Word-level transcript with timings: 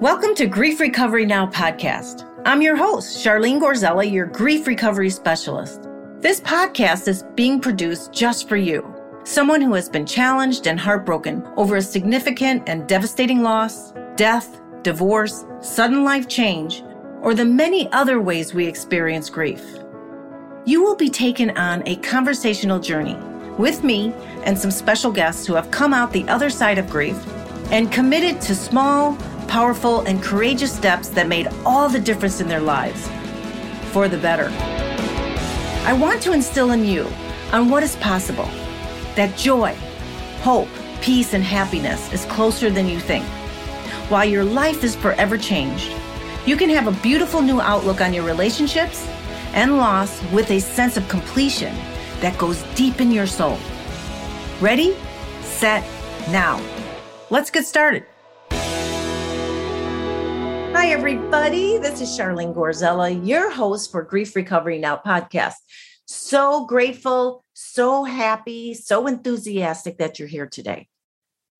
Welcome 0.00 0.34
to 0.36 0.46
Grief 0.46 0.80
Recovery 0.80 1.26
Now 1.26 1.46
podcast. 1.46 2.26
I'm 2.46 2.62
your 2.62 2.74
host, 2.74 3.22
Charlene 3.22 3.60
Gorzella, 3.60 4.10
your 4.10 4.24
grief 4.24 4.66
recovery 4.66 5.10
specialist. 5.10 5.90
This 6.20 6.40
podcast 6.40 7.06
is 7.06 7.24
being 7.34 7.60
produced 7.60 8.10
just 8.10 8.48
for 8.48 8.56
you, 8.56 8.94
someone 9.24 9.60
who 9.60 9.74
has 9.74 9.90
been 9.90 10.06
challenged 10.06 10.66
and 10.66 10.80
heartbroken 10.80 11.46
over 11.58 11.76
a 11.76 11.82
significant 11.82 12.66
and 12.66 12.88
devastating 12.88 13.42
loss, 13.42 13.92
death, 14.16 14.62
divorce, 14.80 15.44
sudden 15.60 16.02
life 16.02 16.26
change, 16.26 16.82
or 17.20 17.34
the 17.34 17.44
many 17.44 17.86
other 17.92 18.22
ways 18.22 18.54
we 18.54 18.66
experience 18.66 19.28
grief. 19.28 19.62
You 20.64 20.82
will 20.82 20.96
be 20.96 21.10
taken 21.10 21.50
on 21.58 21.82
a 21.84 21.96
conversational 21.96 22.78
journey 22.80 23.16
with 23.58 23.84
me 23.84 24.14
and 24.44 24.58
some 24.58 24.70
special 24.70 25.12
guests 25.12 25.46
who 25.46 25.52
have 25.52 25.70
come 25.70 25.92
out 25.92 26.10
the 26.10 26.26
other 26.26 26.48
side 26.48 26.78
of 26.78 26.88
grief 26.88 27.18
and 27.70 27.92
committed 27.92 28.40
to 28.40 28.54
small, 28.54 29.14
powerful, 29.50 30.02
and 30.02 30.22
courageous 30.22 30.72
steps 30.72 31.08
that 31.08 31.26
made 31.26 31.48
all 31.66 31.88
the 31.88 31.98
difference 31.98 32.40
in 32.40 32.46
their 32.46 32.60
lives 32.60 33.08
for 33.90 34.08
the 34.08 34.16
better. 34.16 34.48
I 35.84 35.92
want 35.92 36.22
to 36.22 36.32
instill 36.32 36.70
in 36.70 36.84
you 36.84 37.08
on 37.52 37.68
what 37.68 37.82
is 37.82 37.96
possible 37.96 38.48
that 39.16 39.36
joy, 39.36 39.74
hope, 40.42 40.68
peace, 41.02 41.34
and 41.34 41.42
happiness 41.42 42.12
is 42.12 42.24
closer 42.26 42.70
than 42.70 42.86
you 42.86 43.00
think. 43.00 43.24
While 44.08 44.24
your 44.24 44.44
life 44.44 44.84
is 44.84 44.94
forever 44.94 45.36
changed, 45.36 45.92
you 46.46 46.56
can 46.56 46.70
have 46.70 46.86
a 46.86 47.02
beautiful 47.02 47.42
new 47.42 47.60
outlook 47.60 48.00
on 48.00 48.14
your 48.14 48.24
relationships 48.24 49.04
and 49.52 49.78
loss 49.78 50.22
with 50.30 50.48
a 50.52 50.60
sense 50.60 50.96
of 50.96 51.08
completion 51.08 51.74
that 52.20 52.38
goes 52.38 52.62
deep 52.76 53.00
in 53.00 53.10
your 53.10 53.26
soul. 53.26 53.58
Ready, 54.60 54.96
set, 55.42 55.84
now. 56.30 56.62
Let's 57.30 57.50
get 57.50 57.66
started. 57.66 58.04
Hi, 60.80 60.92
everybody. 60.92 61.76
This 61.76 62.00
is 62.00 62.08
Charlene 62.18 62.54
Gorzella, 62.54 63.28
your 63.28 63.50
host 63.50 63.92
for 63.92 64.00
Grief 64.00 64.34
Recovery 64.34 64.78
Now 64.78 64.96
podcast. 64.96 65.56
So 66.06 66.64
grateful, 66.64 67.44
so 67.52 68.02
happy, 68.04 68.72
so 68.72 69.06
enthusiastic 69.06 69.98
that 69.98 70.18
you're 70.18 70.26
here 70.26 70.46
today. 70.46 70.88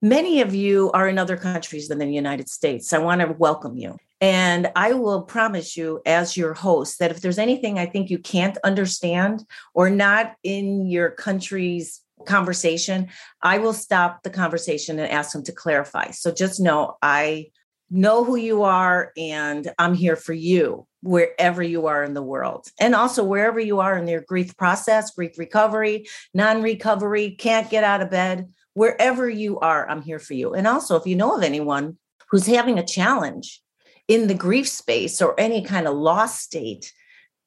Many 0.00 0.40
of 0.40 0.54
you 0.54 0.90
are 0.92 1.06
in 1.06 1.18
other 1.18 1.36
countries 1.36 1.88
than 1.88 1.98
the 1.98 2.06
United 2.06 2.48
States. 2.48 2.94
I 2.94 2.98
want 2.98 3.20
to 3.20 3.26
welcome 3.38 3.76
you. 3.76 3.98
And 4.22 4.72
I 4.74 4.94
will 4.94 5.20
promise 5.20 5.76
you, 5.76 6.00
as 6.06 6.34
your 6.34 6.54
host, 6.54 6.98
that 6.98 7.10
if 7.10 7.20
there's 7.20 7.38
anything 7.38 7.78
I 7.78 7.84
think 7.84 8.08
you 8.08 8.18
can't 8.18 8.56
understand 8.64 9.44
or 9.74 9.90
not 9.90 10.34
in 10.42 10.86
your 10.86 11.10
country's 11.10 12.00
conversation, 12.24 13.08
I 13.42 13.58
will 13.58 13.74
stop 13.74 14.22
the 14.22 14.30
conversation 14.30 14.98
and 14.98 15.12
ask 15.12 15.32
them 15.32 15.42
to 15.42 15.52
clarify. 15.52 16.12
So 16.12 16.32
just 16.32 16.58
know 16.58 16.96
I 17.02 17.48
know 17.90 18.24
who 18.24 18.36
you 18.36 18.62
are 18.62 19.12
and 19.16 19.70
I'm 19.78 19.94
here 19.94 20.16
for 20.16 20.32
you 20.32 20.86
wherever 21.02 21.62
you 21.62 21.86
are 21.86 22.04
in 22.04 22.14
the 22.14 22.22
world. 22.22 22.68
And 22.78 22.94
also 22.94 23.24
wherever 23.24 23.58
you 23.58 23.80
are 23.80 23.96
in 23.96 24.06
your 24.06 24.20
grief 24.20 24.56
process, 24.56 25.10
grief 25.10 25.38
recovery, 25.38 26.06
non 26.34 26.62
recovery, 26.62 27.32
can't 27.32 27.70
get 27.70 27.84
out 27.84 28.02
of 28.02 28.10
bed, 28.10 28.48
wherever 28.74 29.28
you 29.28 29.58
are, 29.60 29.88
I'm 29.88 30.02
here 30.02 30.18
for 30.18 30.34
you. 30.34 30.54
And 30.54 30.66
also, 30.66 30.96
if 30.96 31.06
you 31.06 31.16
know 31.16 31.36
of 31.36 31.42
anyone 31.42 31.96
who's 32.30 32.46
having 32.46 32.78
a 32.78 32.86
challenge 32.86 33.60
in 34.08 34.26
the 34.26 34.34
grief 34.34 34.68
space 34.68 35.20
or 35.20 35.38
any 35.38 35.62
kind 35.62 35.86
of 35.86 35.96
lost 35.96 36.40
state, 36.40 36.92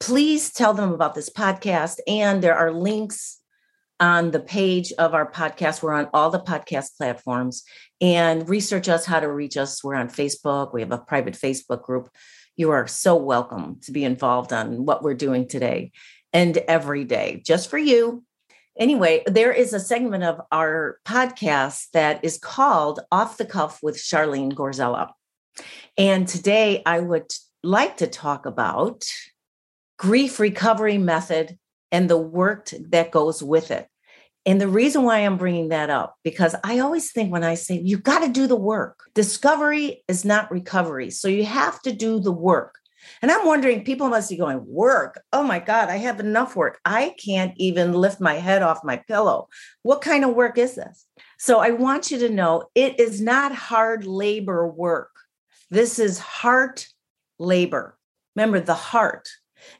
please 0.00 0.52
tell 0.52 0.74
them 0.74 0.92
about 0.92 1.14
this 1.14 1.30
podcast. 1.30 1.98
And 2.06 2.42
there 2.42 2.56
are 2.56 2.72
links 2.72 3.40
on 4.04 4.32
the 4.32 4.40
page 4.40 4.92
of 4.98 5.14
our 5.14 5.30
podcast. 5.30 5.82
We're 5.82 5.94
on 5.94 6.10
all 6.12 6.28
the 6.28 6.38
podcast 6.38 6.98
platforms 6.98 7.64
and 8.02 8.46
research 8.46 8.86
us 8.86 9.06
how 9.06 9.18
to 9.18 9.32
reach 9.32 9.56
us. 9.56 9.82
We're 9.82 9.94
on 9.94 10.08
Facebook. 10.08 10.74
We 10.74 10.82
have 10.82 10.92
a 10.92 10.98
private 10.98 11.32
Facebook 11.32 11.80
group. 11.80 12.10
You 12.54 12.70
are 12.72 12.86
so 12.86 13.16
welcome 13.16 13.80
to 13.84 13.92
be 13.92 14.04
involved 14.04 14.52
on 14.52 14.84
what 14.84 15.02
we're 15.02 15.14
doing 15.14 15.48
today 15.48 15.90
and 16.34 16.54
every 16.68 17.04
day, 17.04 17.40
just 17.46 17.70
for 17.70 17.78
you. 17.78 18.22
Anyway, 18.78 19.22
there 19.26 19.52
is 19.52 19.72
a 19.72 19.80
segment 19.80 20.22
of 20.22 20.38
our 20.52 20.98
podcast 21.06 21.86
that 21.94 22.22
is 22.22 22.36
called 22.36 23.00
Off 23.10 23.38
the 23.38 23.46
Cuff 23.46 23.82
with 23.82 23.96
Charlene 23.96 24.52
Gorzella. 24.52 25.12
And 25.96 26.28
today 26.28 26.82
I 26.84 27.00
would 27.00 27.32
like 27.62 27.96
to 27.98 28.06
talk 28.06 28.44
about 28.44 29.06
grief 29.98 30.38
recovery 30.38 30.98
method 30.98 31.58
and 31.90 32.10
the 32.10 32.18
work 32.18 32.68
that 32.90 33.10
goes 33.10 33.42
with 33.42 33.70
it. 33.70 33.88
And 34.46 34.60
the 34.60 34.68
reason 34.68 35.04
why 35.04 35.18
I'm 35.18 35.38
bringing 35.38 35.68
that 35.68 35.88
up, 35.90 36.16
because 36.22 36.54
I 36.62 36.80
always 36.80 37.12
think 37.12 37.32
when 37.32 37.44
I 37.44 37.54
say 37.54 37.80
you 37.82 37.98
got 37.98 38.20
to 38.20 38.28
do 38.28 38.46
the 38.46 38.56
work, 38.56 39.00
discovery 39.14 40.02
is 40.06 40.24
not 40.24 40.50
recovery. 40.50 41.10
So 41.10 41.28
you 41.28 41.44
have 41.44 41.80
to 41.82 41.92
do 41.92 42.20
the 42.20 42.32
work. 42.32 42.74
And 43.22 43.30
I'm 43.30 43.46
wondering, 43.46 43.84
people 43.84 44.08
must 44.08 44.30
be 44.30 44.36
going, 44.36 44.64
work. 44.66 45.22
Oh 45.32 45.42
my 45.42 45.58
God, 45.58 45.88
I 45.88 45.96
have 45.96 46.20
enough 46.20 46.56
work. 46.56 46.78
I 46.84 47.14
can't 47.24 47.52
even 47.56 47.92
lift 47.92 48.20
my 48.20 48.34
head 48.34 48.62
off 48.62 48.84
my 48.84 48.96
pillow. 49.08 49.48
What 49.82 50.00
kind 50.00 50.24
of 50.24 50.34
work 50.34 50.58
is 50.58 50.74
this? 50.74 51.06
So 51.38 51.58
I 51.58 51.70
want 51.70 52.10
you 52.10 52.18
to 52.18 52.28
know 52.30 52.64
it 52.74 52.98
is 52.98 53.20
not 53.20 53.54
hard 53.54 54.06
labor 54.06 54.66
work. 54.66 55.10
This 55.70 55.98
is 55.98 56.18
heart 56.18 56.86
labor. 57.38 57.98
Remember 58.36 58.60
the 58.60 58.74
heart. 58.74 59.28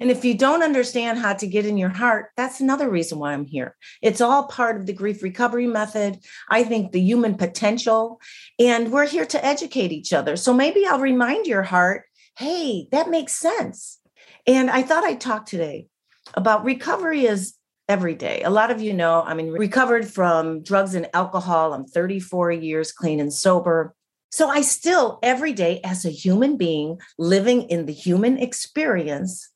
And 0.00 0.10
if 0.10 0.24
you 0.24 0.34
don't 0.36 0.62
understand 0.62 1.18
how 1.18 1.34
to 1.34 1.46
get 1.46 1.66
in 1.66 1.76
your 1.76 1.90
heart, 1.90 2.30
that's 2.36 2.60
another 2.60 2.88
reason 2.88 3.18
why 3.18 3.32
I'm 3.32 3.46
here. 3.46 3.76
It's 4.02 4.20
all 4.20 4.46
part 4.46 4.76
of 4.76 4.86
the 4.86 4.92
grief 4.92 5.22
recovery 5.22 5.66
method. 5.66 6.18
I 6.48 6.64
think 6.64 6.92
the 6.92 7.00
human 7.00 7.36
potential, 7.36 8.20
and 8.58 8.92
we're 8.92 9.06
here 9.06 9.26
to 9.26 9.44
educate 9.44 9.92
each 9.92 10.12
other. 10.12 10.36
So 10.36 10.52
maybe 10.52 10.86
I'll 10.86 11.00
remind 11.00 11.46
your 11.46 11.62
heart 11.62 12.04
hey, 12.36 12.88
that 12.90 13.08
makes 13.08 13.32
sense. 13.32 14.00
And 14.44 14.68
I 14.68 14.82
thought 14.82 15.04
I'd 15.04 15.20
talk 15.20 15.46
today 15.46 15.86
about 16.34 16.64
recovery 16.64 17.26
is 17.26 17.54
every 17.88 18.14
day. 18.14 18.42
A 18.42 18.50
lot 18.50 18.70
of 18.70 18.80
you 18.80 18.92
know, 18.92 19.22
I 19.22 19.34
mean, 19.34 19.50
recovered 19.50 20.06
from 20.08 20.62
drugs 20.62 20.94
and 20.94 21.08
alcohol. 21.14 21.72
I'm 21.72 21.86
34 21.86 22.52
years 22.52 22.92
clean 22.92 23.20
and 23.20 23.32
sober. 23.32 23.94
So 24.30 24.48
I 24.48 24.62
still, 24.62 25.18
every 25.22 25.52
day, 25.52 25.80
as 25.84 26.04
a 26.04 26.10
human 26.10 26.56
being 26.56 26.98
living 27.18 27.62
in 27.62 27.86
the 27.86 27.92
human 27.92 28.38
experience, 28.38 29.48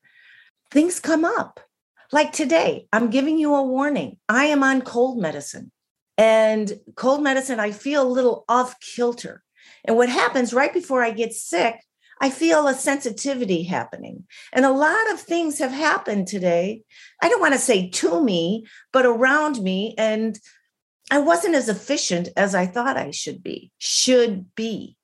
things 0.71 1.01
come 1.01 1.25
up. 1.25 1.61
Like 2.11 2.33
today, 2.33 2.87
I'm 2.93 3.11
giving 3.11 3.39
you 3.39 3.55
a 3.55 3.63
warning. 3.63 4.19
I 4.29 4.47
am 4.47 4.63
on 4.63 4.83
cold 4.83 5.19
medicine. 5.19 5.71
And 6.17 6.73
cold 6.97 7.23
medicine, 7.23 7.61
I 7.61 7.71
feel 7.71 8.03
a 8.03 8.09
little 8.09 8.45
off 8.49 8.81
kilter. 8.81 9.43
And 9.85 9.97
what 9.97 10.09
happens 10.09 10.55
right 10.55 10.73
before 10.73 11.03
I 11.03 11.11
get 11.11 11.33
sick, 11.33 11.77
I 12.21 12.31
feel 12.31 12.67
a 12.67 12.75
sensitivity 12.75 13.63
happening. 13.63 14.27
And 14.53 14.65
a 14.65 14.73
lot 14.73 15.13
of 15.13 15.21
things 15.21 15.59
have 15.59 15.71
happened 15.71 16.27
today. 16.27 16.83
I 17.23 17.29
don't 17.29 17.41
want 17.41 17.55
to 17.55 17.61
say 17.61 17.89
to 17.91 18.23
me, 18.23 18.67
but 18.93 19.07
around 19.07 19.63
me. 19.63 19.95
And 19.97 20.39
I 21.11 21.19
wasn't 21.19 21.55
as 21.55 21.69
efficient 21.69 22.29
as 22.37 22.55
I 22.55 22.67
thought 22.67 22.97
I 22.97 23.13
should 23.13 23.43
be, 23.43 23.71
should 23.79 24.55
be. 24.55 24.97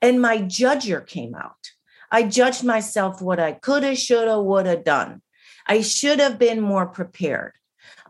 And 0.00 0.20
my 0.20 0.38
judger 0.38 1.04
came 1.04 1.34
out. 1.34 1.72
I 2.10 2.24
judged 2.24 2.64
myself 2.64 3.20
what 3.20 3.40
I 3.40 3.52
could 3.52 3.82
have, 3.82 3.98
should 3.98 4.28
have, 4.28 4.42
would 4.42 4.66
have 4.66 4.84
done. 4.84 5.22
I 5.66 5.80
should 5.80 6.20
have 6.20 6.38
been 6.38 6.60
more 6.60 6.86
prepared. 6.86 7.52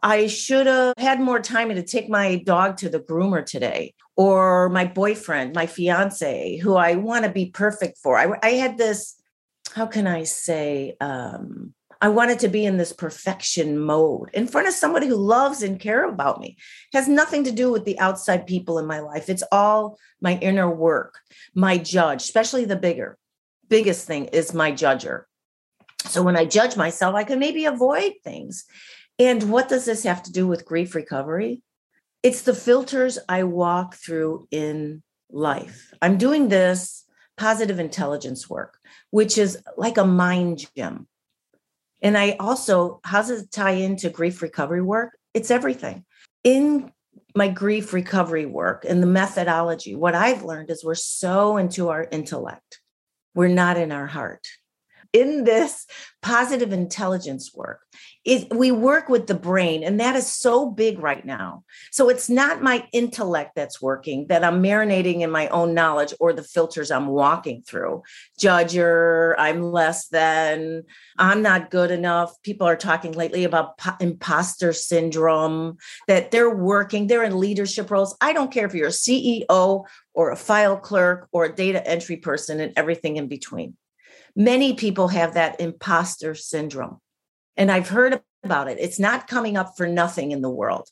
I 0.02 0.26
should 0.26 0.66
have 0.66 0.94
had 0.98 1.20
more 1.20 1.40
time 1.40 1.70
to 1.70 1.82
take 1.82 2.10
my 2.10 2.36
dog 2.36 2.76
to 2.78 2.90
the 2.90 3.00
groomer 3.00 3.44
today, 3.44 3.94
or 4.16 4.68
my 4.68 4.84
boyfriend, 4.84 5.54
my 5.54 5.66
fiance, 5.66 6.58
who 6.58 6.76
I 6.76 6.96
want 6.96 7.24
to 7.24 7.30
be 7.30 7.46
perfect 7.46 7.98
for. 7.98 8.18
I, 8.18 8.38
I 8.42 8.50
had 8.50 8.76
this, 8.76 9.14
how 9.74 9.86
can 9.86 10.06
I 10.06 10.24
say, 10.24 10.96
um, 11.00 11.72
I 12.02 12.08
wanted 12.08 12.40
to 12.40 12.48
be 12.48 12.66
in 12.66 12.76
this 12.76 12.92
perfection 12.92 13.78
mode 13.78 14.28
in 14.34 14.46
front 14.46 14.68
of 14.68 14.74
somebody 14.74 15.06
who 15.06 15.16
loves 15.16 15.62
and 15.62 15.80
care 15.80 16.06
about 16.06 16.38
me. 16.38 16.58
It 16.92 16.96
has 16.98 17.08
nothing 17.08 17.44
to 17.44 17.50
do 17.50 17.72
with 17.72 17.86
the 17.86 17.98
outside 17.98 18.46
people 18.46 18.78
in 18.78 18.86
my 18.86 18.98
life. 18.98 19.30
It's 19.30 19.44
all 19.50 19.98
my 20.20 20.36
inner 20.42 20.68
work, 20.68 21.18
my 21.54 21.78
judge, 21.78 22.22
especially 22.22 22.66
the 22.66 22.76
bigger, 22.76 23.16
biggest 23.68 24.06
thing 24.06 24.26
is 24.26 24.54
my 24.54 24.72
judger. 24.72 25.24
So 26.06 26.22
when 26.22 26.36
I 26.36 26.44
judge 26.44 26.76
myself, 26.76 27.14
I 27.14 27.24
can 27.24 27.38
maybe 27.38 27.64
avoid 27.64 28.12
things. 28.22 28.64
And 29.18 29.50
what 29.50 29.68
does 29.68 29.84
this 29.84 30.02
have 30.04 30.22
to 30.24 30.32
do 30.32 30.46
with 30.46 30.66
grief 30.66 30.94
recovery? 30.94 31.62
It's 32.22 32.42
the 32.42 32.54
filters 32.54 33.18
I 33.28 33.44
walk 33.44 33.94
through 33.94 34.48
in 34.50 35.02
life. 35.30 35.92
I'm 36.02 36.18
doing 36.18 36.48
this 36.48 37.04
positive 37.36 37.78
intelligence 37.78 38.48
work, 38.48 38.78
which 39.10 39.38
is 39.38 39.58
like 39.76 39.98
a 39.98 40.04
mind 40.04 40.66
gym. 40.76 41.06
And 42.02 42.18
I 42.18 42.32
also, 42.38 43.00
how 43.04 43.22
does 43.22 43.42
it 43.42 43.50
tie 43.50 43.72
into 43.72 44.10
grief 44.10 44.42
recovery 44.42 44.82
work? 44.82 45.16
It's 45.32 45.50
everything. 45.50 46.04
In 46.44 46.92
my 47.34 47.48
grief 47.48 47.92
recovery 47.92 48.46
work 48.46 48.84
and 48.86 49.02
the 49.02 49.06
methodology, 49.06 49.94
what 49.94 50.14
I've 50.14 50.44
learned 50.44 50.70
is 50.70 50.84
we're 50.84 50.94
so 50.94 51.56
into 51.56 51.88
our 51.88 52.06
intellect, 52.10 52.80
we're 53.34 53.48
not 53.48 53.76
in 53.76 53.92
our 53.92 54.06
heart. 54.06 54.46
in 55.12 55.44
this 55.44 55.86
positive 56.22 56.72
intelligence 56.72 57.54
work 57.54 57.82
is 58.24 58.46
we 58.50 58.70
work 58.70 59.08
with 59.08 59.26
the 59.26 59.34
brain 59.34 59.84
and 59.84 60.00
that 60.00 60.16
is 60.16 60.26
so 60.26 60.66
big 60.70 60.98
right 60.98 61.24
now. 61.24 61.62
So 61.90 62.08
it's 62.08 62.30
not 62.30 62.62
my 62.62 62.86
intellect 62.92 63.54
that's 63.54 63.82
working 63.82 64.26
that 64.28 64.44
i'm 64.44 64.62
marinating 64.62 65.20
in 65.20 65.30
my 65.30 65.48
own 65.48 65.74
knowledge 65.74 66.14
or 66.20 66.32
the 66.32 66.42
filters 66.42 66.90
i'm 66.90 67.08
walking 67.08 67.62
through. 67.62 68.02
Judger 68.40 69.34
i'm 69.38 69.62
less 69.62 70.08
than 70.08 70.84
i'm 71.18 71.42
not 71.42 71.70
good 71.70 71.90
enough. 71.90 72.32
People 72.42 72.66
are 72.66 72.76
talking 72.76 73.12
lately 73.12 73.44
about 73.44 73.76
po- 73.78 73.96
imposter 74.00 74.72
syndrome 74.72 75.76
that 76.08 76.30
they're 76.30 76.54
working 76.54 77.06
they're 77.06 77.24
in 77.24 77.38
leadership 77.38 77.90
roles. 77.90 78.16
I 78.20 78.32
don't 78.32 78.52
care 78.52 78.66
if 78.66 78.74
you're 78.74 78.88
a 78.88 78.90
ceo 78.90 79.84
or 80.14 80.30
a 80.30 80.36
file 80.36 80.78
clerk 80.78 81.28
or 81.32 81.44
a 81.44 81.54
data 81.54 81.86
entry 81.86 82.16
person 82.16 82.60
and 82.60 82.72
everything 82.76 83.16
in 83.16 83.28
between. 83.28 83.76
Many 84.36 84.74
people 84.74 85.08
have 85.08 85.34
that 85.34 85.60
imposter 85.60 86.34
syndrome 86.34 87.00
and 87.56 87.70
I've 87.70 87.88
heard 87.88 88.20
about 88.42 88.68
it. 88.68 88.78
It's 88.80 88.98
not 88.98 89.26
coming 89.26 89.56
up 89.56 89.76
for 89.76 89.86
nothing 89.86 90.32
in 90.32 90.42
the 90.42 90.50
world. 90.50 90.88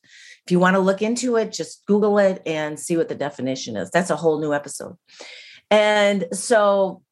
If 0.46 0.50
you 0.50 0.58
want 0.58 0.74
to 0.74 0.80
look 0.80 1.02
into 1.02 1.36
it, 1.36 1.52
just 1.52 1.86
Google 1.86 2.18
it 2.18 2.42
and 2.46 2.78
see 2.78 2.96
what 2.96 3.08
the 3.08 3.14
definition 3.14 3.76
is. 3.76 3.90
That's 3.90 4.10
a 4.10 4.16
whole 4.16 4.40
new 4.40 4.52
episode. 4.52 4.96
And 5.70 6.26
so 6.32 7.02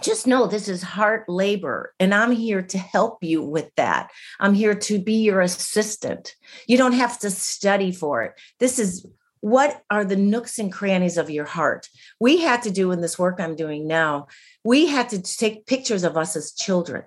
just 0.00 0.26
know 0.26 0.46
this 0.46 0.68
is 0.68 0.82
hard 0.82 1.24
labor, 1.26 1.94
and 1.98 2.14
I'm 2.14 2.32
here 2.32 2.62
to 2.62 2.78
help 2.78 3.24
you 3.24 3.42
with 3.42 3.70
that. 3.76 4.10
I'm 4.38 4.54
here 4.54 4.74
to 4.74 4.98
be 4.98 5.14
your 5.14 5.40
assistant. 5.40 6.34
You 6.66 6.76
don't 6.76 6.92
have 6.92 7.18
to 7.20 7.30
study 7.30 7.92
for 7.92 8.22
it. 8.22 8.34
This 8.60 8.78
is 8.78 9.06
what 9.40 9.82
are 9.90 10.04
the 10.04 10.16
nooks 10.16 10.58
and 10.58 10.72
crannies 10.72 11.16
of 11.16 11.30
your 11.30 11.44
heart? 11.44 11.88
We 12.20 12.38
had 12.38 12.62
to 12.62 12.70
do 12.70 12.90
in 12.90 13.00
this 13.00 13.18
work 13.18 13.38
I'm 13.38 13.54
doing 13.54 13.86
now, 13.86 14.26
we 14.64 14.86
had 14.86 15.08
to 15.10 15.22
take 15.22 15.66
pictures 15.66 16.04
of 16.04 16.16
us 16.16 16.36
as 16.36 16.52
children 16.52 17.04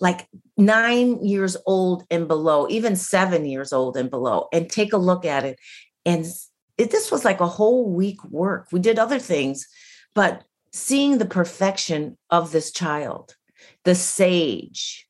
like 0.00 0.26
nine 0.56 1.24
years 1.24 1.56
old 1.66 2.04
and 2.10 2.26
below, 2.26 2.66
even 2.68 2.96
seven 2.96 3.44
years 3.44 3.72
old 3.72 3.96
and 3.96 4.10
below, 4.10 4.48
and 4.52 4.68
take 4.68 4.92
a 4.92 4.98
look 4.98 5.24
at 5.24 5.44
it. 5.44 5.58
And 6.04 6.26
it, 6.78 6.90
this 6.90 7.12
was 7.12 7.24
like 7.24 7.40
a 7.40 7.46
whole 7.46 7.90
week 7.90 8.24
work. 8.24 8.68
We 8.72 8.80
did 8.80 8.98
other 8.98 9.18
things, 9.18 9.66
but 10.14 10.44
seeing 10.72 11.18
the 11.18 11.26
perfection 11.26 12.16
of 12.30 12.52
this 12.52 12.72
child, 12.72 13.36
the 13.84 13.94
sage, 13.94 15.06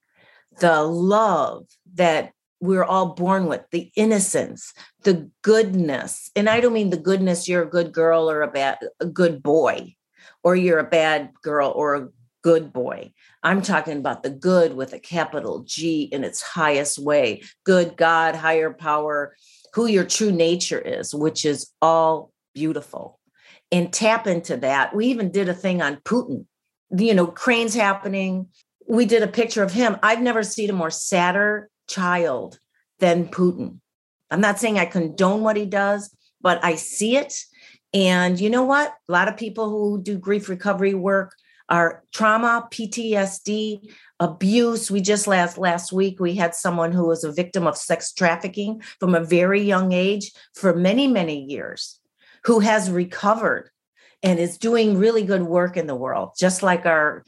the 0.59 0.83
love 0.83 1.67
that 1.95 2.33
we're 2.61 2.85
all 2.85 3.15
born 3.15 3.47
with, 3.47 3.63
the 3.71 3.91
innocence, 3.97 4.75
the 5.05 5.31
goodness. 5.43 6.31
And 6.37 6.49
I 6.49 6.61
don't 6.61 6.75
mean 6.75 6.91
the 6.91 6.97
goodness 6.97 7.49
you're 7.49 7.63
a 7.63 7.71
good 7.71 7.93
girl 7.93 8.31
or 8.31 8.43
a 8.43 8.51
bad 8.51 8.79
a 9.01 9.07
good 9.07 9.43
boy, 9.43 9.95
or 10.43 10.57
you're 10.57 10.79
a 10.79 10.85
bad 10.85 11.31
girl 11.43 11.73
or 11.75 11.95
a 11.95 12.09
good 12.43 12.73
boy. 12.73 13.13
I'm 13.43 13.63
talking 13.63 13.99
about 13.99 14.23
the 14.23 14.31
good 14.31 14.75
with 14.75 14.93
a 14.93 14.99
capital 14.99 15.65
G 15.67 16.03
in 16.03 16.25
its 16.25 16.43
highest 16.43 16.99
way. 16.99 17.43
Good 17.65 17.97
God, 17.97 18.35
higher 18.35 18.73
power, 18.73 19.37
who 19.75 19.87
your 19.87 20.05
true 20.05 20.33
nature 20.33 20.81
is, 20.81 21.15
which 21.15 21.45
is 21.45 21.71
all 21.81 22.33
beautiful. 22.55 23.19
And 23.73 23.93
tap 23.93 24.27
into 24.27 24.57
that. 24.59 24.95
We 24.95 25.07
even 25.07 25.31
did 25.31 25.49
a 25.49 25.55
thing 25.55 25.81
on 25.81 25.97
Putin, 25.99 26.47
you 26.97 27.15
know, 27.15 27.27
Ukraine's 27.27 27.75
happening. 27.75 28.49
We 28.89 29.07
did 29.07 29.23
a 29.23 29.29
picture 29.29 29.63
of 29.63 29.73
him. 29.73 29.97
I've 30.03 30.21
never 30.21 30.43
seen 30.43 30.71
a 30.71 30.75
more 30.75 30.91
sadder 30.91 31.71
child 31.89 32.59
than 32.99 33.29
Putin. 33.29 33.79
I'm 34.31 34.41
not 34.41 34.59
saying 34.59 34.79
I 34.79 34.87
condone 34.87 35.43
what 35.43 35.57
he 35.57 35.67
does, 35.67 36.15
but 36.41 36.65
I 36.65 36.75
see 36.75 37.17
it. 37.17 37.35
And 37.93 38.39
you 38.39 38.51
know 38.51 38.65
what? 38.65 38.95
A 39.09 39.13
lot 39.13 39.29
of 39.29 39.37
people 39.37 39.69
who 39.69 40.03
do 40.03 40.19
grief 40.19 40.49
recovery 40.49 40.95
work 40.95 41.35
our 41.71 42.03
trauma, 42.13 42.69
PTSD, 42.71 43.91
abuse. 44.19 44.91
We 44.91 45.01
just 45.01 45.27
last 45.27 45.57
last 45.57 45.93
week 45.93 46.21
we 46.21 46.35
had 46.35 46.55
someone 46.55 46.93
who 46.93 47.07
was 47.07 47.25
a 47.25 47.33
victim 47.33 47.67
of 47.67 47.77
sex 47.77 48.13
trafficking 48.13 48.83
from 48.99 49.15
a 49.15 49.25
very 49.25 49.63
young 49.63 49.93
age 49.93 50.33
for 50.55 50.75
many 50.75 51.07
many 51.07 51.43
years, 51.45 52.01
who 52.45 52.61
has 52.61 52.91
recovered 52.91 53.71
and 54.23 54.39
is 54.39 54.59
doing 54.59 54.99
really 54.99 55.23
good 55.23 55.45
work 55.45 55.77
in 55.77 55.87
the 55.87 55.95
world, 55.95 56.31
just 56.39 56.63
like 56.63 56.85
our 56.85 57.25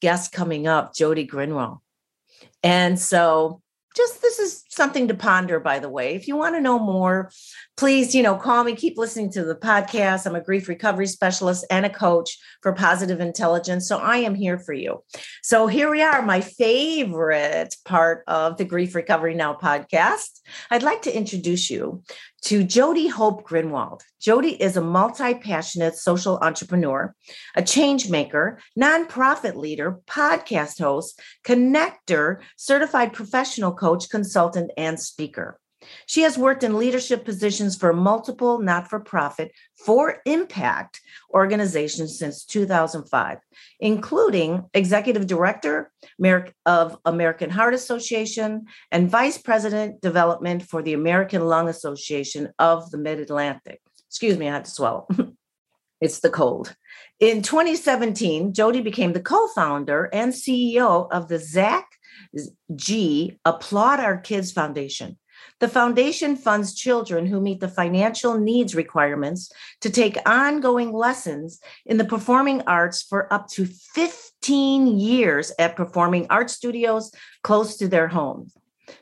guest 0.00 0.32
coming 0.32 0.66
up, 0.66 0.94
Jody 0.94 1.26
Grinwell. 1.26 1.80
And 2.62 2.98
so 2.98 3.62
just 3.96 4.20
this 4.20 4.38
is 4.38 4.63
something 4.74 5.08
to 5.08 5.14
ponder 5.14 5.60
by 5.60 5.78
the 5.78 5.88
way. 5.88 6.14
If 6.14 6.28
you 6.28 6.36
want 6.36 6.54
to 6.54 6.60
know 6.60 6.78
more 6.78 7.30
please 7.76 8.14
you 8.14 8.22
know 8.22 8.36
call 8.36 8.62
me 8.62 8.74
keep 8.76 8.96
listening 8.96 9.30
to 9.32 9.44
the 9.44 9.54
podcast. 9.54 10.26
I'm 10.26 10.34
a 10.34 10.40
grief 10.40 10.68
recovery 10.68 11.06
specialist 11.06 11.66
and 11.70 11.84
a 11.84 11.90
coach 11.90 12.38
for 12.62 12.72
positive 12.72 13.20
intelligence 13.20 13.88
so 13.88 13.98
i 13.98 14.18
am 14.18 14.34
here 14.34 14.58
for 14.58 14.72
you. 14.72 15.02
So 15.42 15.66
here 15.66 15.90
we 15.90 16.02
are 16.02 16.22
my 16.22 16.40
favorite 16.40 17.74
part 17.84 18.24
of 18.26 18.56
the 18.56 18.64
grief 18.64 18.94
recovery 18.94 19.34
now 19.34 19.54
podcast. 19.54 20.40
I'd 20.70 20.82
like 20.82 21.02
to 21.02 21.16
introduce 21.16 21.70
you 21.70 22.02
to 22.44 22.62
Jody 22.62 23.08
Hope 23.08 23.48
Grinwald. 23.48 24.02
Jody 24.20 24.60
is 24.62 24.76
a 24.76 24.82
multi 24.82 25.34
passionate 25.34 25.96
social 25.96 26.38
entrepreneur, 26.42 27.14
a 27.56 27.62
change 27.62 28.10
maker, 28.10 28.58
nonprofit 28.78 29.54
leader, 29.56 30.00
podcast 30.06 30.78
host, 30.78 31.20
connector, 31.44 32.40
certified 32.56 33.14
professional 33.14 33.72
coach, 33.72 34.10
consultant, 34.10 34.63
and 34.76 35.00
speaker. 35.00 35.58
She 36.06 36.22
has 36.22 36.38
worked 36.38 36.62
in 36.62 36.78
leadership 36.78 37.24
positions 37.24 37.76
for 37.76 37.92
multiple 37.92 38.58
not 38.58 38.88
for 38.88 39.00
profit, 39.00 39.52
for 39.84 40.20
impact 40.26 41.00
organizations 41.32 42.18
since 42.18 42.44
2005, 42.44 43.38
including 43.80 44.64
executive 44.74 45.26
director 45.26 45.92
of 46.66 46.98
American 47.04 47.50
Heart 47.50 47.74
Association 47.74 48.66
and 48.90 49.10
vice 49.10 49.38
president 49.38 50.00
development 50.00 50.62
for 50.62 50.82
the 50.82 50.94
American 50.94 51.46
Lung 51.46 51.68
Association 51.68 52.52
of 52.58 52.90
the 52.90 52.98
Mid 52.98 53.20
Atlantic. 53.20 53.80
Excuse 54.08 54.38
me, 54.38 54.48
I 54.48 54.52
had 54.52 54.64
to 54.66 54.70
swallow. 54.70 55.06
it's 56.00 56.20
the 56.20 56.30
cold. 56.30 56.74
In 57.20 57.42
2017, 57.42 58.52
Jody 58.52 58.80
became 58.80 59.12
the 59.12 59.20
co 59.20 59.48
founder 59.48 60.08
and 60.12 60.32
CEO 60.32 61.08
of 61.10 61.28
the 61.28 61.38
Zach 61.38 61.86
G 62.74 63.38
Applaud 63.44 64.00
Our 64.00 64.18
Kids 64.18 64.52
Foundation 64.52 65.18
the 65.60 65.68
foundation 65.68 66.36
funds 66.36 66.74
children 66.74 67.26
who 67.26 67.40
meet 67.40 67.60
the 67.60 67.68
financial 67.68 68.38
needs 68.38 68.74
requirements 68.74 69.52
to 69.80 69.90
take 69.90 70.16
ongoing 70.28 70.92
lessons 70.92 71.60
in 71.86 71.96
the 71.96 72.04
performing 72.04 72.62
arts 72.62 73.02
for 73.02 73.32
up 73.32 73.48
to 73.48 73.66
15 73.66 74.98
years 74.98 75.52
at 75.58 75.76
performing 75.76 76.26
arts 76.30 76.54
studios 76.54 77.12
close 77.42 77.76
to 77.76 77.88
their 77.88 78.08
homes. 78.08 78.54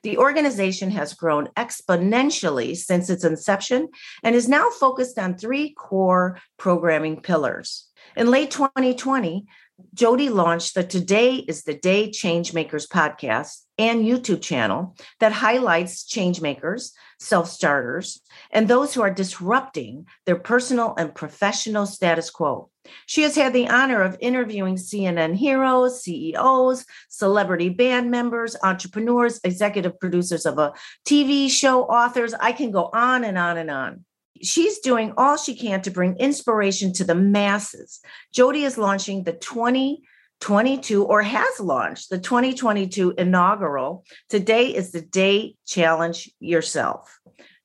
The 0.04 0.18
organization 0.18 0.90
has 0.92 1.14
grown 1.14 1.48
exponentially 1.56 2.76
since 2.76 3.10
its 3.10 3.24
inception 3.24 3.88
and 4.22 4.36
is 4.36 4.48
now 4.48 4.70
focused 4.70 5.18
on 5.18 5.36
three 5.36 5.74
core 5.74 6.38
programming 6.56 7.20
pillars. 7.20 7.88
In 8.16 8.30
late 8.30 8.50
2020, 8.50 9.46
Jody 9.94 10.30
launched 10.30 10.74
the 10.74 10.84
Today 10.84 11.36
is 11.36 11.64
the 11.64 11.74
Day 11.74 12.08
Changemakers 12.08 12.88
podcast 12.88 13.62
and 13.78 14.04
YouTube 14.04 14.40
channel 14.40 14.96
that 15.20 15.32
highlights 15.32 16.04
changemakers, 16.04 16.92
self 17.18 17.48
starters, 17.50 18.20
and 18.50 18.68
those 18.68 18.94
who 18.94 19.02
are 19.02 19.12
disrupting 19.12 20.06
their 20.24 20.36
personal 20.36 20.94
and 20.96 21.14
professional 21.14 21.86
status 21.86 22.30
quo. 22.30 22.70
She 23.06 23.22
has 23.22 23.36
had 23.36 23.52
the 23.52 23.68
honor 23.68 24.02
of 24.02 24.16
interviewing 24.20 24.76
CNN 24.76 25.36
heroes, 25.36 26.02
CEOs, 26.02 26.84
celebrity 27.08 27.68
band 27.68 28.10
members, 28.10 28.56
entrepreneurs, 28.62 29.40
executive 29.44 30.00
producers 30.00 30.46
of 30.46 30.58
a 30.58 30.72
TV 31.06 31.50
show, 31.50 31.84
authors. 31.84 32.34
I 32.34 32.52
can 32.52 32.70
go 32.70 32.90
on 32.92 33.24
and 33.24 33.36
on 33.36 33.58
and 33.58 33.70
on 33.70 34.04
she's 34.40 34.78
doing 34.78 35.12
all 35.16 35.36
she 35.36 35.54
can 35.54 35.82
to 35.82 35.90
bring 35.90 36.16
inspiration 36.16 36.92
to 36.94 37.04
the 37.04 37.14
masses. 37.14 38.00
Jody 38.32 38.64
is 38.64 38.78
launching 38.78 39.24
the 39.24 39.32
2022 39.32 41.04
or 41.04 41.22
has 41.22 41.60
launched 41.60 42.10
the 42.10 42.18
2022 42.18 43.14
inaugural. 43.18 44.04
Today 44.28 44.74
is 44.74 44.92
the 44.92 45.02
day 45.02 45.56
challenge 45.66 46.30
yourself. 46.40 47.18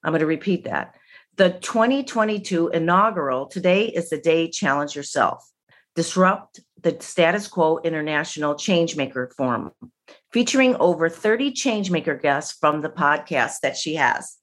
I'm 0.04 0.12
going 0.12 0.20
to 0.20 0.26
repeat 0.26 0.66
that. 0.66 0.96
The 1.38 1.52
2022 1.52 2.70
inaugural, 2.70 3.46
today 3.46 3.86
is 3.86 4.10
the 4.10 4.18
day 4.18 4.50
challenge 4.50 4.96
yourself. 4.96 5.48
Disrupt 5.96 6.62
the 6.82 6.98
status 7.00 7.48
quo 7.48 7.80
international 7.84 8.56
changemaker 8.56 9.32
forum 9.34 9.72
featuring 10.32 10.76
over 10.76 11.10
30 11.10 11.52
changemaker 11.52 12.22
guests 12.22 12.58
from 12.60 12.82
the 12.82 12.90
podcast 12.90 13.62
that 13.62 13.78
she 13.78 13.96
has. 13.96 14.38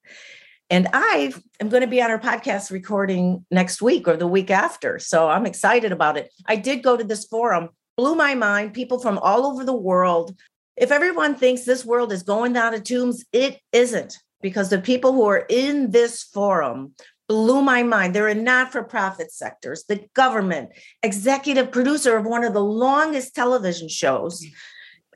And 0.70 0.88
I 0.92 1.32
am 1.60 1.68
going 1.68 1.82
to 1.82 1.86
be 1.86 2.00
on 2.00 2.10
her 2.10 2.18
podcast 2.18 2.70
recording 2.70 3.44
next 3.50 3.82
week 3.82 4.08
or 4.08 4.16
the 4.16 4.26
week 4.26 4.50
after. 4.50 4.98
So 4.98 5.28
I'm 5.28 5.46
excited 5.46 5.92
about 5.92 6.16
it. 6.16 6.32
I 6.46 6.56
did 6.56 6.82
go 6.82 6.96
to 6.96 7.04
this 7.04 7.26
forum, 7.26 7.68
blew 7.96 8.14
my 8.14 8.34
mind. 8.34 8.72
People 8.72 8.98
from 8.98 9.18
all 9.18 9.46
over 9.46 9.64
the 9.64 9.74
world. 9.74 10.34
If 10.76 10.90
everyone 10.90 11.34
thinks 11.36 11.64
this 11.64 11.84
world 11.84 12.12
is 12.12 12.22
going 12.22 12.54
down 12.54 12.72
to 12.72 12.80
tombs, 12.80 13.24
it 13.32 13.60
isn't 13.72 14.18
because 14.40 14.70
the 14.70 14.80
people 14.80 15.12
who 15.12 15.26
are 15.26 15.46
in 15.48 15.90
this 15.90 16.22
forum 16.22 16.94
blew 17.28 17.62
my 17.62 17.82
mind. 17.82 18.14
They're 18.14 18.28
in 18.28 18.44
not 18.44 18.72
for 18.72 18.82
profit 18.82 19.32
sectors, 19.32 19.84
the 19.88 20.06
government, 20.14 20.70
executive 21.02 21.70
producer 21.72 22.16
of 22.16 22.26
one 22.26 22.44
of 22.44 22.52
the 22.52 22.64
longest 22.64 23.34
television 23.34 23.88
shows, 23.88 24.44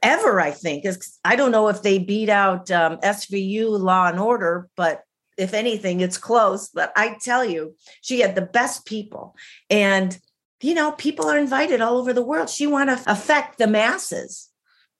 ever, 0.02 0.40
I 0.40 0.50
think. 0.50 0.84
Is 0.84 1.18
I 1.24 1.36
don't 1.36 1.52
know 1.52 1.68
if 1.68 1.82
they 1.82 1.98
beat 1.98 2.28
out 2.28 2.70
um, 2.70 2.98
SVU 2.98 3.78
Law 3.78 4.08
and 4.08 4.20
Order, 4.20 4.68
but 4.76 5.02
if 5.38 5.54
anything, 5.54 6.00
it's 6.00 6.18
close. 6.18 6.68
But 6.68 6.92
I 6.96 7.16
tell 7.22 7.44
you, 7.44 7.74
she 8.02 8.20
had 8.20 8.34
the 8.34 8.42
best 8.42 8.84
people. 8.84 9.36
And, 9.70 10.18
you 10.60 10.74
know, 10.74 10.92
people 10.92 11.26
are 11.26 11.38
invited 11.38 11.80
all 11.80 11.96
over 11.96 12.12
the 12.12 12.24
world. 12.24 12.50
She 12.50 12.66
want 12.66 12.90
to 12.90 13.10
affect 13.10 13.58
the 13.58 13.68
masses. 13.68 14.50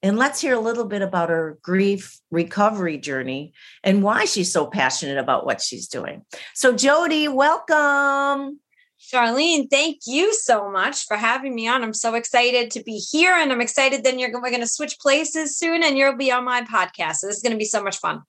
And 0.01 0.17
let's 0.17 0.41
hear 0.41 0.55
a 0.55 0.61
little 0.61 0.85
bit 0.85 1.03
about 1.03 1.29
her 1.29 1.59
grief 1.61 2.21
recovery 2.31 2.99
journey 2.99 3.53
and 3.83 4.03
why 4.03 4.27
she's 4.27 4.53
so 4.53 4.67
passionate 4.67 5.19
about 5.19 5.45
what 5.45 5.61
she's 5.61 5.89
doing. 5.89 6.25
So, 6.55 6.73
Jody, 6.73 7.27
welcome. 7.27 8.61
Charlene, 9.01 9.69
thank 9.71 9.99
you 10.07 10.35
so 10.35 10.71
much 10.71 11.05
for 11.07 11.17
having 11.17 11.55
me 11.55 11.67
on. 11.67 11.83
I'm 11.83 11.95
so 11.95 12.15
excited 12.15 12.71
to 12.73 12.83
be 12.83 12.99
here, 12.99 13.33
and 13.33 13.51
I'm 13.53 13.61
excited 13.61 14.03
then 14.03 14.19
you're 14.19 14.33
we're 14.33 14.51
going 14.51 14.61
to 14.61 14.67
switch 14.67 14.99
places 14.99 15.57
soon, 15.57 15.83
and 15.83 15.97
you'll 15.97 16.17
be 16.17 16.31
on 16.31 16.45
my 16.45 16.63
podcast. 16.63 17.17
So 17.17 17.29
this 17.29 17.37
is 17.37 17.43
going 17.43 17.53
to 17.53 17.59
be 17.59 17.65
so 17.65 17.83
much 17.83 17.99
fun. 17.99 18.23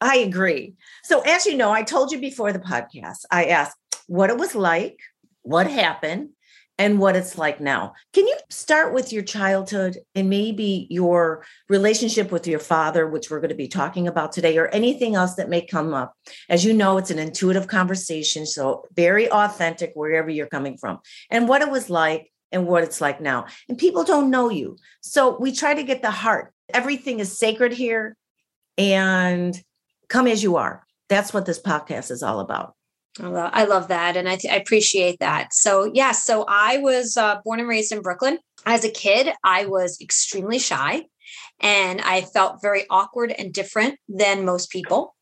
I 0.00 0.16
agree. 0.18 0.74
So, 1.04 1.20
as 1.20 1.46
you 1.46 1.56
know, 1.56 1.72
I 1.72 1.82
told 1.82 2.12
you 2.12 2.20
before 2.20 2.52
the 2.52 2.58
podcast, 2.58 3.24
I 3.30 3.46
asked 3.46 3.76
what 4.06 4.30
it 4.30 4.36
was 4.36 4.54
like, 4.54 4.98
what 5.42 5.70
happened, 5.70 6.30
and 6.78 6.98
what 6.98 7.16
it's 7.16 7.38
like 7.38 7.58
now. 7.58 7.94
Can 8.12 8.26
you 8.26 8.36
start 8.50 8.92
with 8.92 9.10
your 9.10 9.22
childhood 9.22 9.98
and 10.14 10.28
maybe 10.28 10.86
your 10.90 11.44
relationship 11.70 12.30
with 12.30 12.46
your 12.46 12.58
father, 12.58 13.08
which 13.08 13.30
we're 13.30 13.40
going 13.40 13.48
to 13.48 13.56
be 13.56 13.68
talking 13.68 14.06
about 14.06 14.32
today, 14.32 14.58
or 14.58 14.68
anything 14.68 15.14
else 15.14 15.36
that 15.36 15.48
may 15.48 15.64
come 15.64 15.94
up? 15.94 16.12
As 16.50 16.64
you 16.64 16.74
know, 16.74 16.98
it's 16.98 17.10
an 17.10 17.18
intuitive 17.18 17.66
conversation, 17.66 18.44
so 18.44 18.84
very 18.94 19.30
authentic 19.30 19.92
wherever 19.94 20.28
you're 20.28 20.46
coming 20.46 20.76
from, 20.76 20.98
and 21.30 21.48
what 21.48 21.62
it 21.62 21.70
was 21.70 21.88
like 21.88 22.30
and 22.52 22.66
what 22.66 22.84
it's 22.84 23.00
like 23.00 23.20
now. 23.20 23.46
And 23.68 23.78
people 23.78 24.04
don't 24.04 24.30
know 24.30 24.50
you. 24.50 24.76
So 25.00 25.38
we 25.38 25.52
try 25.52 25.74
to 25.74 25.82
get 25.82 26.02
the 26.02 26.10
heart. 26.10 26.52
Everything 26.72 27.20
is 27.20 27.38
sacred 27.38 27.72
here 27.72 28.16
and 28.78 29.60
come 30.08 30.26
as 30.26 30.42
you 30.42 30.56
are. 30.56 30.84
That's 31.08 31.32
what 31.32 31.46
this 31.46 31.60
podcast 31.60 32.10
is 32.10 32.22
all 32.22 32.40
about. 32.40 32.74
I 33.18 33.64
love 33.64 33.88
that. 33.88 34.16
And 34.16 34.28
I, 34.28 34.36
th- 34.36 34.52
I 34.52 34.56
appreciate 34.56 35.20
that. 35.20 35.54
So, 35.54 35.90
yeah, 35.94 36.12
so 36.12 36.44
I 36.48 36.78
was 36.78 37.16
uh, 37.16 37.40
born 37.44 37.60
and 37.60 37.68
raised 37.68 37.92
in 37.92 38.02
Brooklyn. 38.02 38.38
As 38.66 38.84
a 38.84 38.90
kid, 38.90 39.32
I 39.42 39.66
was 39.66 39.98
extremely 40.00 40.58
shy 40.58 41.06
and 41.60 42.00
I 42.02 42.20
felt 42.20 42.60
very 42.60 42.84
awkward 42.90 43.32
and 43.32 43.52
different 43.52 43.98
than 44.08 44.44
most 44.44 44.70
people. 44.70 45.15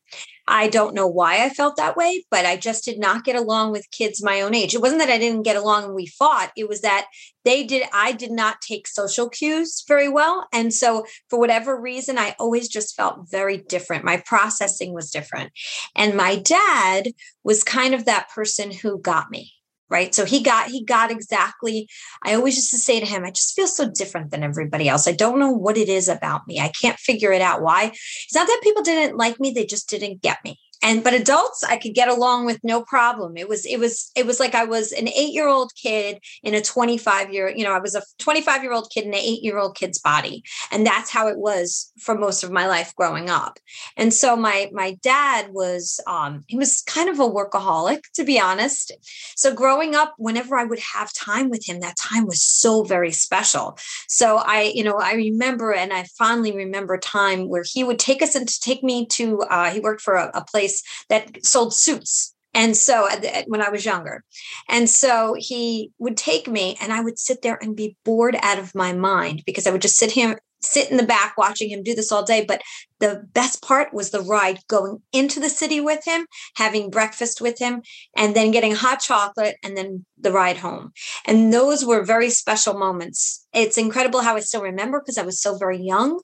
I 0.47 0.67
don't 0.67 0.93
know 0.93 1.07
why 1.07 1.43
I 1.43 1.49
felt 1.49 1.75
that 1.77 1.97
way, 1.97 2.25
but 2.29 2.45
I 2.45 2.55
just 2.55 2.85
did 2.85 2.99
not 2.99 3.23
get 3.23 3.35
along 3.35 3.71
with 3.71 3.89
kids 3.91 4.23
my 4.23 4.41
own 4.41 4.53
age. 4.53 4.75
It 4.75 4.81
wasn't 4.81 5.01
that 5.01 5.09
I 5.09 5.17
didn't 5.17 5.43
get 5.43 5.55
along 5.55 5.85
and 5.85 5.95
we 5.95 6.05
fought, 6.05 6.51
it 6.55 6.69
was 6.69 6.81
that 6.81 7.07
they 7.43 7.63
did, 7.63 7.87
I 7.93 8.11
did 8.11 8.31
not 8.31 8.61
take 8.61 8.87
social 8.87 9.29
cues 9.29 9.83
very 9.87 10.07
well. 10.09 10.47
And 10.53 10.73
so, 10.73 11.05
for 11.29 11.39
whatever 11.39 11.79
reason, 11.79 12.17
I 12.17 12.35
always 12.39 12.67
just 12.67 12.95
felt 12.95 13.29
very 13.29 13.57
different. 13.57 14.03
My 14.03 14.21
processing 14.25 14.93
was 14.93 15.11
different. 15.11 15.51
And 15.95 16.15
my 16.15 16.35
dad 16.35 17.09
was 17.43 17.63
kind 17.63 17.93
of 17.93 18.05
that 18.05 18.29
person 18.29 18.71
who 18.71 18.99
got 18.99 19.31
me 19.31 19.54
right? 19.89 20.13
So 20.13 20.25
he 20.25 20.41
got 20.41 20.69
he 20.69 20.83
got 20.83 21.11
exactly 21.11 21.87
i 22.23 22.33
always 22.33 22.55
used 22.55 22.71
to 22.71 22.77
say 22.77 22.99
to 22.99 23.05
him 23.05 23.23
i 23.23 23.31
just 23.31 23.55
feel 23.55 23.67
so 23.67 23.89
different 23.89 24.31
than 24.31 24.43
everybody 24.43 24.89
else. 24.89 25.07
I 25.07 25.11
don't 25.11 25.39
know 25.39 25.51
what 25.51 25.77
it 25.77 25.89
is 25.89 26.07
about 26.07 26.47
me. 26.47 26.59
I 26.59 26.71
can't 26.81 26.97
figure 26.99 27.31
it 27.31 27.41
out. 27.41 27.61
Why? 27.61 27.85
It's 27.85 28.35
not 28.35 28.47
that 28.47 28.61
people 28.63 28.83
didn't 28.83 29.17
like 29.17 29.39
me 29.39 29.51
they 29.51 29.65
just 29.65 29.89
didn't 29.89 30.21
get 30.21 30.39
me 30.43 30.59
and 30.81 31.03
but 31.03 31.13
adults 31.13 31.63
i 31.63 31.77
could 31.77 31.93
get 31.93 32.07
along 32.09 32.45
with 32.45 32.59
no 32.63 32.81
problem. 32.81 33.37
It 33.37 33.49
was 33.49 33.65
it 33.65 33.79
was 33.79 34.11
it 34.15 34.25
was 34.25 34.39
like 34.39 34.55
i 34.55 34.65
was 34.65 34.91
an 34.91 35.07
eight 35.07 35.33
year 35.33 35.47
old 35.47 35.71
kid 35.81 36.19
in 36.43 36.53
a 36.53 36.61
25 36.61 37.33
year 37.33 37.49
you 37.49 37.63
know 37.63 37.73
i 37.73 37.79
was 37.79 37.95
a 37.95 38.01
25 38.19 38.63
year 38.63 38.73
old 38.73 38.89
kid 38.93 39.05
in 39.05 39.13
an 39.13 39.19
eight 39.19 39.43
year 39.43 39.57
old 39.57 39.75
kid's 39.75 39.99
body. 39.99 40.43
And 40.71 40.85
that's 40.85 41.09
how 41.09 41.27
it 41.27 41.37
was 41.37 41.91
for 41.99 42.15
most 42.15 42.43
of 42.43 42.51
my 42.51 42.67
life 42.67 42.93
growing 42.95 43.29
up. 43.29 43.59
And 43.97 44.13
so 44.13 44.35
my 44.35 44.69
my 44.73 44.97
dad 45.01 45.49
was 45.51 45.99
um 46.07 46.43
he 46.47 46.57
was 46.57 46.81
kind 46.87 47.09
of 47.09 47.19
a 47.19 47.29
workaholic 47.29 48.01
to 48.15 48.23
be 48.23 48.39
honest. 48.39 48.91
So 49.35 49.53
growing 49.53 49.95
up 49.95 50.13
whenever 50.17 50.57
i 50.57 50.63
would 50.63 50.79
have 50.79 51.13
time 51.13 51.49
with 51.49 51.67
him 51.67 51.79
that 51.79 51.97
time 51.97 52.25
was 52.25 52.41
so 52.41 52.83
very 52.83 53.11
special. 53.11 53.77
So 54.07 54.37
i 54.37 54.71
you 54.73 54.83
know 54.83 54.97
i 54.97 55.13
remember 55.13 55.73
and 55.73 55.93
i 55.93 56.03
fondly 56.17 56.55
remember 56.55 56.97
time 56.97 57.49
where 57.49 57.63
he 57.65 57.83
would 57.83 57.99
take 57.99 58.21
us 58.21 58.35
and 58.35 58.47
take 58.61 58.83
me 58.83 59.05
to 59.07 59.41
uh, 59.41 59.69
he 59.71 59.79
worked 59.79 60.01
for 60.01 60.15
a, 60.15 60.31
a 60.33 60.43
place 60.43 60.64
place 60.65 60.83
that 61.09 61.45
sold 61.45 61.73
suits. 61.73 62.33
And 62.53 62.75
so 62.75 63.07
uh, 63.07 63.17
uh, 63.17 63.43
when 63.47 63.61
I 63.61 63.69
was 63.69 63.85
younger. 63.85 64.23
And 64.69 64.89
so 64.89 65.35
he 65.37 65.91
would 65.99 66.15
take 66.15 66.47
me 66.47 66.77
and 66.79 66.93
I 66.93 67.01
would 67.01 67.19
sit 67.19 67.41
there 67.41 67.59
and 67.61 67.75
be 67.75 67.97
bored 68.05 68.37
out 68.41 68.59
of 68.59 68.73
my 68.73 68.93
mind 68.93 69.43
because 69.45 69.67
I 69.67 69.71
would 69.71 69.81
just 69.81 69.97
sit 69.97 70.11
him 70.11 70.35
sit 70.61 70.89
in 70.89 70.97
the 70.97 71.03
back 71.03 71.37
watching 71.37 71.69
him 71.69 71.83
do 71.83 71.93
this 71.93 72.11
all 72.11 72.23
day. 72.23 72.43
But 72.43 72.61
the 72.99 73.23
best 73.33 73.61
part 73.61 73.93
was 73.93 74.09
the 74.09 74.21
ride 74.21 74.59
going 74.67 74.97
into 75.13 75.39
the 75.39 75.49
city 75.49 75.79
with 75.79 76.03
him, 76.05 76.25
having 76.55 76.89
breakfast 76.89 77.39
with 77.39 77.59
him, 77.59 77.83
and 78.17 78.35
then 78.35 78.49
getting 78.49 78.73
hot 78.73 78.99
chocolate 78.99 79.57
and 79.61 79.77
then 79.77 80.05
the 80.17 80.31
ride 80.31 80.57
home. 80.57 80.91
And 81.25 81.53
those 81.53 81.85
were 81.85 82.03
very 82.03 82.31
special 82.31 82.73
moments. 82.73 83.45
It's 83.53 83.77
incredible 83.77 84.21
how 84.21 84.37
I 84.37 84.39
still 84.39 84.63
remember 84.63 84.99
because 84.99 85.19
I 85.19 85.23
was 85.23 85.39
so 85.39 85.55
very 85.57 85.79
young 85.79 86.19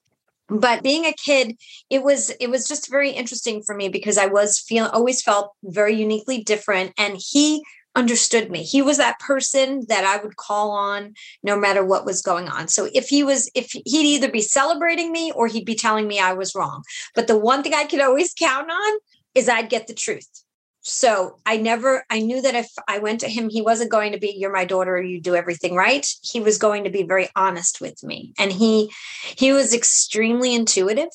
but 0.51 0.83
being 0.83 1.05
a 1.05 1.13
kid 1.13 1.57
it 1.89 2.03
was 2.03 2.29
it 2.39 2.49
was 2.49 2.67
just 2.67 2.89
very 2.89 3.11
interesting 3.11 3.63
for 3.63 3.75
me 3.75 3.87
because 3.87 4.17
i 4.17 4.25
was 4.25 4.59
feeling 4.59 4.91
always 4.91 5.21
felt 5.21 5.53
very 5.63 5.95
uniquely 5.95 6.43
different 6.43 6.93
and 6.97 7.17
he 7.17 7.63
understood 7.95 8.49
me. 8.49 8.63
He 8.63 8.81
was 8.81 8.97
that 8.97 9.19
person 9.19 9.85
that 9.89 10.05
i 10.05 10.23
would 10.23 10.37
call 10.37 10.71
on 10.71 11.13
no 11.43 11.57
matter 11.57 11.83
what 11.83 12.05
was 12.05 12.21
going 12.21 12.47
on. 12.47 12.67
So 12.69 12.87
if 12.93 13.09
he 13.09 13.23
was 13.23 13.51
if 13.53 13.71
he'd 13.71 14.05
either 14.05 14.31
be 14.31 14.41
celebrating 14.41 15.11
me 15.11 15.31
or 15.35 15.47
he'd 15.47 15.65
be 15.65 15.75
telling 15.75 16.07
me 16.07 16.19
i 16.19 16.33
was 16.33 16.55
wrong. 16.55 16.83
But 17.15 17.27
the 17.27 17.37
one 17.37 17.63
thing 17.63 17.73
i 17.73 17.85
could 17.85 18.01
always 18.01 18.33
count 18.33 18.69
on 18.71 18.99
is 19.35 19.49
i'd 19.49 19.69
get 19.69 19.87
the 19.87 19.93
truth 19.93 20.43
so 20.81 21.37
I 21.45 21.57
never, 21.57 22.03
I 22.09 22.19
knew 22.19 22.41
that 22.41 22.55
if 22.55 22.69
I 22.87 22.99
went 22.99 23.19
to 23.21 23.27
him, 23.27 23.49
he 23.49 23.61
wasn't 23.61 23.91
going 23.91 24.13
to 24.13 24.19
be, 24.19 24.35
you're 24.35 24.51
my 24.51 24.65
daughter, 24.65 25.01
you 25.01 25.21
do 25.21 25.35
everything 25.35 25.75
right. 25.75 26.07
He 26.23 26.39
was 26.39 26.57
going 26.57 26.85
to 26.85 26.89
be 26.89 27.03
very 27.03 27.29
honest 27.35 27.79
with 27.81 28.03
me. 28.03 28.33
And 28.39 28.51
he, 28.51 28.91
he 29.23 29.53
was 29.53 29.73
extremely 29.73 30.55
intuitive. 30.55 31.09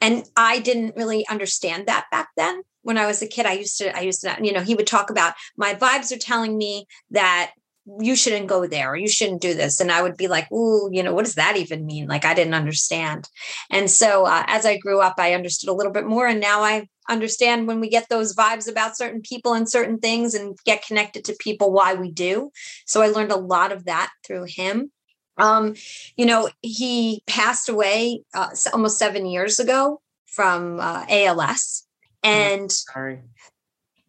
And 0.00 0.24
I 0.36 0.60
didn't 0.60 0.96
really 0.96 1.26
understand 1.28 1.86
that 1.86 2.06
back 2.10 2.28
then. 2.36 2.62
When 2.82 2.98
I 2.98 3.06
was 3.06 3.22
a 3.22 3.28
kid, 3.28 3.46
I 3.46 3.52
used 3.52 3.78
to, 3.78 3.96
I 3.96 4.00
used 4.00 4.20
to, 4.22 4.36
you 4.40 4.52
know, 4.52 4.60
he 4.60 4.74
would 4.74 4.86
talk 4.86 5.10
about 5.10 5.34
my 5.56 5.74
vibes 5.74 6.12
are 6.12 6.18
telling 6.18 6.56
me 6.56 6.86
that 7.10 7.52
you 8.00 8.14
shouldn't 8.14 8.46
go 8.46 8.66
there 8.66 8.92
or 8.92 8.96
you 8.96 9.08
shouldn't 9.08 9.40
do 9.40 9.54
this. 9.54 9.80
And 9.80 9.90
i 9.90 10.02
would 10.02 10.16
be 10.16 10.28
like 10.28 10.50
ooh 10.52 10.88
you 10.92 11.02
know 11.02 11.12
what 11.12 11.24
does 11.24 11.34
that 11.34 11.56
even 11.56 11.86
mean? 11.86 12.06
Like 12.06 12.24
i 12.24 12.34
didn't 12.34 12.54
understand. 12.54 13.28
And 13.70 13.90
so 13.90 14.24
uh, 14.26 14.44
as 14.46 14.64
i 14.64 14.78
grew 14.78 15.00
up 15.00 15.14
i 15.18 15.34
understood 15.34 15.68
a 15.68 15.74
little 15.74 15.92
bit 15.92 16.06
more 16.06 16.26
and 16.26 16.40
now 16.40 16.62
i 16.62 16.88
understand 17.08 17.66
when 17.66 17.80
we 17.80 17.88
get 17.88 18.08
those 18.08 18.34
vibes 18.34 18.70
about 18.70 18.96
certain 18.96 19.20
people 19.22 19.54
and 19.54 19.68
certain 19.68 19.98
things 19.98 20.34
and 20.34 20.56
get 20.64 20.86
connected 20.86 21.24
to 21.24 21.36
people 21.40 21.72
why 21.72 21.94
we 21.94 22.10
do. 22.10 22.50
So 22.86 23.02
i 23.02 23.08
learned 23.08 23.32
a 23.32 23.36
lot 23.36 23.72
of 23.72 23.84
that 23.86 24.10
through 24.24 24.44
him. 24.44 24.92
Um 25.36 25.74
you 26.16 26.26
know 26.26 26.50
he 26.60 27.22
passed 27.26 27.68
away 27.68 28.22
uh, 28.34 28.50
almost 28.72 28.98
seven 28.98 29.26
years 29.26 29.58
ago 29.58 30.00
from 30.26 30.80
uh, 30.80 31.04
ALS 31.10 31.86
oh, 32.24 32.28
and 32.28 32.70
Sorry 32.72 33.20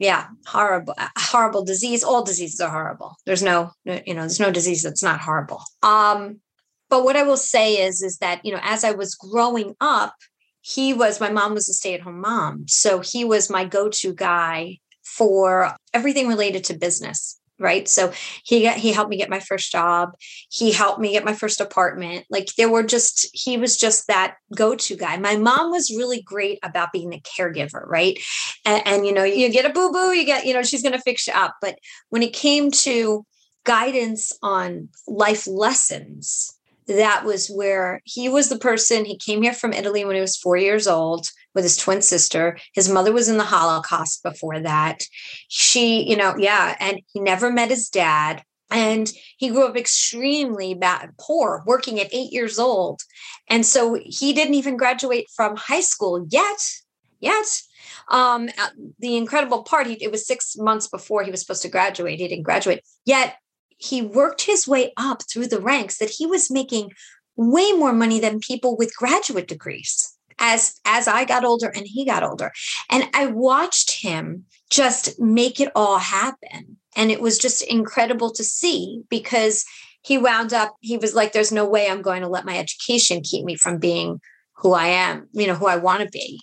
yeah 0.04 0.28
horrible 0.46 0.94
uh, 0.98 1.08
horrible 1.18 1.64
disease. 1.64 2.04
All 2.04 2.24
diseases 2.24 2.60
are 2.60 2.70
horrible. 2.70 3.16
There's 3.26 3.44
no 3.44 3.72
you 3.86 4.14
know 4.14 4.22
there's 4.22 4.40
no 4.40 4.52
disease 4.52 4.84
that's 4.84 5.04
not 5.04 5.22
horrible. 5.22 5.62
Um 5.82 6.40
but 6.90 7.04
what 7.04 7.16
i 7.16 7.24
will 7.24 7.38
say 7.38 7.86
is 7.88 8.04
is 8.04 8.18
that 8.18 8.46
you 8.46 8.52
know 8.52 8.60
as 8.62 8.84
i 8.84 8.92
was 8.92 9.16
growing 9.16 9.74
up 9.82 10.14
he 10.62 10.94
was 10.94 11.20
my 11.20 11.30
mom 11.30 11.54
was 11.54 11.68
a 11.68 11.74
stay-at-home 11.74 12.22
mom. 12.22 12.66
So 12.68 13.00
he 13.00 13.26
was 13.26 13.50
my 13.50 13.66
go-to 13.66 14.14
guy 14.14 14.78
for 15.04 15.76
everything 15.94 16.28
related 16.30 16.64
to 16.66 16.74
business 16.74 17.40
right? 17.64 17.88
So 17.88 18.12
he 18.44 18.64
got, 18.64 18.78
he 18.78 18.92
helped 18.92 19.10
me 19.10 19.18
get 19.18 19.30
my 19.30 19.40
first 19.40 19.72
job. 19.72 20.12
He 20.52 20.72
helped 20.72 21.00
me 21.00 21.14
get 21.14 21.26
my 21.26 21.34
first 21.34 21.62
apartment. 21.62 22.26
Like 22.30 22.50
there 22.58 22.70
were 22.70 22.84
just 22.84 23.28
he 23.34 23.58
was 23.58 23.78
just 23.78 24.08
that 24.08 24.36
go-to 24.56 24.96
guy. 24.96 25.18
My 25.18 25.38
mom 25.38 25.72
was 25.72 25.96
really 25.96 26.22
great 26.22 26.60
about 26.62 26.92
being 26.92 27.10
the 27.10 27.22
caregiver 27.22 27.88
right? 27.88 28.20
And, 28.66 28.86
and 28.86 29.06
you 29.06 29.14
know 29.14 29.24
you 29.24 29.50
get 29.50 29.66
a 29.66 29.70
boo-boo 29.70 30.12
you 30.12 30.26
get 30.26 30.46
you 30.46 30.54
know 30.54 30.62
she's 30.62 30.84
going 30.84 30.94
to 30.94 31.02
fix 31.02 31.26
you 31.28 31.34
up. 31.34 31.56
But 31.62 31.80
when 32.10 32.22
it 32.22 32.34
came 32.34 32.70
to 32.72 33.26
guidance 33.66 34.34
on 34.44 34.90
life 35.08 35.48
lessons 35.48 36.58
that 36.88 37.24
was 37.24 37.48
where 37.48 38.02
he 38.04 38.28
was 38.28 38.50
the 38.50 38.60
person 38.60 39.06
he 39.06 39.18
came 39.18 39.42
here 39.42 39.54
from 39.54 39.72
italy 39.72 40.04
when 40.04 40.16
he 40.16 40.22
was 40.22 40.36
four 40.36 40.58
years 40.58 40.86
old 40.86 41.28
with 41.54 41.64
his 41.64 41.78
twin 41.78 42.02
sister. 42.02 42.58
His 42.74 42.90
mother 42.90 43.12
was 43.12 43.30
in 43.30 43.38
the 43.38 43.44
holocaust 43.44 44.24
before 44.24 44.60
that. 44.60 45.04
She 45.48 46.08
you 46.10 46.16
know 46.16 46.36
yeah 46.38 46.76
and 46.80 47.02
he 47.14 47.20
never 47.20 47.52
met 47.52 47.70
his 47.70 47.90
dad. 47.90 48.44
And 48.70 49.12
he 49.38 49.50
grew 49.50 49.68
up 49.68 49.78
extremely 49.78 50.74
bad 50.74 51.12
poor 51.20 51.64
working 51.68 52.00
at 52.00 52.12
eight 52.12 52.34
years 52.34 52.58
old. 52.58 53.02
And 53.48 53.64
so 53.66 54.00
he 54.04 54.34
didn't 54.34 54.56
even 54.56 54.78
graduate 54.78 55.28
from 55.36 55.56
high 55.56 55.82
school 55.82 56.26
yet 56.30 56.58
yet. 57.20 57.62
Um 58.10 58.50
uh, 58.58 58.70
the 59.00 59.16
incredible 59.16 59.64
part 59.64 59.88
he, 59.88 59.94
it 59.94 60.12
was 60.12 60.26
six 60.26 60.56
months 60.58 60.88
before 60.88 61.24
he 61.24 61.32
was 61.32 61.42
supposed 61.42 61.62
to 61.64 61.70
graduate. 61.70 62.20
He 62.20 62.28
didn't 62.28 62.44
graduate. 62.44 62.82
Yet 63.06 63.36
he 63.78 64.02
worked 64.02 64.44
his 64.44 64.68
way 64.68 64.94
up 64.98 65.24
through 65.30 65.48
the 65.48 65.60
ranks 65.60 65.98
that 65.98 66.10
he 66.10 66.26
was 66.26 66.50
making 66.50 66.92
way 67.36 67.72
more 67.74 67.94
money 67.94 68.20
than 68.20 68.40
people 68.40 68.78
with 68.78 68.96
graduate 68.96 69.48
degrees 69.48 70.13
as 70.44 70.80
as 70.84 71.08
I 71.08 71.24
got 71.24 71.46
older 71.46 71.72
and 71.74 71.88
he 71.88 72.06
got 72.06 72.22
older. 72.22 72.52
And 72.90 73.10
I 73.14 73.28
watched 73.28 74.02
him 74.02 74.44
just 74.70 75.20
make 75.20 75.60
it 75.60 75.72
all 75.74 75.98
happen. 75.98 76.78
And 76.96 77.12
it 77.12 77.22
was 77.22 77.38
just 77.38 77.64
incredible 77.64 78.32
to 78.34 78.44
see 78.44 79.02
because 79.10 79.64
he 80.04 80.18
wound 80.18 80.54
up, 80.54 80.76
he 80.82 80.98
was 80.98 81.16
like, 81.16 81.32
there's 81.32 81.52
no 81.52 81.66
way 81.66 81.90
I'm 81.90 82.02
going 82.02 82.22
to 82.22 82.28
let 82.28 82.46
my 82.46 82.58
education 82.58 83.22
keep 83.24 83.46
me 83.46 83.56
from 83.56 83.80
being 83.80 84.20
who 84.58 84.74
I 84.74 84.88
am, 84.88 85.30
you 85.32 85.48
know, 85.48 85.56
who 85.56 85.68
I 85.68 85.78
want 85.78 86.04
to 86.04 86.10
be. 86.10 86.42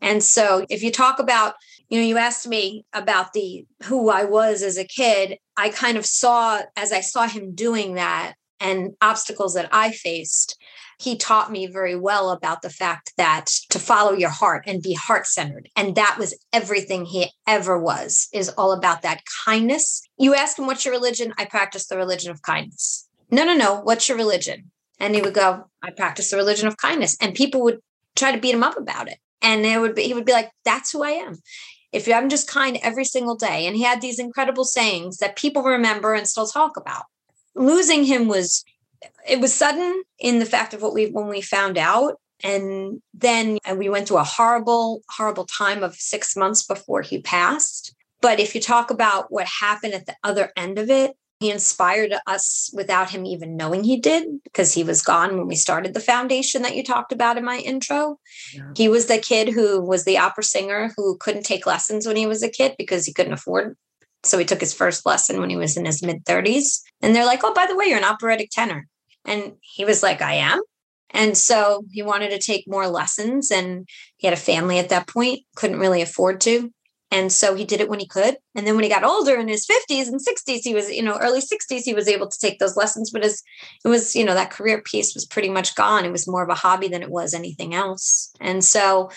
And 0.00 0.22
so 0.22 0.64
if 0.70 0.82
you 0.82 0.92
talk 0.92 1.18
about, 1.18 1.54
you 1.88 1.98
know, 1.98 2.06
you 2.06 2.18
asked 2.18 2.46
me 2.46 2.84
about 2.92 3.32
the 3.32 3.66
who 3.84 4.08
I 4.08 4.24
was 4.24 4.62
as 4.62 4.78
a 4.78 4.84
kid, 4.84 5.38
I 5.56 5.68
kind 5.68 5.98
of 5.98 6.06
saw 6.06 6.60
as 6.76 6.92
I 6.92 7.00
saw 7.00 7.26
him 7.26 7.54
doing 7.54 7.94
that 7.94 8.34
and 8.60 8.92
obstacles 9.02 9.54
that 9.54 9.68
I 9.72 9.90
faced, 9.90 10.56
he 11.02 11.16
taught 11.16 11.50
me 11.50 11.66
very 11.66 11.96
well 11.96 12.30
about 12.30 12.62
the 12.62 12.70
fact 12.70 13.12
that 13.16 13.46
to 13.70 13.80
follow 13.80 14.12
your 14.12 14.30
heart 14.30 14.64
and 14.68 14.80
be 14.80 14.94
heart 14.94 15.26
centered. 15.26 15.68
And 15.74 15.96
that 15.96 16.16
was 16.16 16.38
everything 16.52 17.04
he 17.04 17.30
ever 17.46 17.76
was, 17.78 18.28
is 18.32 18.48
all 18.50 18.72
about 18.72 19.02
that 19.02 19.22
kindness. 19.44 20.08
You 20.16 20.34
ask 20.34 20.58
him, 20.58 20.66
What's 20.66 20.84
your 20.84 20.94
religion? 20.94 21.34
I 21.36 21.44
practice 21.44 21.88
the 21.88 21.96
religion 21.96 22.30
of 22.30 22.42
kindness. 22.42 23.08
No, 23.30 23.44
no, 23.44 23.54
no. 23.54 23.80
What's 23.80 24.08
your 24.08 24.16
religion? 24.16 24.70
And 25.00 25.14
he 25.14 25.22
would 25.22 25.34
go, 25.34 25.64
I 25.82 25.90
practice 25.90 26.30
the 26.30 26.36
religion 26.36 26.68
of 26.68 26.76
kindness. 26.76 27.16
And 27.20 27.34
people 27.34 27.62
would 27.62 27.80
try 28.14 28.30
to 28.30 28.40
beat 28.40 28.54
him 28.54 28.62
up 28.62 28.76
about 28.78 29.08
it. 29.08 29.18
And 29.40 29.66
it 29.66 29.80
would 29.80 29.96
be, 29.96 30.04
he 30.04 30.14
would 30.14 30.24
be 30.24 30.32
like, 30.32 30.50
That's 30.64 30.92
who 30.92 31.02
I 31.02 31.10
am. 31.10 31.38
If 31.90 32.08
I'm 32.08 32.28
just 32.28 32.48
kind 32.48 32.78
every 32.80 33.04
single 33.04 33.34
day. 33.34 33.66
And 33.66 33.76
he 33.76 33.82
had 33.82 34.00
these 34.00 34.20
incredible 34.20 34.64
sayings 34.64 35.18
that 35.18 35.36
people 35.36 35.62
remember 35.62 36.14
and 36.14 36.28
still 36.28 36.46
talk 36.46 36.76
about. 36.76 37.04
Losing 37.54 38.04
him 38.04 38.28
was 38.28 38.64
it 39.28 39.40
was 39.40 39.54
sudden 39.54 40.02
in 40.18 40.38
the 40.38 40.46
fact 40.46 40.74
of 40.74 40.82
what 40.82 40.94
we 40.94 41.06
when 41.06 41.28
we 41.28 41.40
found 41.40 41.78
out 41.78 42.20
and 42.42 43.00
then 43.14 43.58
and 43.64 43.78
we 43.78 43.88
went 43.88 44.08
through 44.08 44.18
a 44.18 44.24
horrible 44.24 45.02
horrible 45.10 45.46
time 45.46 45.82
of 45.82 45.94
6 45.94 46.36
months 46.36 46.64
before 46.64 47.02
he 47.02 47.20
passed 47.20 47.94
but 48.20 48.40
if 48.40 48.54
you 48.54 48.60
talk 48.60 48.90
about 48.90 49.30
what 49.30 49.46
happened 49.46 49.94
at 49.94 50.06
the 50.06 50.16
other 50.22 50.50
end 50.56 50.78
of 50.78 50.90
it 50.90 51.16
he 51.42 51.50
inspired 51.50 52.14
us 52.28 52.70
without 52.72 53.10
him 53.10 53.26
even 53.26 53.56
knowing 53.56 53.82
he 53.82 53.96
did 53.96 54.28
because 54.44 54.72
he 54.72 54.84
was 54.84 55.02
gone 55.02 55.36
when 55.36 55.48
we 55.48 55.56
started 55.56 55.92
the 55.92 55.98
foundation 55.98 56.62
that 56.62 56.76
you 56.76 56.84
talked 56.84 57.10
about 57.10 57.36
in 57.36 57.44
my 57.44 57.58
intro. 57.58 58.20
Yeah. 58.54 58.70
He 58.76 58.88
was 58.88 59.06
the 59.06 59.18
kid 59.18 59.48
who 59.48 59.80
was 59.84 60.04
the 60.04 60.18
opera 60.18 60.44
singer 60.44 60.92
who 60.96 61.16
couldn't 61.18 61.42
take 61.42 61.66
lessons 61.66 62.06
when 62.06 62.14
he 62.14 62.26
was 62.26 62.44
a 62.44 62.48
kid 62.48 62.76
because 62.78 63.06
he 63.06 63.12
couldn't 63.12 63.32
afford. 63.32 63.76
So 64.22 64.38
he 64.38 64.44
took 64.44 64.60
his 64.60 64.72
first 64.72 65.04
lesson 65.04 65.40
when 65.40 65.50
he 65.50 65.56
was 65.56 65.76
in 65.76 65.84
his 65.84 66.00
mid 66.00 66.24
30s. 66.24 66.80
And 67.00 67.12
they're 67.12 67.26
like, 67.26 67.40
oh, 67.42 67.52
by 67.52 67.66
the 67.66 67.74
way, 67.74 67.86
you're 67.86 67.98
an 67.98 68.04
operatic 68.04 68.50
tenor. 68.50 68.86
And 69.24 69.54
he 69.60 69.84
was 69.84 70.02
like, 70.02 70.20
I 70.20 70.34
am. 70.34 70.60
And 71.10 71.36
so 71.36 71.84
he 71.90 72.02
wanted 72.02 72.30
to 72.30 72.38
take 72.38 72.64
more 72.66 72.88
lessons 72.88 73.50
and 73.50 73.86
he 74.16 74.26
had 74.26 74.34
a 74.34 74.40
family 74.40 74.78
at 74.78 74.88
that 74.88 75.06
point, 75.06 75.40
couldn't 75.56 75.78
really 75.78 76.02
afford 76.02 76.40
to. 76.42 76.72
And 77.10 77.30
so 77.30 77.54
he 77.54 77.66
did 77.66 77.82
it 77.82 77.90
when 77.90 78.00
he 78.00 78.06
could. 78.06 78.38
And 78.54 78.66
then 78.66 78.74
when 78.74 78.84
he 78.84 78.88
got 78.88 79.04
older 79.04 79.36
in 79.36 79.46
his 79.46 79.66
50s 79.66 80.08
and 80.08 80.18
60s, 80.18 80.60
he 80.64 80.74
was, 80.74 80.90
you 80.90 81.02
know, 81.02 81.18
early 81.20 81.40
60s, 81.40 81.82
he 81.84 81.92
was 81.92 82.08
able 82.08 82.26
to 82.26 82.38
take 82.38 82.58
those 82.58 82.74
lessons. 82.74 83.10
But 83.10 83.22
as 83.22 83.42
it 83.84 83.88
was, 83.88 84.16
you 84.16 84.24
know, 84.24 84.32
that 84.32 84.50
career 84.50 84.80
piece 84.80 85.12
was 85.14 85.26
pretty 85.26 85.50
much 85.50 85.74
gone. 85.74 86.06
It 86.06 86.10
was 86.10 86.26
more 86.26 86.42
of 86.42 86.48
a 86.48 86.54
hobby 86.54 86.88
than 86.88 87.02
it 87.02 87.10
was 87.10 87.34
anything 87.34 87.74
else. 87.74 88.32
And 88.40 88.64
so 88.64 89.10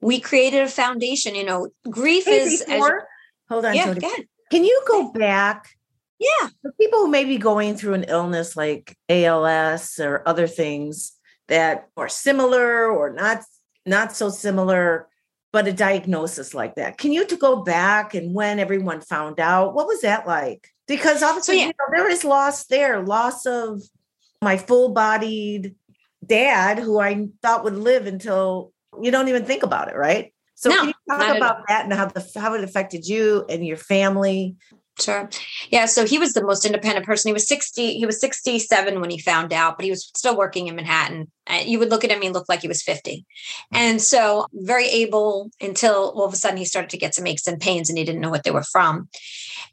we 0.00 0.18
created 0.18 0.62
a 0.62 0.68
foundation, 0.68 1.34
you 1.34 1.44
know, 1.44 1.68
grief 1.90 2.24
hey, 2.24 2.40
is. 2.40 2.64
Before, 2.64 3.00
as, 3.00 3.04
hold 3.50 3.66
on. 3.66 3.74
Yeah, 3.74 3.92
Can 4.50 4.64
you 4.64 4.82
go 4.88 5.12
back 5.12 5.76
yeah. 6.22 6.48
For 6.62 6.72
people 6.80 7.00
who 7.00 7.08
may 7.08 7.24
be 7.24 7.38
going 7.38 7.76
through 7.76 7.94
an 7.94 8.04
illness 8.04 8.56
like 8.56 8.96
ALS 9.08 9.98
or 9.98 10.22
other 10.26 10.46
things 10.46 11.12
that 11.48 11.88
are 11.96 12.08
similar 12.08 12.86
or 12.86 13.12
not 13.12 13.42
not 13.84 14.14
so 14.14 14.28
similar, 14.28 15.08
but 15.52 15.66
a 15.66 15.72
diagnosis 15.72 16.54
like 16.54 16.76
that. 16.76 16.98
Can 16.98 17.12
you 17.12 17.26
to 17.26 17.36
go 17.36 17.62
back 17.62 18.14
and 18.14 18.34
when 18.34 18.58
everyone 18.58 19.00
found 19.00 19.40
out, 19.40 19.74
what 19.74 19.86
was 19.86 20.00
that 20.02 20.26
like? 20.26 20.68
Because 20.86 21.22
obviously, 21.22 21.56
so, 21.56 21.60
yeah. 21.60 21.66
you 21.66 21.72
know, 21.72 21.96
there 21.96 22.10
is 22.10 22.24
loss 22.24 22.66
there, 22.66 23.02
loss 23.02 23.44
of 23.46 23.82
my 24.40 24.56
full-bodied 24.56 25.74
dad 26.24 26.78
who 26.78 27.00
I 27.00 27.28
thought 27.42 27.64
would 27.64 27.76
live 27.76 28.06
until 28.06 28.72
you 29.00 29.10
don't 29.10 29.28
even 29.28 29.44
think 29.44 29.62
about 29.62 29.88
it, 29.88 29.96
right? 29.96 30.32
So 30.54 30.70
no, 30.70 30.76
can 30.76 30.88
you 30.88 30.94
talk 31.10 31.36
about 31.36 31.66
that 31.68 31.84
and 31.84 31.92
how 31.92 32.06
the 32.06 32.24
how 32.38 32.54
it 32.54 32.62
affected 32.62 33.06
you 33.06 33.44
and 33.48 33.66
your 33.66 33.76
family 33.76 34.54
Sure. 35.00 35.30
Yeah. 35.70 35.86
So 35.86 36.06
he 36.06 36.18
was 36.18 36.34
the 36.34 36.44
most 36.44 36.66
independent 36.66 37.06
person. 37.06 37.30
He 37.30 37.32
was 37.32 37.48
60, 37.48 37.94
he 37.94 38.06
was 38.06 38.20
67 38.20 39.00
when 39.00 39.10
he 39.10 39.18
found 39.18 39.52
out, 39.52 39.76
but 39.76 39.84
he 39.84 39.90
was 39.90 40.10
still 40.14 40.36
working 40.36 40.68
in 40.68 40.76
Manhattan. 40.76 41.30
Uh, 41.46 41.62
you 41.64 41.78
would 41.78 41.90
look 41.90 42.04
at 42.04 42.10
him, 42.10 42.20
he 42.20 42.28
looked 42.28 42.48
like 42.48 42.60
he 42.60 42.68
was 42.68 42.82
50. 42.82 43.24
Hmm. 43.72 43.76
And 43.76 44.02
so 44.02 44.46
very 44.52 44.86
able 44.86 45.50
until 45.60 46.12
all 46.14 46.26
of 46.26 46.32
a 46.32 46.36
sudden 46.36 46.58
he 46.58 46.66
started 46.66 46.90
to 46.90 46.98
get 46.98 47.14
some 47.14 47.26
aches 47.26 47.48
and 47.48 47.60
pains 47.60 47.88
and 47.88 47.98
he 47.98 48.04
didn't 48.04 48.20
know 48.20 48.30
what 48.30 48.44
they 48.44 48.50
were 48.50 48.64
from. 48.64 49.08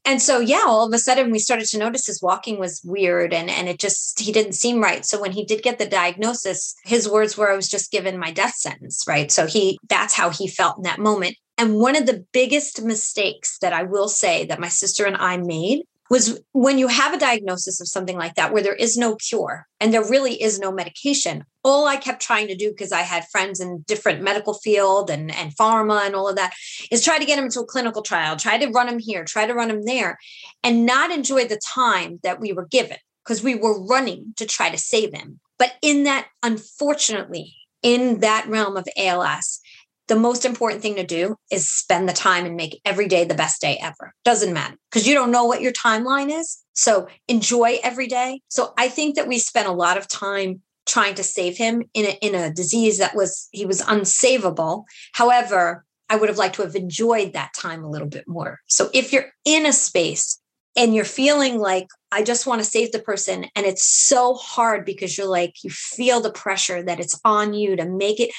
And 0.05 0.21
so, 0.21 0.39
yeah, 0.39 0.63
all 0.65 0.87
of 0.87 0.93
a 0.93 0.97
sudden 0.97 1.31
we 1.31 1.39
started 1.39 1.67
to 1.67 1.77
notice 1.77 2.07
his 2.07 2.21
walking 2.21 2.57
was 2.57 2.81
weird 2.85 3.33
and, 3.33 3.49
and 3.49 3.67
it 3.67 3.79
just, 3.79 4.19
he 4.21 4.31
didn't 4.31 4.53
seem 4.53 4.81
right. 4.81 5.05
So 5.05 5.19
when 5.19 5.33
he 5.33 5.43
did 5.43 5.61
get 5.61 5.77
the 5.77 5.85
diagnosis, 5.85 6.75
his 6.85 7.09
words 7.09 7.37
were, 7.37 7.51
I 7.51 7.55
was 7.55 7.67
just 7.67 7.91
given 7.91 8.17
my 8.17 8.31
death 8.31 8.55
sentence, 8.55 9.03
right? 9.07 9.29
So 9.29 9.45
he, 9.45 9.77
that's 9.89 10.13
how 10.13 10.29
he 10.29 10.47
felt 10.47 10.77
in 10.77 10.83
that 10.83 10.99
moment. 10.99 11.35
And 11.59 11.75
one 11.75 11.97
of 11.97 12.05
the 12.05 12.25
biggest 12.31 12.81
mistakes 12.81 13.57
that 13.59 13.73
I 13.73 13.83
will 13.83 14.07
say 14.07 14.45
that 14.45 14.61
my 14.61 14.69
sister 14.69 15.05
and 15.05 15.17
I 15.17 15.35
made 15.35 15.83
was 16.09 16.41
when 16.53 16.77
you 16.77 16.87
have 16.87 17.13
a 17.13 17.19
diagnosis 17.19 17.81
of 17.81 17.87
something 17.89 18.17
like 18.17 18.35
that 18.35 18.53
where 18.53 18.63
there 18.63 18.73
is 18.73 18.97
no 18.97 19.15
cure 19.15 19.67
and 19.81 19.93
there 19.93 20.03
really 20.03 20.41
is 20.41 20.57
no 20.57 20.71
medication 20.71 21.43
all 21.63 21.85
i 21.85 21.95
kept 21.95 22.19
trying 22.19 22.47
to 22.47 22.55
do 22.55 22.71
because 22.71 22.91
i 22.91 23.01
had 23.01 23.27
friends 23.31 23.59
in 23.59 23.83
different 23.87 24.23
medical 24.23 24.55
field 24.55 25.11
and, 25.11 25.29
and 25.35 25.55
pharma 25.55 26.03
and 26.05 26.15
all 26.15 26.27
of 26.27 26.35
that 26.35 26.51
is 26.89 27.03
try 27.03 27.19
to 27.19 27.25
get 27.25 27.35
them 27.35 27.45
into 27.45 27.59
a 27.59 27.65
clinical 27.65 28.01
trial 28.01 28.35
try 28.35 28.57
to 28.57 28.71
run 28.71 28.87
them 28.87 28.97
here 28.97 29.23
try 29.23 29.45
to 29.45 29.53
run 29.53 29.67
them 29.67 29.85
there 29.85 30.17
and 30.63 30.83
not 30.83 31.11
enjoy 31.11 31.45
the 31.45 31.59
time 31.63 32.19
that 32.23 32.39
we 32.39 32.51
were 32.53 32.65
given 32.65 32.97
because 33.23 33.43
we 33.43 33.53
were 33.53 33.85
running 33.85 34.33
to 34.35 34.47
try 34.47 34.71
to 34.71 34.79
save 34.79 35.13
him 35.13 35.39
but 35.59 35.75
in 35.83 36.05
that 36.05 36.27
unfortunately 36.41 37.55
in 37.81 38.19
that 38.19 38.47
realm 38.47 38.75
of 38.75 38.87
ALS 38.97 39.61
the 40.09 40.15
most 40.15 40.43
important 40.43 40.81
thing 40.81 40.95
to 40.95 41.05
do 41.05 41.35
is 41.51 41.69
spend 41.69 42.09
the 42.09 42.13
time 42.13 42.45
and 42.45 42.55
make 42.55 42.81
every 42.83 43.07
day 43.07 43.23
the 43.23 43.35
best 43.35 43.61
day 43.61 43.79
ever. 43.81 44.13
Doesn't 44.25 44.53
matter 44.53 44.75
because 44.89 45.07
you 45.07 45.13
don't 45.13 45.31
know 45.31 45.45
what 45.45 45.61
your 45.61 45.71
timeline 45.71 46.31
is. 46.31 46.61
So 46.73 47.07
enjoy 47.27 47.77
every 47.83 48.07
day. 48.07 48.41
So 48.49 48.73
I 48.77 48.89
think 48.89 49.15
that 49.15 49.27
we 49.27 49.37
spent 49.37 49.67
a 49.67 49.71
lot 49.71 49.97
of 49.97 50.07
time 50.07 50.61
trying 50.87 51.13
to 51.15 51.23
save 51.23 51.57
him 51.57 51.83
in 51.93 52.05
a, 52.05 52.17
in 52.25 52.33
a 52.33 52.51
disease 52.51 52.97
that 52.97 53.15
was, 53.15 53.47
he 53.51 53.65
was 53.65 53.81
unsavable. 53.83 54.85
However, 55.13 55.85
I 56.09 56.15
would 56.15 56.29
have 56.29 56.39
liked 56.39 56.55
to 56.55 56.63
have 56.63 56.75
enjoyed 56.75 57.33
that 57.33 57.53
time 57.55 57.83
a 57.83 57.89
little 57.89 58.07
bit 58.07 58.27
more. 58.27 58.59
So 58.67 58.89
if 58.93 59.13
you're 59.13 59.31
in 59.45 59.67
a 59.67 59.73
space 59.73 60.39
and 60.79 60.95
you're 60.95 61.03
feeling 61.03 61.59
like, 61.59 61.87
I 62.09 62.23
just 62.23 62.47
want 62.47 62.61
to 62.61 62.65
save 62.65 62.93
the 62.93 62.99
person, 62.99 63.45
and 63.55 63.65
it's 63.65 63.85
so 63.85 64.33
hard 64.33 64.85
because 64.85 65.17
you're 65.17 65.27
like, 65.27 65.53
you 65.63 65.69
feel 65.69 66.21
the 66.21 66.31
pressure 66.31 66.81
that 66.81 67.01
it's 67.01 67.19
on 67.25 67.53
you 67.53 67.75
to 67.75 67.85
make 67.85 68.19
it 68.19 68.31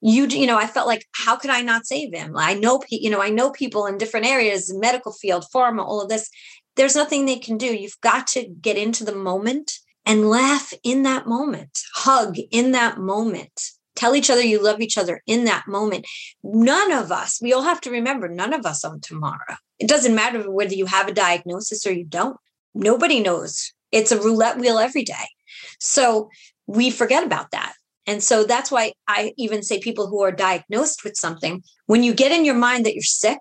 you 0.00 0.28
you 0.28 0.46
know 0.46 0.56
i 0.56 0.64
felt 0.66 0.86
like 0.86 1.04
how 1.12 1.34
could 1.34 1.50
i 1.50 1.60
not 1.60 1.84
save 1.84 2.14
him? 2.14 2.36
I 2.36 2.54
know 2.54 2.80
you 2.88 3.10
know 3.10 3.20
i 3.20 3.30
know 3.30 3.50
people 3.50 3.86
in 3.86 3.98
different 3.98 4.26
areas 4.26 4.72
medical 4.72 5.12
field 5.12 5.44
pharma 5.52 5.84
all 5.84 6.00
of 6.00 6.08
this. 6.08 6.30
There's 6.76 6.94
nothing 6.94 7.26
they 7.26 7.40
can 7.40 7.58
do. 7.58 7.66
You've 7.66 8.00
got 8.00 8.28
to 8.28 8.46
get 8.60 8.76
into 8.76 9.04
the 9.04 9.14
moment 9.14 9.72
and 10.06 10.30
laugh 10.30 10.72
in 10.84 11.02
that 11.02 11.26
moment. 11.26 11.76
Hug 11.94 12.36
in 12.52 12.70
that 12.70 12.98
moment 12.98 13.60
tell 13.98 14.14
each 14.14 14.30
other 14.30 14.42
you 14.42 14.62
love 14.62 14.80
each 14.80 14.96
other 14.96 15.20
in 15.26 15.44
that 15.44 15.66
moment. 15.66 16.06
None 16.42 16.92
of 16.92 17.10
us 17.10 17.40
we 17.42 17.52
all 17.52 17.62
have 17.62 17.80
to 17.82 17.90
remember 17.90 18.28
none 18.28 18.54
of 18.54 18.64
us 18.64 18.84
own 18.84 19.00
tomorrow. 19.00 19.56
It 19.78 19.88
doesn't 19.88 20.14
matter 20.14 20.50
whether 20.50 20.74
you 20.74 20.86
have 20.86 21.08
a 21.08 21.12
diagnosis 21.12 21.86
or 21.86 21.92
you 21.92 22.04
don't. 22.04 22.36
Nobody 22.74 23.20
knows. 23.20 23.72
It's 23.92 24.12
a 24.12 24.20
roulette 24.20 24.58
wheel 24.58 24.78
every 24.78 25.02
day. 25.02 25.26
So 25.80 26.28
we 26.66 26.90
forget 26.90 27.24
about 27.24 27.50
that. 27.52 27.72
And 28.06 28.22
so 28.22 28.44
that's 28.44 28.70
why 28.70 28.92
I 29.06 29.32
even 29.36 29.62
say 29.62 29.78
people 29.78 30.06
who 30.06 30.22
are 30.22 30.32
diagnosed 30.32 31.04
with 31.04 31.16
something, 31.16 31.62
when 31.86 32.02
you 32.02 32.14
get 32.14 32.32
in 32.32 32.44
your 32.44 32.54
mind 32.54 32.86
that 32.86 32.94
you're 32.94 33.02
sick, 33.02 33.38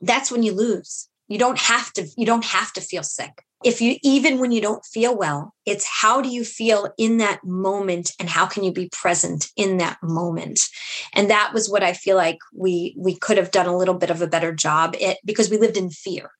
that's 0.00 0.30
when 0.30 0.42
you 0.42 0.52
lose. 0.52 1.08
You 1.28 1.38
don't 1.38 1.58
have 1.58 1.92
to 1.94 2.06
you 2.16 2.26
don't 2.26 2.44
have 2.44 2.72
to 2.74 2.80
feel 2.80 3.02
sick. 3.02 3.44
If 3.62 3.80
you 3.80 3.96
even 4.02 4.38
when 4.38 4.52
you 4.52 4.60
don't 4.60 4.84
feel 4.84 5.16
well, 5.16 5.54
it's 5.66 5.86
how 5.86 6.22
do 6.22 6.28
you 6.28 6.44
feel 6.44 6.88
in 6.96 7.18
that 7.18 7.44
moment 7.44 8.12
and 8.18 8.28
how 8.28 8.46
can 8.46 8.64
you 8.64 8.72
be 8.72 8.88
present 8.90 9.48
in 9.56 9.76
that 9.78 9.98
moment? 10.02 10.60
And 11.12 11.30
that 11.30 11.52
was 11.52 11.68
what 11.68 11.82
I 11.82 11.92
feel 11.92 12.16
like 12.16 12.38
we 12.54 12.94
we 12.98 13.16
could 13.16 13.36
have 13.36 13.50
done 13.50 13.66
a 13.66 13.76
little 13.76 13.94
bit 13.94 14.10
of 14.10 14.22
a 14.22 14.26
better 14.26 14.54
job 14.54 14.96
it 14.98 15.18
because 15.24 15.50
we 15.50 15.58
lived 15.58 15.76
in 15.76 15.90
fear. 15.90 16.30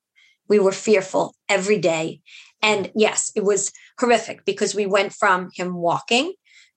We 0.47 0.59
were 0.59 0.71
fearful 0.71 1.35
every 1.47 1.77
day. 1.77 2.21
And 2.61 2.91
yes, 2.95 3.31
it 3.35 3.43
was 3.43 3.71
horrific 3.99 4.45
because 4.45 4.75
we 4.75 4.85
went 4.85 5.13
from 5.13 5.49
him 5.53 5.75
walking 5.75 6.33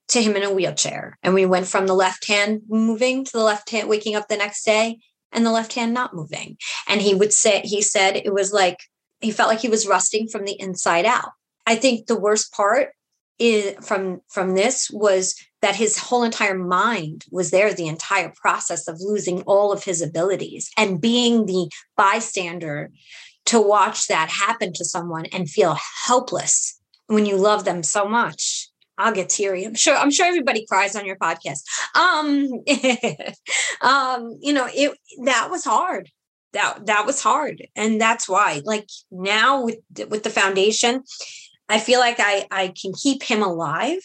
to 0.08 0.22
him 0.22 0.36
in 0.36 0.42
a 0.42 0.52
wheelchair. 0.52 1.18
And 1.22 1.34
we 1.34 1.46
went 1.46 1.66
from 1.66 1.86
the 1.86 1.94
left 1.94 2.28
hand 2.28 2.62
moving 2.68 3.24
to 3.24 3.32
the 3.32 3.42
left 3.42 3.70
hand, 3.70 3.88
waking 3.88 4.14
up 4.14 4.28
the 4.28 4.36
next 4.36 4.64
day 4.64 4.98
and 5.32 5.44
the 5.44 5.50
left 5.50 5.72
hand 5.74 5.92
not 5.92 6.14
moving. 6.14 6.56
And 6.88 7.02
he 7.02 7.14
would 7.14 7.32
say, 7.32 7.60
he 7.64 7.82
said 7.82 8.16
it 8.16 8.32
was 8.32 8.52
like, 8.52 8.78
he 9.24 9.32
felt 9.32 9.48
like 9.48 9.60
he 9.60 9.68
was 9.68 9.86
rusting 9.86 10.28
from 10.28 10.44
the 10.44 10.58
inside 10.60 11.04
out. 11.04 11.30
I 11.66 11.76
think 11.76 12.06
the 12.06 12.18
worst 12.18 12.52
part 12.52 12.90
is, 13.38 13.74
from 13.84 14.20
from 14.30 14.54
this 14.54 14.90
was 14.90 15.34
that 15.62 15.74
his 15.74 15.98
whole 15.98 16.22
entire 16.22 16.56
mind 16.56 17.24
was 17.30 17.50
there 17.50 17.72
the 17.72 17.88
entire 17.88 18.32
process 18.36 18.86
of 18.86 19.00
losing 19.00 19.42
all 19.42 19.72
of 19.72 19.84
his 19.84 20.02
abilities 20.02 20.70
and 20.76 21.00
being 21.00 21.46
the 21.46 21.70
bystander 21.96 22.90
to 23.46 23.60
watch 23.60 24.06
that 24.06 24.28
happen 24.28 24.72
to 24.74 24.84
someone 24.84 25.26
and 25.26 25.50
feel 25.50 25.76
helpless 26.06 26.80
when 27.06 27.26
you 27.26 27.36
love 27.36 27.64
them 27.64 27.82
so 27.82 28.06
much 28.06 28.70
I'll 28.96 29.12
get 29.12 29.28
teary. 29.28 29.64
I'm 29.64 29.74
sure. 29.74 29.96
I'm 29.96 30.10
sure 30.10 30.26
everybody 30.26 30.66
cries 30.66 30.94
on 30.94 31.04
your 31.04 31.16
podcast. 31.16 31.62
Um, 31.94 32.48
um, 33.80 34.38
you 34.40 34.52
know, 34.52 34.68
it 34.72 34.96
that 35.24 35.50
was 35.50 35.64
hard. 35.64 36.10
That 36.54 36.86
that 36.86 37.06
was 37.06 37.22
hard, 37.22 37.66
and 37.76 38.00
that's 38.00 38.28
why. 38.28 38.62
Like 38.64 38.88
now 39.10 39.64
with 39.64 39.78
with 40.08 40.22
the 40.22 40.30
foundation, 40.30 41.02
I 41.68 41.78
feel 41.78 42.00
like 42.00 42.16
I 42.18 42.46
I 42.50 42.72
can 42.80 42.92
keep 42.92 43.22
him 43.22 43.42
alive. 43.42 44.00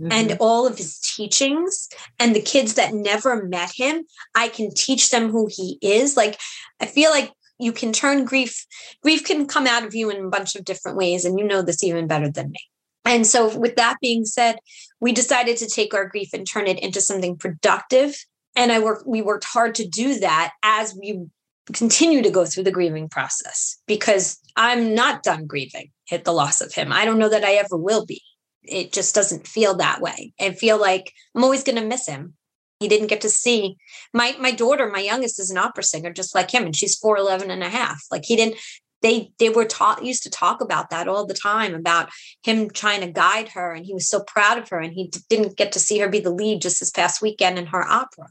Mm-hmm. 0.00 0.10
And 0.10 0.36
all 0.40 0.66
of 0.66 0.76
his 0.76 0.98
teachings, 0.98 1.88
and 2.18 2.34
the 2.34 2.40
kids 2.40 2.74
that 2.74 2.92
never 2.92 3.44
met 3.44 3.70
him, 3.72 4.02
I 4.34 4.48
can 4.48 4.74
teach 4.74 5.10
them 5.10 5.30
who 5.30 5.48
he 5.48 5.78
is. 5.80 6.16
Like, 6.16 6.40
I 6.80 6.86
feel 6.86 7.12
like 7.12 7.30
you 7.60 7.70
can 7.70 7.92
turn 7.92 8.24
grief, 8.24 8.66
grief 9.04 9.22
can 9.22 9.46
come 9.46 9.68
out 9.68 9.84
of 9.84 9.94
you 9.94 10.10
in 10.10 10.24
a 10.24 10.28
bunch 10.28 10.56
of 10.56 10.64
different 10.64 10.98
ways. 10.98 11.24
And 11.24 11.38
you 11.38 11.46
know 11.46 11.62
this 11.62 11.84
even 11.84 12.08
better 12.08 12.28
than 12.28 12.50
me 12.50 12.58
and 13.04 13.26
so, 13.26 13.56
with 13.56 13.76
that 13.76 13.98
being 14.00 14.24
said, 14.24 14.58
we 15.00 15.12
decided 15.12 15.56
to 15.58 15.68
take 15.68 15.92
our 15.92 16.08
grief 16.08 16.30
and 16.32 16.46
turn 16.46 16.66
it 16.66 16.78
into 16.78 17.00
something 17.00 17.36
productive. 17.36 18.16
And 18.56 18.72
I 18.72 18.78
worked, 18.78 19.06
we 19.06 19.20
worked 19.20 19.44
hard 19.44 19.74
to 19.76 19.86
do 19.86 20.18
that 20.20 20.52
as 20.62 20.96
we 20.98 21.26
continue 21.72 22.22
to 22.22 22.30
go 22.30 22.44
through 22.44 22.64
the 22.64 22.70
grieving 22.70 23.08
process 23.08 23.78
because 23.86 24.38
I'm 24.56 24.94
not 24.94 25.22
done 25.22 25.46
grieving 25.46 25.90
at 26.10 26.24
the 26.24 26.32
loss 26.32 26.60
of 26.60 26.74
him. 26.74 26.92
I 26.92 27.04
don't 27.04 27.18
know 27.18 27.28
that 27.28 27.44
I 27.44 27.54
ever 27.54 27.76
will 27.76 28.04
be. 28.04 28.22
It 28.62 28.92
just 28.92 29.14
doesn't 29.14 29.46
feel 29.46 29.74
that 29.76 30.00
way. 30.00 30.32
I 30.40 30.52
feel 30.52 30.78
like 30.78 31.12
I'm 31.34 31.44
always 31.44 31.64
going 31.64 31.76
to 31.76 31.86
miss 31.86 32.06
him. 32.06 32.34
He 32.80 32.88
didn't 32.88 33.06
get 33.06 33.22
to 33.22 33.30
see 33.30 33.76
my 34.12 34.36
my 34.38 34.50
daughter, 34.50 34.90
my 34.90 35.00
youngest 35.00 35.40
is 35.40 35.50
an 35.50 35.56
opera 35.56 35.84
singer 35.84 36.12
just 36.12 36.34
like 36.34 36.50
him 36.50 36.64
and 36.64 36.76
she's 36.76 37.00
4'11 37.00 37.48
and 37.48 37.62
a 37.62 37.68
half. 37.68 38.02
Like 38.10 38.24
he 38.24 38.36
didn't 38.36 38.56
they 39.04 39.30
they 39.38 39.50
were 39.50 39.66
taught 39.66 40.04
used 40.04 40.22
to 40.24 40.30
talk 40.30 40.60
about 40.60 40.90
that 40.90 41.06
all 41.06 41.26
the 41.26 41.34
time 41.34 41.74
about 41.74 42.08
him 42.42 42.70
trying 42.70 43.02
to 43.02 43.06
guide 43.06 43.50
her 43.50 43.72
and 43.72 43.86
he 43.86 43.94
was 43.94 44.08
so 44.08 44.22
proud 44.24 44.58
of 44.58 44.68
her 44.70 44.80
and 44.80 44.94
he 44.94 45.12
didn't 45.28 45.56
get 45.56 45.72
to 45.72 45.78
see 45.78 45.98
her 45.98 46.08
be 46.08 46.20
the 46.20 46.30
lead 46.30 46.62
just 46.62 46.80
this 46.80 46.90
past 46.90 47.22
weekend 47.22 47.58
in 47.58 47.66
her 47.66 47.86
opera 47.86 48.26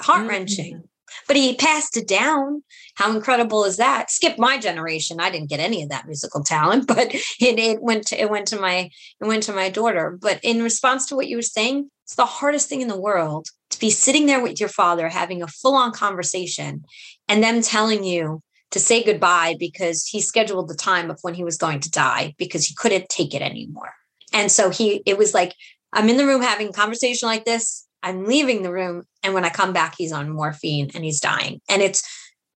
heart-wrenching 0.00 0.74
mm-hmm. 0.74 0.86
But 1.26 1.36
he 1.36 1.54
passed 1.54 1.96
it 1.96 2.06
down 2.06 2.62
how 2.94 3.14
incredible 3.14 3.64
is 3.64 3.76
that 3.76 4.10
skip 4.10 4.38
my 4.38 4.58
generation 4.58 5.20
i 5.20 5.30
didn't 5.30 5.48
get 5.48 5.60
any 5.60 5.82
of 5.82 5.88
that 5.88 6.06
musical 6.06 6.42
talent 6.42 6.86
but 6.88 7.14
it, 7.14 7.58
it 7.58 7.82
went 7.82 8.06
to 8.06 8.20
it 8.20 8.30
went 8.30 8.46
to 8.46 8.58
my 8.58 8.90
it 9.20 9.26
went 9.26 9.42
to 9.42 9.52
my 9.52 9.68
daughter 9.68 10.18
but 10.20 10.38
in 10.42 10.62
response 10.62 11.06
to 11.06 11.16
what 11.16 11.28
you 11.28 11.36
were 11.36 11.42
saying 11.42 11.90
it's 12.04 12.16
the 12.16 12.26
hardest 12.26 12.68
thing 12.68 12.80
in 12.80 12.88
the 12.88 13.00
world 13.00 13.46
to 13.70 13.80
be 13.80 13.90
sitting 13.90 14.26
there 14.26 14.42
with 14.42 14.60
your 14.60 14.68
father 14.68 15.08
having 15.08 15.42
a 15.42 15.48
full-on 15.48 15.92
conversation 15.92 16.84
and 17.28 17.42
them 17.42 17.62
telling 17.62 18.04
you 18.04 18.42
to 18.74 18.80
say 18.80 19.04
goodbye 19.04 19.54
because 19.58 20.04
he 20.04 20.20
scheduled 20.20 20.68
the 20.68 20.74
time 20.74 21.08
of 21.08 21.18
when 21.22 21.34
he 21.34 21.44
was 21.44 21.56
going 21.56 21.78
to 21.78 21.90
die 21.90 22.34
because 22.38 22.66
he 22.66 22.74
couldn't 22.74 23.08
take 23.08 23.32
it 23.32 23.40
anymore. 23.40 23.94
And 24.32 24.50
so 24.50 24.68
he, 24.68 25.00
it 25.06 25.16
was 25.16 25.32
like, 25.32 25.54
I'm 25.92 26.08
in 26.08 26.16
the 26.16 26.26
room 26.26 26.42
having 26.42 26.68
a 26.68 26.72
conversation 26.72 27.28
like 27.28 27.44
this. 27.44 27.83
I'm 28.04 28.26
leaving 28.26 28.62
the 28.62 28.70
room. 28.70 29.04
And 29.22 29.32
when 29.32 29.44
I 29.44 29.48
come 29.48 29.72
back, 29.72 29.94
he's 29.96 30.12
on 30.12 30.28
morphine 30.28 30.90
and 30.94 31.02
he's 31.02 31.20
dying. 31.20 31.60
And 31.70 31.80
it's 31.80 32.06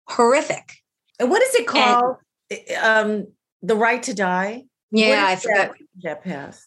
horrific. 0.06 0.74
And 1.18 1.30
what 1.30 1.42
is 1.42 1.54
it 1.54 1.66
called? 1.66 2.16
And, 2.50 2.60
um, 2.82 3.26
the 3.62 3.74
right 3.74 4.02
to 4.04 4.14
die? 4.14 4.64
Yeah, 4.90 5.24
I 5.26 5.36
forgot. 5.36 5.76
That 6.02 6.22
passed. 6.22 6.66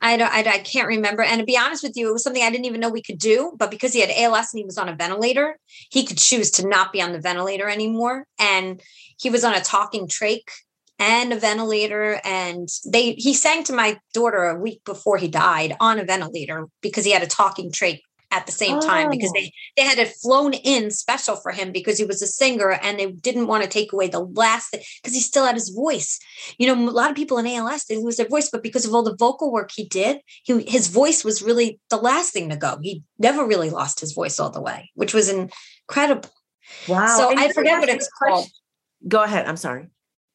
I 0.00 0.16
don't, 0.16 0.32
I, 0.32 0.38
I, 0.38 0.58
can't 0.58 0.88
remember. 0.88 1.22
And 1.22 1.40
to 1.40 1.44
be 1.44 1.58
honest 1.58 1.82
with 1.82 1.94
you, 1.94 2.08
it 2.08 2.12
was 2.12 2.22
something 2.22 2.42
I 2.42 2.50
didn't 2.50 2.64
even 2.64 2.80
know 2.80 2.88
we 2.88 3.02
could 3.02 3.18
do. 3.18 3.52
But 3.58 3.70
because 3.70 3.92
he 3.92 4.00
had 4.00 4.10
ALS 4.10 4.52
and 4.52 4.58
he 4.58 4.64
was 4.64 4.78
on 4.78 4.88
a 4.88 4.96
ventilator, 4.96 5.58
he 5.90 6.06
could 6.06 6.16
choose 6.16 6.50
to 6.52 6.66
not 6.66 6.90
be 6.90 7.02
on 7.02 7.12
the 7.12 7.20
ventilator 7.20 7.68
anymore. 7.68 8.24
And 8.38 8.80
he 9.18 9.28
was 9.28 9.44
on 9.44 9.54
a 9.54 9.60
talking 9.60 10.08
trach 10.08 10.40
and 11.00 11.32
a 11.32 11.36
ventilator. 11.36 12.20
And 12.24 12.68
they 12.86 13.12
he 13.12 13.34
sang 13.34 13.64
to 13.64 13.72
my 13.72 13.98
daughter 14.14 14.44
a 14.44 14.60
week 14.60 14.84
before 14.84 15.16
he 15.16 15.26
died 15.26 15.76
on 15.80 15.98
a 15.98 16.04
ventilator 16.04 16.66
because 16.80 17.04
he 17.04 17.10
had 17.10 17.22
a 17.22 17.26
talking 17.26 17.72
trach 17.72 18.00
at 18.32 18.46
the 18.46 18.52
same 18.52 18.76
oh. 18.76 18.80
time 18.80 19.10
because 19.10 19.32
they 19.32 19.46
oh. 19.46 19.58
they 19.76 19.82
had 19.82 19.98
it 19.98 20.14
flown 20.22 20.52
in 20.52 20.90
special 20.90 21.36
for 21.36 21.50
him 21.50 21.72
because 21.72 21.98
he 21.98 22.04
was 22.04 22.22
a 22.22 22.26
singer 22.26 22.70
and 22.70 22.98
they 22.98 23.10
didn't 23.10 23.48
want 23.48 23.64
to 23.64 23.68
take 23.68 23.92
away 23.92 24.08
the 24.08 24.20
last 24.20 24.70
because 24.70 25.14
he 25.14 25.20
still 25.20 25.44
had 25.44 25.56
his 25.56 25.70
voice. 25.70 26.20
You 26.58 26.66
know, 26.66 26.88
a 26.88 26.92
lot 26.92 27.10
of 27.10 27.16
people 27.16 27.38
in 27.38 27.46
ALS 27.46 27.86
they 27.86 27.96
lose 27.96 28.16
their 28.16 28.28
voice, 28.28 28.48
but 28.50 28.62
because 28.62 28.84
of 28.84 28.94
all 28.94 29.02
the 29.02 29.16
vocal 29.16 29.50
work 29.50 29.70
he 29.74 29.84
did, 29.84 30.18
he, 30.44 30.62
his 30.62 30.88
voice 30.88 31.24
was 31.24 31.42
really 31.42 31.80
the 31.90 31.96
last 31.96 32.32
thing 32.32 32.50
to 32.50 32.56
go. 32.56 32.78
He 32.80 33.02
never 33.18 33.44
really 33.44 33.70
lost 33.70 34.00
his 34.00 34.12
voice 34.12 34.38
all 34.38 34.50
the 34.50 34.62
way, 34.62 34.90
which 34.94 35.14
was 35.14 35.28
incredible. 35.28 36.30
Wow! 36.86 37.16
So 37.16 37.30
and 37.30 37.40
I 37.40 37.52
forget 37.52 37.80
what 37.80 37.88
it's 37.88 38.08
called. 38.08 38.46
Go 39.08 39.22
ahead. 39.22 39.46
I'm 39.46 39.56
sorry. 39.56 39.88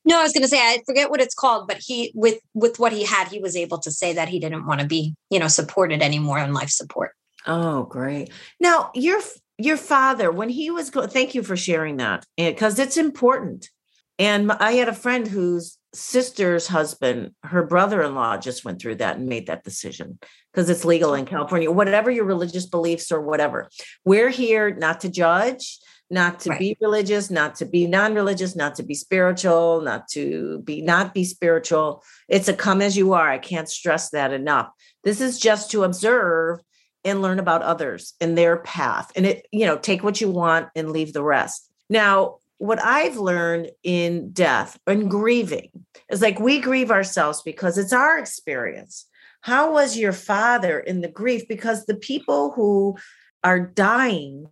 No, 0.05 0.19
I 0.19 0.23
was 0.23 0.33
going 0.33 0.43
to 0.43 0.47
say 0.47 0.59
I 0.59 0.81
forget 0.85 1.09
what 1.09 1.21
it's 1.21 1.33
called, 1.33 1.67
but 1.67 1.77
he 1.77 2.11
with 2.13 2.39
with 2.53 2.79
what 2.79 2.93
he 2.93 3.03
had, 3.03 3.27
he 3.27 3.39
was 3.39 3.55
able 3.55 3.79
to 3.79 3.91
say 3.91 4.13
that 4.13 4.29
he 4.29 4.39
didn't 4.39 4.67
want 4.67 4.81
to 4.81 4.87
be, 4.87 5.15
you 5.29 5.39
know, 5.39 5.47
supported 5.47 6.01
anymore 6.01 6.39
on 6.39 6.53
life 6.53 6.69
support. 6.69 7.11
Oh, 7.47 7.83
great. 7.83 8.29
Now, 8.59 8.91
your 8.93 9.21
your 9.57 9.77
father, 9.77 10.31
when 10.31 10.49
he 10.49 10.69
was 10.69 10.89
going, 10.89 11.09
thank 11.09 11.33
you 11.33 11.41
for 11.41 11.57
sharing 11.57 11.97
that 11.97 12.25
eh, 12.37 12.51
because 12.51 12.77
it's 12.79 12.97
important. 12.97 13.69
And 14.17 14.51
I 14.51 14.73
had 14.73 14.87
a 14.87 14.93
friend 14.93 15.27
whose 15.27 15.77
sister's 15.93 16.67
husband, 16.67 17.31
her 17.43 17.65
brother-in-law 17.65 18.37
just 18.37 18.63
went 18.63 18.81
through 18.81 18.95
that 18.95 19.17
and 19.17 19.27
made 19.27 19.47
that 19.47 19.63
decision 19.63 20.19
because 20.53 20.69
it's 20.69 20.85
legal 20.85 21.13
in 21.13 21.25
California, 21.25 21.71
whatever 21.71 22.11
your 22.11 22.25
religious 22.25 22.65
beliefs 22.65 23.11
or 23.11 23.21
whatever. 23.21 23.69
We're 24.03 24.29
here 24.29 24.73
not 24.73 25.01
to 25.01 25.09
judge, 25.09 25.79
not 26.09 26.39
to 26.41 26.51
right. 26.51 26.59
be 26.59 26.77
religious, 26.81 27.31
not 27.31 27.55
to 27.55 27.65
be 27.65 27.87
non-religious, 27.87 28.55
not 28.55 28.75
to 28.75 28.83
be 28.83 28.93
spiritual, 28.93 29.81
not 29.81 30.07
to 30.09 30.59
be 30.59 30.81
not 30.81 31.13
be 31.13 31.23
spiritual. 31.23 32.03
It's 32.27 32.47
a 32.47 32.53
come 32.53 32.81
as 32.81 32.95
you 32.95 33.13
are. 33.13 33.29
I 33.29 33.39
can't 33.39 33.69
stress 33.69 34.11
that 34.11 34.31
enough. 34.31 34.69
This 35.03 35.21
is 35.21 35.39
just 35.39 35.71
to 35.71 35.83
observe 35.83 36.59
and 37.05 37.21
learn 37.21 37.39
about 37.39 37.61
others 37.61 38.15
and 38.19 38.37
their 38.37 38.57
path 38.57 39.11
and 39.15 39.25
it 39.25 39.47
you 39.51 39.65
know 39.65 39.77
take 39.77 40.03
what 40.03 40.19
you 40.19 40.29
want 40.29 40.67
and 40.75 40.91
leave 40.91 41.13
the 41.13 41.23
rest 41.23 41.71
now 41.89 42.37
what 42.57 42.83
i've 42.83 43.15
learned 43.15 43.69
in 43.83 44.31
death 44.31 44.77
and 44.87 45.09
grieving 45.09 45.69
is 46.09 46.21
like 46.21 46.39
we 46.39 46.59
grieve 46.59 46.91
ourselves 46.91 47.43
because 47.43 47.77
it's 47.77 47.93
our 47.93 48.17
experience 48.17 49.05
how 49.41 49.71
was 49.71 49.95
your 49.95 50.11
father 50.11 50.79
in 50.79 51.01
the 51.01 51.07
grief 51.07 51.47
because 51.47 51.85
the 51.85 51.95
people 51.95 52.51
who 52.51 52.97
are 53.43 53.59
dying 53.59 54.47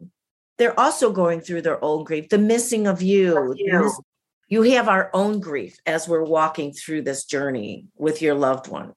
they're 0.58 0.80
also 0.80 1.12
going 1.12 1.42
through 1.42 1.62
their 1.62 1.84
own 1.84 2.04
grief 2.04 2.30
the 2.30 2.38
missing 2.38 2.88
of 2.88 3.02
you 3.02 3.56
you 4.50 4.62
have 4.62 4.88
our 4.88 5.10
own 5.14 5.40
grief 5.40 5.78
as 5.86 6.08
we're 6.08 6.24
walking 6.24 6.72
through 6.72 7.02
this 7.02 7.26
journey 7.26 7.88
with 7.98 8.22
your 8.22 8.36
loved 8.36 8.68
one 8.68 8.94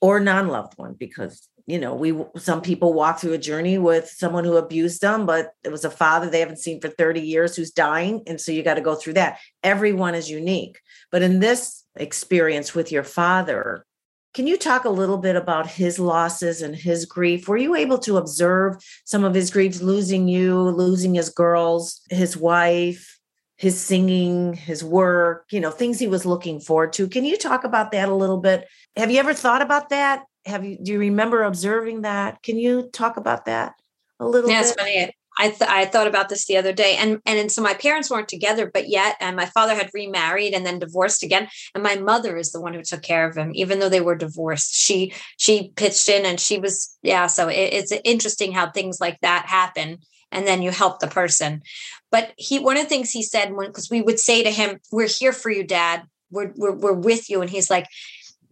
or 0.00 0.18
non-loved 0.18 0.72
one 0.76 0.94
because 0.94 1.48
you 1.70 1.78
know, 1.78 1.94
we 1.94 2.12
some 2.36 2.62
people 2.62 2.92
walk 2.94 3.20
through 3.20 3.34
a 3.34 3.38
journey 3.38 3.78
with 3.78 4.08
someone 4.08 4.42
who 4.42 4.56
abused 4.56 5.02
them, 5.02 5.24
but 5.24 5.52
it 5.62 5.70
was 5.70 5.84
a 5.84 5.90
father 5.90 6.28
they 6.28 6.40
haven't 6.40 6.58
seen 6.58 6.80
for 6.80 6.88
30 6.88 7.20
years 7.20 7.54
who's 7.54 7.70
dying. 7.70 8.22
And 8.26 8.40
so 8.40 8.50
you 8.50 8.64
got 8.64 8.74
to 8.74 8.80
go 8.80 8.96
through 8.96 9.12
that. 9.12 9.38
Everyone 9.62 10.16
is 10.16 10.28
unique. 10.28 10.80
But 11.12 11.22
in 11.22 11.38
this 11.38 11.84
experience 11.94 12.74
with 12.74 12.90
your 12.90 13.04
father, 13.04 13.86
can 14.34 14.46
you 14.46 14.56
talk 14.56 14.84
a 14.84 14.90
little 14.90 15.18
bit 15.18 15.36
about 15.36 15.66
his 15.66 15.98
losses 15.98 16.62
and 16.62 16.74
his 16.74 17.04
grief? 17.04 17.48
Were 17.48 17.56
you 17.56 17.74
able 17.74 17.98
to 18.00 18.16
observe 18.16 18.76
some 19.04 19.24
of 19.24 19.34
his 19.34 19.50
griefs, 19.50 19.82
losing 19.82 20.28
you, 20.28 20.60
losing 20.60 21.14
his 21.14 21.30
girls, 21.30 22.00
his 22.10 22.36
wife, 22.36 23.18
his 23.56 23.80
singing, 23.80 24.54
his 24.54 24.84
work, 24.84 25.46
you 25.50 25.60
know, 25.60 25.70
things 25.70 25.98
he 25.98 26.06
was 26.06 26.24
looking 26.24 26.60
forward 26.60 26.92
to? 26.94 27.08
Can 27.08 27.24
you 27.24 27.36
talk 27.36 27.64
about 27.64 27.90
that 27.92 28.08
a 28.08 28.14
little 28.14 28.38
bit? 28.38 28.68
Have 28.96 29.10
you 29.10 29.18
ever 29.18 29.34
thought 29.34 29.62
about 29.62 29.88
that? 29.88 30.24
have 30.46 30.64
you 30.64 30.78
do 30.82 30.92
you 30.92 30.98
remember 30.98 31.42
observing 31.42 32.02
that 32.02 32.42
can 32.42 32.58
you 32.58 32.88
talk 32.92 33.16
about 33.16 33.44
that 33.44 33.74
a 34.18 34.26
little 34.26 34.50
yeah, 34.50 34.60
bit? 34.60 34.66
it's 34.68 34.74
funny 34.74 35.10
I, 35.40 35.48
th- 35.48 35.70
I 35.70 35.86
thought 35.86 36.06
about 36.06 36.28
this 36.28 36.44
the 36.44 36.58
other 36.58 36.72
day 36.74 36.96
and 36.96 37.18
and, 37.24 37.38
and 37.38 37.50
so 37.50 37.62
my 37.62 37.72
parents 37.72 38.10
weren't 38.10 38.28
together 38.28 38.70
but 38.72 38.90
yet 38.90 39.16
and 39.20 39.36
my 39.36 39.46
father 39.46 39.74
had 39.74 39.88
remarried 39.94 40.52
and 40.52 40.66
then 40.66 40.78
divorced 40.78 41.22
again 41.22 41.48
and 41.74 41.82
my 41.82 41.96
mother 41.96 42.36
is 42.36 42.52
the 42.52 42.60
one 42.60 42.74
who 42.74 42.82
took 42.82 43.00
care 43.00 43.26
of 43.26 43.36
him 43.36 43.50
even 43.54 43.78
though 43.78 43.88
they 43.88 44.02
were 44.02 44.14
divorced. 44.14 44.74
She 44.74 45.14
she 45.38 45.72
pitched 45.76 46.10
in 46.10 46.26
and 46.26 46.38
she 46.38 46.58
was 46.58 46.94
yeah 47.02 47.26
so 47.26 47.48
it, 47.48 47.72
it's 47.72 47.92
interesting 48.04 48.52
how 48.52 48.70
things 48.70 49.00
like 49.00 49.18
that 49.22 49.46
happen 49.46 49.98
and 50.30 50.46
then 50.46 50.60
you 50.62 50.70
help 50.70 51.00
the 51.00 51.08
person. 51.08 51.62
But 52.10 52.32
he 52.36 52.58
one 52.58 52.76
of 52.76 52.82
the 52.82 52.88
things 52.90 53.10
he 53.10 53.22
said 53.22 53.54
when 53.54 53.68
because 53.68 53.90
we 53.90 54.02
would 54.02 54.20
say 54.20 54.42
to 54.42 54.50
him 54.50 54.78
we're 54.92 55.08
here 55.08 55.32
for 55.32 55.50
you 55.50 55.64
dad. 55.64 56.02
We're, 56.30 56.52
we're 56.54 56.76
we're 56.76 56.92
with 56.92 57.30
you 57.30 57.40
and 57.40 57.50
he's 57.50 57.70
like 57.70 57.86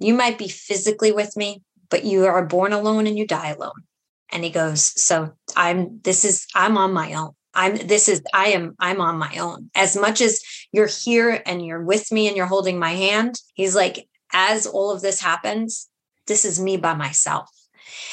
you 0.01 0.15
might 0.15 0.39
be 0.39 0.49
physically 0.49 1.13
with 1.13 1.37
me 1.37 1.63
but 1.91 2.05
you 2.05 2.25
are 2.25 2.45
born 2.45 2.73
alone 2.73 3.07
and 3.07 3.19
you 3.19 3.27
die 3.27 3.51
alone. 3.51 3.85
And 4.31 4.45
he 4.45 4.51
goes, 4.51 4.83
So 5.03 5.33
I'm, 5.57 6.01
this 6.03 6.25
is, 6.25 6.47
I'm 6.55 6.77
on 6.77 6.93
my 6.93 7.15
own. 7.15 7.33
I'm, 7.55 7.77
this 7.77 8.09
is, 8.09 8.23
I 8.33 8.49
am, 8.49 8.75
I'm 8.79 9.01
on 9.01 9.19
my 9.19 9.37
own. 9.39 9.71
As 9.75 9.97
much 9.97 10.21
as 10.21 10.41
you're 10.71 10.87
here 10.89 11.43
and 11.45 11.65
you're 11.65 11.83
with 11.83 12.13
me 12.13 12.29
and 12.29 12.37
you're 12.37 12.47
holding 12.47 12.79
my 12.79 12.93
hand, 12.93 13.35
he's 13.55 13.75
like, 13.75 14.07
as 14.33 14.67
all 14.67 14.91
of 14.91 15.01
this 15.01 15.21
happens, 15.21 15.89
this 16.27 16.45
is 16.45 16.61
me 16.61 16.77
by 16.77 16.95
myself. 16.95 17.49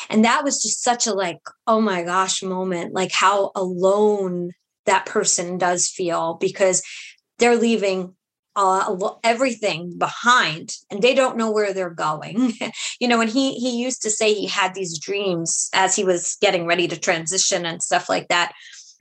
And 0.10 0.24
that 0.24 0.44
was 0.44 0.62
just 0.64 0.82
such 0.82 1.06
a 1.06 1.14
like, 1.14 1.40
oh 1.68 1.82
my 1.82 2.04
gosh 2.04 2.42
moment, 2.42 2.94
like 2.94 3.12
how 3.12 3.52
alone 3.56 4.52
that 4.86 5.06
person 5.06 5.58
does 5.58 5.88
feel 5.88 6.36
because 6.40 6.82
they're 7.38 7.58
leaving 7.58 8.16
uh, 8.56 8.96
everything 9.24 9.98
behind 9.98 10.78
and 10.90 11.02
they 11.02 11.14
don't 11.14 11.38
know 11.38 11.52
where 11.52 11.74
they're 11.74 11.90
going. 11.90 12.54
You 13.00 13.08
know 13.08 13.20
and 13.20 13.30
he 13.30 13.56
he 13.56 13.78
used 13.82 14.02
to 14.04 14.10
say 14.10 14.34
he 14.34 14.48
had 14.48 14.74
these 14.74 14.98
dreams 14.98 15.70
as 15.74 15.96
he 15.96 16.04
was 16.04 16.38
getting 16.40 16.66
ready 16.66 16.88
to 16.88 16.98
transition 16.98 17.66
and 17.66 17.84
stuff 17.84 18.10
like 18.10 18.30
that 18.30 18.54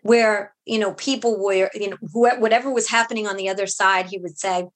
where 0.02 0.52
you 0.64 0.78
know 0.78 0.92
people 0.94 1.42
were 1.42 1.70
you 1.74 1.90
know 1.90 1.96
whatever 2.12 2.70
was 2.70 2.88
happening 2.88 3.26
on 3.26 3.36
the 3.36 3.48
other 3.48 3.66
side 3.66 4.06
he 4.06 4.18
would 4.18 4.38
say 4.38 4.66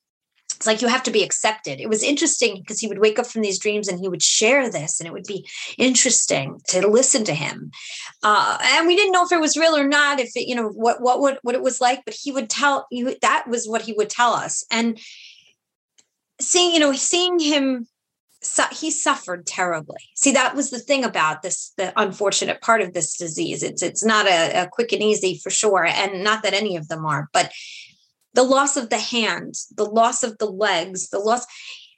it's 0.58 0.66
like 0.66 0.82
you 0.82 0.88
have 0.88 1.04
to 1.04 1.12
be 1.12 1.22
accepted. 1.22 1.80
It 1.80 1.88
was 1.88 2.02
interesting 2.02 2.56
because 2.56 2.80
he 2.80 2.88
would 2.88 2.98
wake 2.98 3.20
up 3.20 3.28
from 3.28 3.42
these 3.42 3.60
dreams 3.60 3.86
and 3.86 4.00
he 4.00 4.08
would 4.08 4.24
share 4.24 4.68
this, 4.68 4.98
and 4.98 5.06
it 5.06 5.12
would 5.12 5.24
be 5.24 5.48
interesting 5.78 6.60
to 6.66 6.84
listen 6.88 7.22
to 7.26 7.34
him. 7.34 7.70
Uh, 8.24 8.58
and 8.60 8.88
we 8.88 8.96
didn't 8.96 9.12
know 9.12 9.24
if 9.24 9.30
it 9.30 9.40
was 9.40 9.56
real 9.56 9.76
or 9.76 9.86
not, 9.86 10.18
if 10.18 10.32
it, 10.34 10.48
you 10.48 10.56
know, 10.56 10.68
what 10.68 11.00
what 11.00 11.20
what 11.20 11.38
what 11.42 11.54
it 11.54 11.62
was 11.62 11.80
like. 11.80 12.04
But 12.04 12.16
he 12.20 12.32
would 12.32 12.50
tell 12.50 12.88
you 12.90 13.14
that 13.22 13.44
was 13.46 13.68
what 13.68 13.82
he 13.82 13.92
would 13.92 14.10
tell 14.10 14.32
us, 14.32 14.64
and 14.68 14.98
seeing 16.40 16.74
you 16.74 16.80
know 16.80 16.92
seeing 16.92 17.38
him 17.38 17.86
he 18.72 18.90
suffered 18.90 19.46
terribly. 19.46 19.98
See, 20.14 20.32
that 20.32 20.54
was 20.54 20.70
the 20.70 20.78
thing 20.78 21.04
about 21.04 21.42
this, 21.42 21.72
the 21.76 21.92
unfortunate 22.00 22.60
part 22.62 22.80
of 22.80 22.94
this 22.94 23.16
disease. 23.16 23.62
It's 23.62 23.82
it's 23.82 24.04
not 24.04 24.26
a, 24.26 24.62
a, 24.62 24.68
quick 24.68 24.92
and 24.92 25.02
easy 25.02 25.38
for 25.42 25.50
sure, 25.50 25.84
and 25.84 26.22
not 26.22 26.42
that 26.42 26.54
any 26.54 26.76
of 26.76 26.88
them 26.88 27.04
are, 27.04 27.28
but 27.32 27.52
the 28.34 28.42
loss 28.42 28.76
of 28.76 28.90
the 28.90 28.98
hands, 28.98 29.66
the 29.76 29.84
loss 29.84 30.22
of 30.22 30.38
the 30.38 30.50
legs, 30.50 31.08
the 31.08 31.18
loss, 31.18 31.46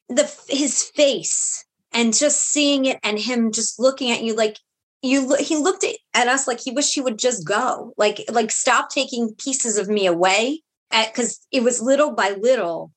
the 0.08 0.30
his 0.48 0.82
face, 0.82 1.64
and 1.92 2.14
just 2.14 2.40
seeing 2.52 2.84
it, 2.86 2.98
and 3.02 3.18
him 3.18 3.52
just 3.52 3.78
looking 3.78 4.10
at 4.10 4.22
you 4.22 4.34
like 4.34 4.58
you. 5.02 5.34
He 5.36 5.56
looked 5.56 5.84
at 6.14 6.28
us 6.28 6.46
like 6.46 6.60
he 6.60 6.70
wished 6.70 6.94
he 6.94 7.00
would 7.00 7.18
just 7.18 7.46
go, 7.46 7.94
like 7.96 8.20
like 8.30 8.50
stop 8.50 8.90
taking 8.90 9.34
pieces 9.34 9.76
of 9.76 9.88
me 9.88 10.06
away, 10.06 10.62
because 10.90 11.46
it 11.50 11.62
was 11.62 11.82
little 11.82 12.12
by 12.12 12.30
little. 12.30 12.92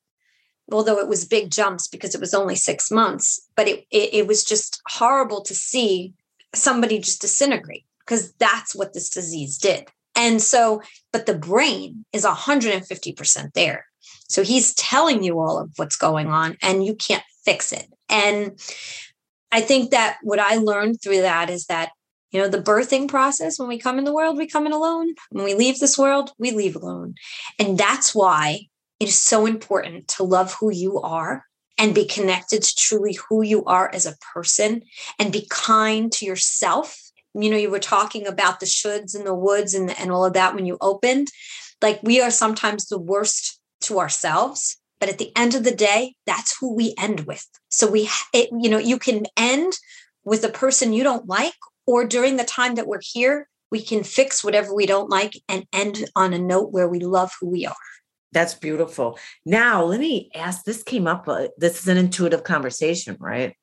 Although 0.72 1.00
it 1.00 1.10
was 1.10 1.26
big 1.26 1.52
jumps 1.52 1.90
because 1.90 2.16
it 2.16 2.22
was 2.22 2.34
only 2.34 2.56
six 2.56 2.90
months, 2.90 3.46
but 3.58 3.68
it, 3.68 3.86
it, 3.92 4.14
it 4.14 4.28
was 4.28 4.46
just 4.46 4.82
horrible 4.88 5.42
to 5.42 5.54
see 5.54 6.14
somebody 6.56 7.00
just 7.00 7.20
disintegrate 7.20 7.84
because 8.00 8.32
that's 8.34 8.74
what 8.74 8.94
this 8.94 9.10
disease 9.10 9.58
did. 9.58 9.90
And 10.16 10.42
so, 10.42 10.82
but 11.12 11.26
the 11.26 11.36
brain 11.36 12.06
is 12.14 12.26
150% 12.26 13.54
there. 13.54 13.86
So 14.30 14.44
he's 14.44 14.74
telling 14.76 15.24
you 15.24 15.40
all 15.40 15.60
of 15.60 15.72
what's 15.76 15.96
going 15.96 16.28
on 16.28 16.58
and 16.62 16.86
you 16.86 16.96
can't 16.96 17.24
fix 17.46 17.72
it. 17.72 17.88
And 18.10 18.60
I 19.52 19.62
think 19.62 19.92
that 19.92 20.18
what 20.24 20.40
I 20.40 20.56
learned 20.56 21.02
through 21.02 21.22
that 21.22 21.50
is 21.50 21.66
that, 21.66 21.92
you 22.32 22.42
know, 22.42 22.48
the 22.48 22.62
birthing 22.62 23.08
process, 23.08 23.60
when 23.60 23.68
we 23.68 23.78
come 23.78 24.00
in 24.00 24.06
the 24.06 24.14
world, 24.14 24.38
we 24.38 24.48
come 24.48 24.66
in 24.66 24.72
alone. 24.72 25.14
When 25.30 25.46
we 25.46 25.54
leave 25.54 25.80
this 25.80 25.98
world, 25.98 26.32
we 26.40 26.52
leave 26.52 26.76
alone. 26.76 27.16
And 27.60 27.78
that's 27.78 28.16
why 28.16 28.62
it 29.00 29.10
is 29.10 29.18
so 29.18 29.46
important 29.46 30.08
to 30.10 30.24
love 30.24 30.56
who 30.60 30.72
you 30.72 31.00
are 31.02 31.46
and 31.78 31.94
be 31.94 32.06
connected 32.06 32.64
to 32.64 32.76
truly 32.76 33.18
who 33.30 33.44
you 33.44 33.64
are 33.66 33.94
as 33.94 34.06
a 34.06 34.16
person 34.34 34.82
and 35.20 35.32
be 35.34 35.48
kind 35.50 36.12
to 36.14 36.26
yourself 36.26 36.98
you 37.34 37.50
know 37.50 37.58
you 37.58 37.70
were 37.70 37.80
talking 37.80 38.28
about 38.28 38.60
the 38.60 38.66
shoulds 38.66 39.16
and 39.16 39.26
the 39.26 39.36
woulds 39.36 39.74
and, 39.74 39.98
and 40.00 40.12
all 40.12 40.26
of 40.26 40.34
that 40.34 40.56
when 40.56 40.66
you 40.66 40.78
opened 40.82 41.30
like 41.82 42.00
we 42.04 42.22
are 42.22 42.32
sometimes 42.32 42.86
the 42.86 43.00
worst 43.00 43.60
to 43.82 44.00
ourselves 44.00 44.78
but 45.04 45.10
at 45.10 45.18
the 45.18 45.36
end 45.36 45.54
of 45.54 45.66
the 45.66 45.76
day 45.76 46.16
that's 46.26 46.58
who 46.58 46.74
we 46.74 46.96
end 46.98 47.26
with. 47.28 47.46
So 47.70 47.92
we 47.92 48.10
it, 48.34 48.48
you 48.58 48.70
know 48.70 48.78
you 48.78 48.98
can 48.98 49.26
end 49.36 49.74
with 50.24 50.46
a 50.46 50.50
person 50.50 50.94
you 50.94 51.04
don't 51.04 51.28
like 51.28 51.58
or 51.86 52.06
during 52.06 52.38
the 52.38 52.46
time 52.46 52.76
that 52.76 52.88
we're 52.88 53.02
here 53.02 53.50
we 53.70 53.82
can 53.82 54.06
fix 54.06 54.46
whatever 54.46 54.74
we 54.74 54.86
don't 54.86 55.10
like 55.10 55.34
and 55.50 55.66
end 55.74 56.06
on 56.16 56.32
a 56.32 56.40
note 56.40 56.72
where 56.72 56.88
we 56.88 57.00
love 57.00 57.34
who 57.42 57.50
we 57.50 57.66
are. 57.66 57.76
That's 58.32 58.54
beautiful. 58.54 59.20
Now 59.46 59.84
let 59.84 60.00
me 60.00 60.32
ask 60.34 60.64
this 60.64 60.84
came 60.84 61.06
up 61.06 61.28
uh, 61.28 61.50
this 61.58 61.82
is 61.82 61.90
an 61.90 61.98
intuitive 61.98 62.46
conversation 62.46 63.18
right? 63.20 63.58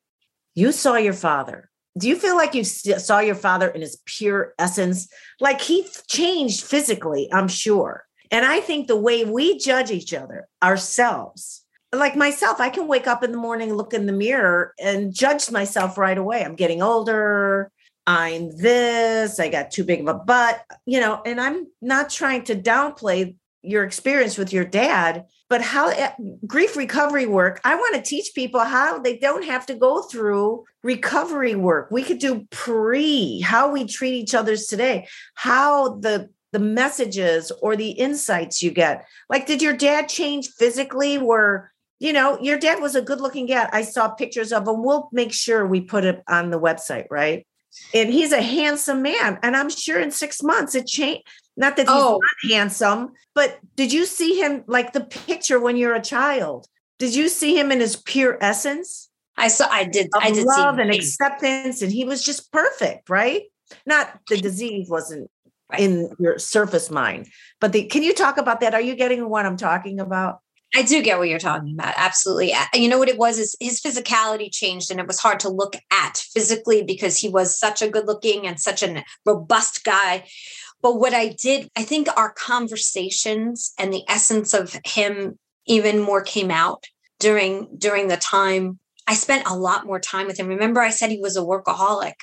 You 0.53 0.71
saw 0.71 0.97
your 0.97 1.13
father 1.13 1.70
do 1.97 2.07
you 2.07 2.15
feel 2.15 2.35
like 2.35 2.53
you 2.53 2.63
saw 2.63 3.19
your 3.19 3.35
father 3.35 3.67
in 3.67 3.81
his 3.81 4.01
pure 4.05 4.53
essence? 4.57 5.07
Like 5.39 5.61
he 5.61 5.87
changed 6.07 6.63
physically, 6.63 7.29
I'm 7.33 7.47
sure. 7.47 8.05
And 8.31 8.45
I 8.45 8.61
think 8.61 8.87
the 8.87 8.95
way 8.95 9.25
we 9.25 9.57
judge 9.57 9.91
each 9.91 10.13
other, 10.13 10.47
ourselves, 10.63 11.65
like 11.93 12.15
myself, 12.15 12.61
I 12.61 12.69
can 12.69 12.87
wake 12.87 13.07
up 13.07 13.23
in 13.23 13.31
the 13.31 13.37
morning, 13.37 13.73
look 13.73 13.93
in 13.93 14.05
the 14.05 14.13
mirror, 14.13 14.73
and 14.79 15.13
judge 15.13 15.51
myself 15.51 15.97
right 15.97 16.17
away. 16.17 16.43
I'm 16.43 16.55
getting 16.55 16.81
older. 16.81 17.69
I'm 18.07 18.55
this. 18.57 19.39
I 19.39 19.49
got 19.49 19.71
too 19.71 19.83
big 19.83 19.99
of 19.99 20.07
a 20.07 20.13
butt, 20.13 20.63
you 20.85 20.99
know, 20.99 21.21
and 21.25 21.39
I'm 21.39 21.67
not 21.81 22.09
trying 22.09 22.43
to 22.45 22.55
downplay 22.55 23.35
your 23.61 23.83
experience 23.83 24.37
with 24.37 24.51
your 24.51 24.65
dad 24.65 25.25
but 25.49 25.61
how 25.61 25.89
eh, 25.89 26.11
grief 26.47 26.75
recovery 26.75 27.25
work 27.25 27.59
i 27.63 27.75
want 27.75 27.95
to 27.95 28.01
teach 28.01 28.33
people 28.33 28.59
how 28.59 28.99
they 28.99 29.17
don't 29.17 29.45
have 29.45 29.65
to 29.65 29.75
go 29.75 30.01
through 30.03 30.63
recovery 30.83 31.55
work. 31.55 31.89
We 31.91 32.03
could 32.03 32.19
do 32.19 32.47
pre 32.49 33.39
how 33.41 33.71
we 33.71 33.85
treat 33.85 34.13
each 34.13 34.33
other's 34.33 34.65
today 34.65 35.07
how 35.35 35.95
the 35.95 36.29
the 36.51 36.59
messages 36.59 37.49
or 37.61 37.77
the 37.77 37.91
insights 37.91 38.61
you 38.61 38.71
get. 38.71 39.05
Like 39.29 39.47
did 39.47 39.61
your 39.61 39.73
dad 39.73 40.09
change 40.09 40.49
physically 40.57 41.17
where 41.17 41.71
you 41.99 42.13
know 42.13 42.39
your 42.41 42.57
dad 42.57 42.81
was 42.81 42.95
a 42.95 43.01
good 43.01 43.21
looking 43.21 43.45
guy 43.45 43.69
i 43.71 43.83
saw 43.83 44.09
pictures 44.09 44.51
of 44.51 44.67
him. 44.67 44.83
We'll 44.83 45.09
make 45.11 45.33
sure 45.33 45.65
we 45.65 45.81
put 45.81 46.05
it 46.05 46.23
on 46.27 46.49
the 46.49 46.59
website 46.59 47.05
right? 47.09 47.45
And 47.93 48.11
he's 48.11 48.33
a 48.33 48.41
handsome 48.41 49.01
man 49.01 49.39
and 49.43 49.55
i'm 49.55 49.69
sure 49.69 49.99
in 49.99 50.11
six 50.11 50.41
months 50.41 50.75
it 50.75 50.87
changed 50.87 51.23
not 51.57 51.75
that 51.77 51.87
he's 51.87 51.95
oh. 51.95 52.19
not 52.21 52.51
handsome, 52.51 53.11
but 53.35 53.59
did 53.75 53.91
you 53.91 54.05
see 54.05 54.39
him 54.39 54.63
like 54.67 54.93
the 54.93 55.01
picture 55.01 55.59
when 55.59 55.77
you're 55.77 55.95
a 55.95 56.01
child? 56.01 56.67
Did 56.99 57.15
you 57.15 57.29
see 57.29 57.57
him 57.57 57.71
in 57.71 57.79
his 57.79 57.95
pure 57.95 58.37
essence? 58.41 59.09
I 59.37 59.47
saw. 59.47 59.67
I 59.69 59.85
did. 59.85 60.09
I 60.15 60.31
did 60.31 60.45
love 60.45 60.77
and 60.77 60.91
acceptance, 60.93 61.81
and 61.81 61.91
he 61.91 62.05
was 62.05 62.23
just 62.23 62.51
perfect, 62.51 63.09
right? 63.09 63.43
Not 63.85 64.19
the 64.29 64.37
disease 64.37 64.89
wasn't 64.89 65.31
right. 65.71 65.79
in 65.79 66.13
your 66.19 66.37
surface 66.37 66.91
mind, 66.91 67.27
but 67.59 67.71
the. 67.71 67.85
Can 67.85 68.03
you 68.03 68.13
talk 68.13 68.37
about 68.37 68.59
that? 68.59 68.73
Are 68.73 68.81
you 68.81 68.95
getting 68.95 69.27
what 69.29 69.45
I'm 69.45 69.57
talking 69.57 69.99
about? 69.99 70.39
I 70.73 70.83
do 70.83 71.01
get 71.01 71.17
what 71.17 71.27
you're 71.27 71.39
talking 71.39 71.73
about. 71.73 71.93
Absolutely. 71.97 72.53
You 72.73 72.87
know 72.87 72.97
what 72.97 73.09
it 73.09 73.17
was 73.17 73.39
is 73.39 73.55
his 73.59 73.81
physicality 73.81 74.49
changed 74.49 74.89
and 74.89 75.01
it 75.01 75.07
was 75.07 75.19
hard 75.19 75.41
to 75.41 75.49
look 75.49 75.75
at 75.91 76.17
physically 76.17 76.81
because 76.81 77.17
he 77.17 77.27
was 77.27 77.59
such 77.59 77.81
a 77.81 77.89
good 77.89 78.07
looking 78.07 78.47
and 78.47 78.57
such 78.57 78.81
a 78.81 79.03
robust 79.25 79.83
guy. 79.83 80.25
But 80.81 80.99
what 80.99 81.13
I 81.13 81.29
did, 81.29 81.69
I 81.75 81.83
think 81.83 82.07
our 82.17 82.31
conversations 82.31 83.73
and 83.77 83.93
the 83.93 84.03
essence 84.07 84.53
of 84.53 84.79
him 84.85 85.37
even 85.65 85.99
more 85.99 86.23
came 86.23 86.51
out 86.51 86.85
during 87.19 87.67
during 87.77 88.07
the 88.07 88.17
time 88.17 88.79
I 89.07 89.13
spent 89.13 89.47
a 89.47 89.57
lot 89.57 89.85
more 89.85 89.99
time 89.99 90.27
with 90.27 90.39
him. 90.39 90.47
Remember 90.47 90.81
I 90.81 90.89
said 90.89 91.09
he 91.09 91.19
was 91.19 91.37
a 91.37 91.41
workaholic. 91.41 92.13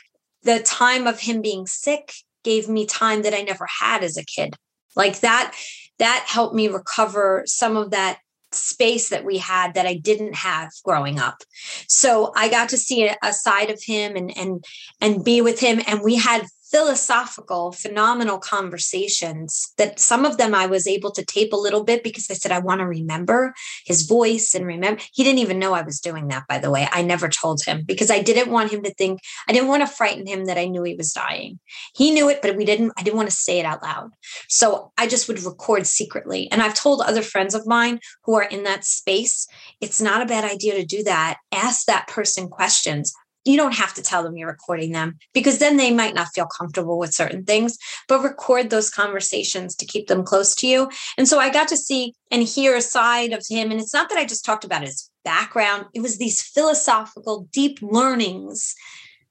The 0.43 0.61
time 0.61 1.07
of 1.07 1.21
him 1.21 1.43
being 1.43 1.67
sick 1.67 2.13
gave 2.45 2.69
me 2.69 2.87
time 2.87 3.23
that 3.23 3.35
I 3.35 3.43
never 3.43 3.67
had 3.81 4.03
as 4.03 4.17
a 4.17 4.25
kid. 4.25 4.55
Like 4.97 5.21
that 5.21 5.55
that 5.99 6.25
helped 6.29 6.55
me 6.55 6.69
recover 6.69 7.43
some 7.47 7.77
of 7.77 7.91
that 7.91 8.19
space 8.53 9.11
that 9.11 9.25
we 9.25 9.39
had 9.39 9.75
that 9.75 9.87
I 9.87 9.95
didn't 9.95 10.35
have 10.35 10.71
growing 10.83 11.19
up. 11.19 11.43
So 11.87 12.33
I 12.35 12.49
got 12.49 12.71
to 12.71 12.79
see 12.79 13.07
a, 13.07 13.33
side 13.33 13.71
of 13.71 13.83
him 13.85 14.17
and 14.17 14.37
and 14.37 14.65
and 15.01 15.25
be 15.25 15.41
with 15.41 15.61
him 15.61 15.81
and 15.87 16.01
we 16.03 16.17
had 16.17 16.47
philosophical, 16.71 17.73
phenomenal 17.73 18.39
conversations 18.39 19.73
that 19.79 19.99
some 19.99 20.25
of 20.25 20.37
them 20.37 20.55
I 20.55 20.67
was 20.67 20.87
able 20.87 21.11
to 21.13 21.25
tape 21.25 21.53
a 21.53 21.57
little 21.57 21.83
bit 21.83 22.03
because 22.03 22.31
I 22.31 22.35
said, 22.35 22.53
I 22.53 22.59
want 22.59 22.81
to 22.81 22.87
remember 22.87 23.55
his 23.87 24.03
voice 24.03 24.55
and 24.55 24.67
remember. 24.67 25.01
He 25.13 25.25
didn't 25.25 25.39
even 25.39 25.59
know 25.59 25.73
I 25.73 25.83
was 25.83 26.01
doing 26.01 26.29
that, 26.29 26.47
by 26.47 26.59
the 26.59 26.71
way. 26.71 26.87
I 26.93 27.03
never 27.03 27.29
told 27.29 27.63
him 27.65 27.85
because 27.87 28.11
I 28.11 28.21
didn't 28.21 28.53
want 28.53 28.71
him 28.73 28.83
to 28.83 28.93
think, 28.95 29.21
I 29.49 29.53
didn't 29.53 29.69
want 29.69 29.83
to 29.83 29.95
frighten 29.95 30.27
him 30.27 30.45
that 30.45 30.59
I 30.59 30.67
knew 30.67 30.83
he 30.83 30.95
was 30.95 31.13
dying. 31.13 31.59
He 31.95 32.11
knew 32.11 32.29
it, 32.29 32.43
but 32.43 32.57
we 32.57 32.65
didn't, 32.65 32.93
I 32.99 33.03
didn't 33.03 33.17
want 33.17 33.31
to 33.31 33.37
say 33.37 33.59
it 33.59 33.67
out 33.67 33.83
loud. 33.83 34.11
So 34.49 34.93
I 34.99 35.07
just 35.07 35.27
would 35.29 35.43
record 35.43 35.87
secretly. 35.87 36.51
And 36.53 36.61
I've 36.61 36.75
told 36.75 37.01
other 37.01 37.23
friends 37.23 37.55
of 37.55 37.67
mine 37.67 38.01
who 38.25 38.35
are 38.35 38.43
in 38.43 38.65
that 38.65 38.85
space, 38.85 39.47
it's 39.81 40.01
not 40.01 40.23
a 40.23 40.27
bad 40.27 40.45
idea 40.45 40.75
to 40.75 40.85
do 40.85 41.03
that. 41.05 41.39
Ask 41.53 41.87
that 41.87 42.09
person 42.09 42.49
questions 42.49 43.15
you 43.49 43.57
don't 43.57 43.75
have 43.75 43.95
to 43.95 44.03
tell 44.03 44.23
them 44.23 44.37
you're 44.37 44.49
recording 44.49 44.93
them 44.93 45.19
because 45.33 45.59
then 45.59 45.77
they 45.77 45.93
might 45.93 46.15
not 46.15 46.29
feel 46.35 46.47
comfortable 46.47 46.99
with 46.99 47.15
certain 47.15 47.45
things, 47.45 47.79
but 48.07 48.23
record 48.23 48.71
those 48.71 48.91
conversations 48.91 49.75
to 49.77 49.87
keep 49.87 50.07
them 50.07 50.23
close 50.23 50.55
to 50.57 50.67
you. 50.67 50.91
And 51.17 51.27
so 51.27 51.39
I 51.39 51.51
got 51.51 51.69
to 51.69 51.77
see 51.77 52.15
and 52.31 52.43
hear 52.43 52.77
a 52.77 52.83
side 52.83 53.33
of 53.33 53.45
him. 53.49 53.71
And 53.71 53.81
it's 53.81 53.95
not 53.95 54.09
that 54.11 54.19
I 54.19 54.25
just 54.25 54.45
talked 54.45 54.65
about 54.65 54.83
his 54.83 55.11
background, 55.25 55.87
it 55.95 56.01
was 56.01 56.19
these 56.19 56.41
philosophical, 56.41 57.49
deep 57.53 57.79
learnings 57.83 58.75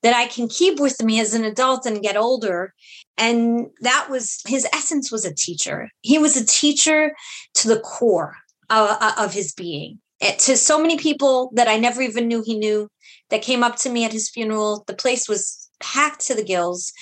that 0.03 0.15
I 0.15 0.27
can 0.27 0.47
keep 0.47 0.79
with 0.79 1.01
me 1.01 1.19
as 1.19 1.33
an 1.33 1.43
adult 1.43 1.85
and 1.85 2.03
get 2.03 2.15
older. 2.15 2.73
And 3.17 3.67
that 3.81 4.07
was 4.09 4.41
his 4.47 4.67
essence 4.73 5.11
was 5.11 5.25
a 5.25 5.33
teacher. 5.33 5.89
He 6.01 6.19
was 6.19 6.37
a 6.37 6.45
teacher 6.45 7.13
to 7.55 7.67
the 7.67 7.79
core 7.79 8.35
uh 8.69 9.13
of 9.17 9.33
his 9.33 9.53
being 9.53 9.99
it, 10.19 10.39
to 10.39 10.57
so 10.57 10.81
many 10.81 10.97
people 10.97 11.51
that 11.53 11.67
I 11.67 11.77
never 11.77 12.01
even 12.01 12.27
knew 12.27 12.43
he 12.45 12.57
knew 12.57 12.89
that 13.29 13.41
came 13.41 13.63
up 13.63 13.75
to 13.77 13.89
me 13.89 14.05
at 14.05 14.13
his 14.13 14.29
funeral. 14.29 14.83
The 14.87 14.95
place 14.95 15.29
was 15.29 15.69
packed 15.79 16.25
to 16.27 16.35
the 16.35 16.43
gills. 16.43 16.93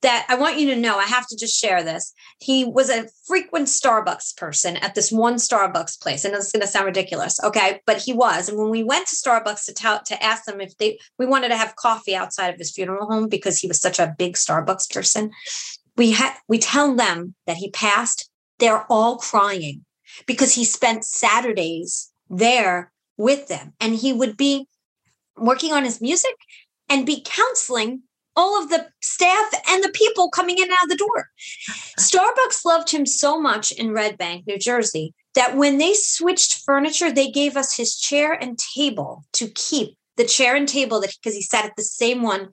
That 0.00 0.26
I 0.28 0.36
want 0.36 0.60
you 0.60 0.70
to 0.70 0.80
know, 0.80 0.96
I 0.96 1.06
have 1.06 1.26
to 1.26 1.36
just 1.36 1.58
share 1.58 1.82
this. 1.82 2.14
He 2.38 2.64
was 2.64 2.88
a 2.88 3.08
frequent 3.26 3.66
Starbucks 3.66 4.36
person 4.36 4.76
at 4.76 4.94
this 4.94 5.10
one 5.10 5.36
Starbucks 5.36 6.00
place. 6.00 6.24
and 6.24 6.32
it's 6.36 6.52
going 6.52 6.60
to 6.60 6.68
sound 6.68 6.86
ridiculous, 6.86 7.42
okay? 7.42 7.80
But 7.84 7.96
he 7.96 8.12
was. 8.12 8.48
And 8.48 8.56
when 8.56 8.70
we 8.70 8.84
went 8.84 9.08
to 9.08 9.16
Starbucks 9.16 9.64
to 9.64 9.74
tell 9.74 10.00
to 10.04 10.22
ask 10.22 10.44
them 10.44 10.60
if 10.60 10.76
they 10.76 11.00
we 11.18 11.26
wanted 11.26 11.48
to 11.48 11.56
have 11.56 11.74
coffee 11.74 12.14
outside 12.14 12.54
of 12.54 12.58
his 12.58 12.70
funeral 12.70 13.08
home 13.08 13.28
because 13.28 13.58
he 13.58 13.66
was 13.66 13.80
such 13.80 13.98
a 13.98 14.14
big 14.16 14.34
Starbucks 14.34 14.88
person, 14.88 15.32
we 15.96 16.12
had 16.12 16.34
we 16.46 16.58
tell 16.58 16.94
them 16.94 17.34
that 17.48 17.56
he 17.56 17.68
passed. 17.72 18.30
They're 18.60 18.86
all 18.88 19.18
crying 19.18 19.84
because 20.26 20.54
he 20.54 20.64
spent 20.64 21.04
Saturdays 21.04 22.12
there 22.30 22.92
with 23.16 23.48
them. 23.48 23.72
And 23.80 23.94
he 23.94 24.12
would 24.12 24.36
be 24.36 24.68
working 25.36 25.72
on 25.72 25.84
his 25.84 26.00
music 26.00 26.34
and 26.88 27.06
be 27.06 27.22
counseling 27.24 28.02
all 28.36 28.62
of 28.62 28.70
the 28.70 28.86
staff 29.02 29.52
and 29.68 29.82
the 29.82 29.90
people 29.90 30.30
coming 30.30 30.58
in 30.58 30.64
and 30.64 30.72
out 30.72 30.84
of 30.84 30.90
the 30.90 30.96
door. 30.96 31.28
Starbucks 31.98 32.64
loved 32.64 32.90
him 32.90 33.04
so 33.04 33.40
much 33.40 33.72
in 33.72 33.92
Red 33.92 34.16
Bank, 34.16 34.46
New 34.46 34.58
Jersey, 34.58 35.12
that 35.34 35.56
when 35.56 35.78
they 35.78 35.92
switched 35.94 36.62
furniture, 36.64 37.10
they 37.10 37.30
gave 37.30 37.56
us 37.56 37.76
his 37.76 37.96
chair 37.96 38.32
and 38.32 38.58
table 38.58 39.24
to 39.32 39.48
keep 39.48 39.96
the 40.16 40.24
chair 40.24 40.54
and 40.54 40.68
table 40.68 41.00
that 41.00 41.14
because 41.20 41.34
he 41.34 41.42
sat 41.42 41.64
at 41.64 41.76
the 41.76 41.82
same 41.82 42.22
one 42.22 42.48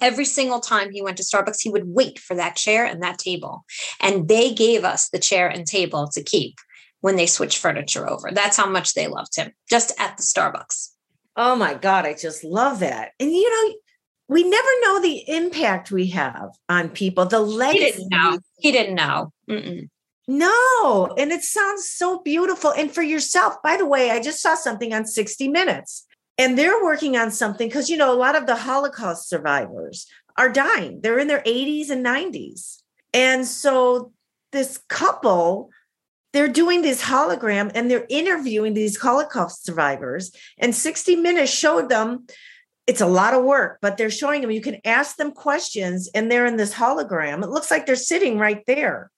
every 0.00 0.24
single 0.24 0.60
time 0.60 0.90
he 0.90 1.02
went 1.02 1.16
to 1.18 1.22
Starbucks, 1.22 1.60
he 1.60 1.70
would 1.70 1.86
wait 1.86 2.18
for 2.18 2.34
that 2.34 2.56
chair 2.56 2.84
and 2.84 3.02
that 3.02 3.18
table. 3.18 3.64
And 4.00 4.28
they 4.28 4.54
gave 4.54 4.84
us 4.84 5.08
the 5.08 5.18
chair 5.18 5.48
and 5.48 5.66
table 5.66 6.08
to 6.12 6.22
keep 6.22 6.56
when 7.00 7.16
they 7.16 7.26
switch 7.26 7.58
furniture 7.58 8.08
over. 8.08 8.30
That's 8.32 8.56
how 8.56 8.68
much 8.68 8.94
they 8.94 9.08
loved 9.08 9.36
him 9.36 9.52
just 9.68 9.92
at 9.98 10.16
the 10.16 10.22
Starbucks. 10.22 10.90
Oh 11.36 11.56
my 11.56 11.74
God, 11.74 12.06
I 12.06 12.14
just 12.14 12.44
love 12.44 12.80
that. 12.80 13.12
And 13.18 13.30
you 13.30 13.50
know, 13.50 13.74
we 14.28 14.44
never 14.44 14.68
know 14.82 15.00
the 15.00 15.28
impact 15.28 15.90
we 15.90 16.08
have 16.08 16.50
on 16.68 16.90
people. 16.90 17.26
The 17.26 17.40
legacy. 17.40 17.78
He 17.78 17.90
didn't 17.90 18.08
know. 18.10 18.38
He 18.58 18.72
didn't 18.72 18.94
know. 18.94 19.32
Mm-mm. 19.48 19.88
No, 20.28 21.12
and 21.18 21.32
it 21.32 21.42
sounds 21.42 21.88
so 21.90 22.20
beautiful. 22.20 22.70
And 22.70 22.92
for 22.92 23.02
yourself, 23.02 23.56
by 23.64 23.76
the 23.76 23.86
way, 23.86 24.10
I 24.10 24.20
just 24.20 24.40
saw 24.40 24.54
something 24.54 24.94
on 24.94 25.04
60 25.04 25.48
Minutes, 25.48 26.06
and 26.38 26.56
they're 26.56 26.84
working 26.84 27.16
on 27.16 27.32
something 27.32 27.66
because, 27.66 27.90
you 27.90 27.96
know, 27.96 28.14
a 28.14 28.14
lot 28.14 28.36
of 28.36 28.46
the 28.46 28.54
Holocaust 28.54 29.28
survivors 29.28 30.06
are 30.36 30.48
dying. 30.48 31.00
They're 31.00 31.18
in 31.18 31.26
their 31.26 31.42
80s 31.42 31.90
and 31.90 32.06
90s. 32.06 32.82
And 33.12 33.44
so 33.44 34.12
this 34.52 34.78
couple 34.88 35.70
they're 36.32 36.48
doing 36.48 36.82
this 36.82 37.02
hologram 37.02 37.70
and 37.74 37.90
they're 37.90 38.06
interviewing 38.08 38.74
these 38.74 38.98
Holocaust 38.98 39.64
survivors. 39.64 40.32
And 40.58 40.74
60 40.74 41.16
Minutes 41.16 41.52
showed 41.52 41.88
them 41.88 42.26
it's 42.86 43.00
a 43.00 43.06
lot 43.06 43.34
of 43.34 43.44
work, 43.44 43.78
but 43.82 43.96
they're 43.96 44.10
showing 44.10 44.40
them 44.40 44.50
you 44.50 44.60
can 44.60 44.80
ask 44.84 45.16
them 45.16 45.32
questions 45.32 46.08
and 46.14 46.30
they're 46.30 46.46
in 46.46 46.56
this 46.56 46.74
hologram. 46.74 47.42
It 47.42 47.50
looks 47.50 47.70
like 47.70 47.86
they're 47.86 47.96
sitting 47.96 48.38
right 48.38 48.64
there. 48.66 49.10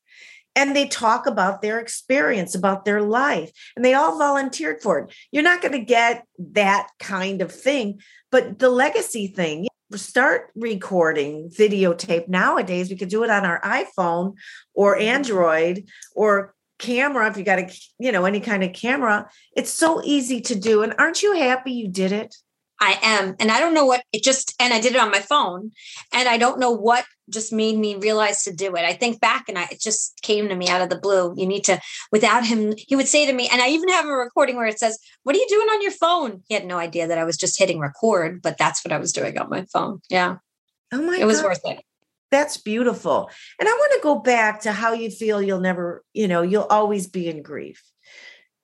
And 0.54 0.76
they 0.76 0.86
talk 0.86 1.26
about 1.26 1.62
their 1.62 1.78
experience, 1.78 2.54
about 2.54 2.84
their 2.84 3.00
life, 3.00 3.50
and 3.74 3.82
they 3.82 3.94
all 3.94 4.18
volunteered 4.18 4.82
for 4.82 4.98
it. 4.98 5.14
You're 5.30 5.42
not 5.42 5.62
going 5.62 5.72
to 5.72 5.78
get 5.78 6.26
that 6.38 6.88
kind 6.98 7.40
of 7.40 7.50
thing, 7.50 8.02
but 8.30 8.58
the 8.58 8.68
legacy 8.68 9.28
thing, 9.28 9.68
start 9.94 10.50
recording 10.54 11.50
videotape 11.50 12.28
nowadays. 12.28 12.90
We 12.90 12.96
could 12.96 13.08
do 13.08 13.24
it 13.24 13.30
on 13.30 13.46
our 13.46 13.60
iPhone 13.62 14.34
or. 14.74 14.98
Android 14.98 15.88
or 16.14 16.54
camera 16.82 17.30
if 17.30 17.36
you 17.38 17.44
got 17.44 17.60
a 17.60 17.72
you 17.98 18.12
know 18.12 18.26
any 18.26 18.40
kind 18.40 18.62
of 18.62 18.72
camera 18.74 19.30
it's 19.56 19.72
so 19.72 20.02
easy 20.04 20.40
to 20.42 20.54
do. 20.54 20.82
And 20.82 20.94
aren't 20.98 21.22
you 21.22 21.34
happy 21.34 21.72
you 21.72 21.88
did 21.88 22.12
it? 22.12 22.34
I 22.80 22.98
am. 23.00 23.36
And 23.38 23.50
i 23.50 23.60
don't 23.60 23.74
know 23.74 23.86
what 23.86 24.02
it 24.12 24.22
just 24.24 24.54
and 24.60 24.74
i 24.74 24.80
did 24.80 24.94
it 24.94 25.00
on 25.00 25.10
my 25.10 25.20
phone. 25.20 25.70
And 26.12 26.28
i 26.28 26.36
don't 26.36 26.58
know 26.58 26.72
what 26.72 27.04
just 27.30 27.52
made 27.52 27.78
me 27.78 27.94
realize 27.94 28.42
to 28.42 28.52
do 28.52 28.74
it. 28.74 28.84
I 28.84 28.92
think 28.92 29.20
back 29.20 29.48
and 29.48 29.56
i 29.56 29.68
it 29.70 29.80
just 29.80 30.20
came 30.22 30.48
to 30.48 30.56
me 30.56 30.68
out 30.68 30.82
of 30.82 30.90
the 30.90 30.98
blue. 30.98 31.32
You 31.36 31.46
need 31.46 31.64
to 31.64 31.80
without 32.10 32.44
him 32.44 32.74
he 32.76 32.96
would 32.96 33.08
say 33.08 33.24
to 33.24 33.32
me 33.32 33.48
and 33.50 33.62
i 33.62 33.68
even 33.68 33.88
have 33.88 34.06
a 34.06 34.12
recording 34.12 34.56
where 34.56 34.66
it 34.66 34.80
says 34.80 34.98
what 35.22 35.36
are 35.36 35.38
you 35.38 35.48
doing 35.48 35.68
on 35.68 35.82
your 35.82 35.92
phone? 35.92 36.42
He 36.48 36.54
had 36.54 36.66
no 36.66 36.78
idea 36.78 37.06
that 37.06 37.18
i 37.18 37.24
was 37.24 37.36
just 37.36 37.58
hitting 37.58 37.78
record 37.78 38.42
but 38.42 38.58
that's 38.58 38.84
what 38.84 38.92
i 38.92 38.98
was 38.98 39.12
doing 39.12 39.38
on 39.38 39.48
my 39.48 39.64
phone. 39.72 40.00
Yeah. 40.10 40.38
Oh 40.92 41.02
my 41.02 41.16
it 41.18 41.26
was 41.26 41.40
God. 41.40 41.48
worth 41.48 41.64
it 41.64 41.84
that's 42.32 42.56
beautiful. 42.56 43.30
And 43.60 43.68
I 43.68 43.72
want 43.72 43.92
to 43.92 44.00
go 44.02 44.16
back 44.18 44.62
to 44.62 44.72
how 44.72 44.92
you 44.92 45.10
feel 45.10 45.40
you'll 45.40 45.60
never, 45.60 46.02
you 46.12 46.26
know, 46.26 46.42
you'll 46.42 46.64
always 46.64 47.06
be 47.06 47.28
in 47.28 47.42
grief. 47.42 47.80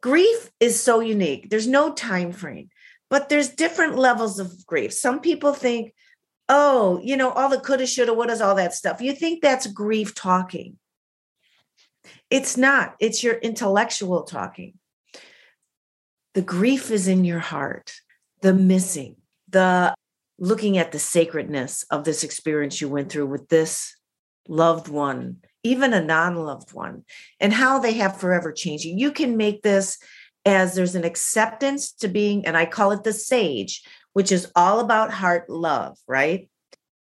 Grief 0.03 0.51
is 0.59 0.83
so 0.83 0.99
unique. 1.01 1.51
There's 1.51 1.69
no 1.69 1.93
time 1.93 2.33
frame, 2.33 2.71
but 3.11 3.29
there's 3.29 3.51
different 3.51 3.97
levels 3.97 4.41
of 4.41 4.67
grief. 4.67 4.93
Some 4.93 5.21
people 5.21 5.53
think, 5.53 5.93
oh, 6.49 7.01
you 7.03 7.17
know, 7.17 7.31
all 7.31 7.49
the 7.49 7.61
coulda, 7.61 7.87
shoulda, 7.87 8.13
all 8.43 8.55
that 8.55 8.75
stuff. 8.75 9.01
You 9.01 9.13
think 9.13 9.43
that's 9.43 9.67
grief 9.67 10.15
talking. 10.15 10.79
It's 12.31 12.57
not, 12.57 12.97
it's 13.01 13.23
your 13.23 13.35
intellectual 13.35 14.23
talking. 14.23 14.75
The 16.35 16.43
grief 16.43 16.91
is 16.91 17.09
in 17.09 17.25
your 17.25 17.41
heart, 17.41 17.93
the 18.43 18.55
missing, 18.55 19.17
the 19.49 19.95
looking 20.39 20.79
at 20.79 20.93
the 20.93 20.99
sacredness 20.99 21.85
of 21.91 22.05
this 22.05 22.23
experience 22.23 22.81
you 22.81 22.89
went 22.89 23.11
through 23.11 23.27
with 23.27 23.49
this 23.49 23.97
loved 24.49 24.89
one, 24.89 25.39
even 25.63 25.93
a 25.93 26.05
non 26.05 26.37
loved 26.37 26.73
one, 26.73 27.05
and 27.41 27.53
how 27.53 27.79
they 27.79 27.93
have 27.95 28.21
forever 28.21 28.53
changed 28.53 28.85
you. 28.85 28.95
You 28.97 29.13
can 29.13 29.37
make 29.37 29.63
this 29.63 29.99
as 30.45 30.75
there's 30.75 30.95
an 30.95 31.05
acceptance 31.05 31.93
to 31.93 32.09
being, 32.09 32.47
and 32.47 32.57
I 32.57 32.67
call 32.67 32.93
it 32.93 33.05
the 33.05 33.13
sage, 33.13 33.83
which 34.13 34.33
is 34.33 34.51
all 34.57 34.81
about 34.81 35.13
heart 35.13 35.51
love, 35.51 35.99
right? 36.07 36.49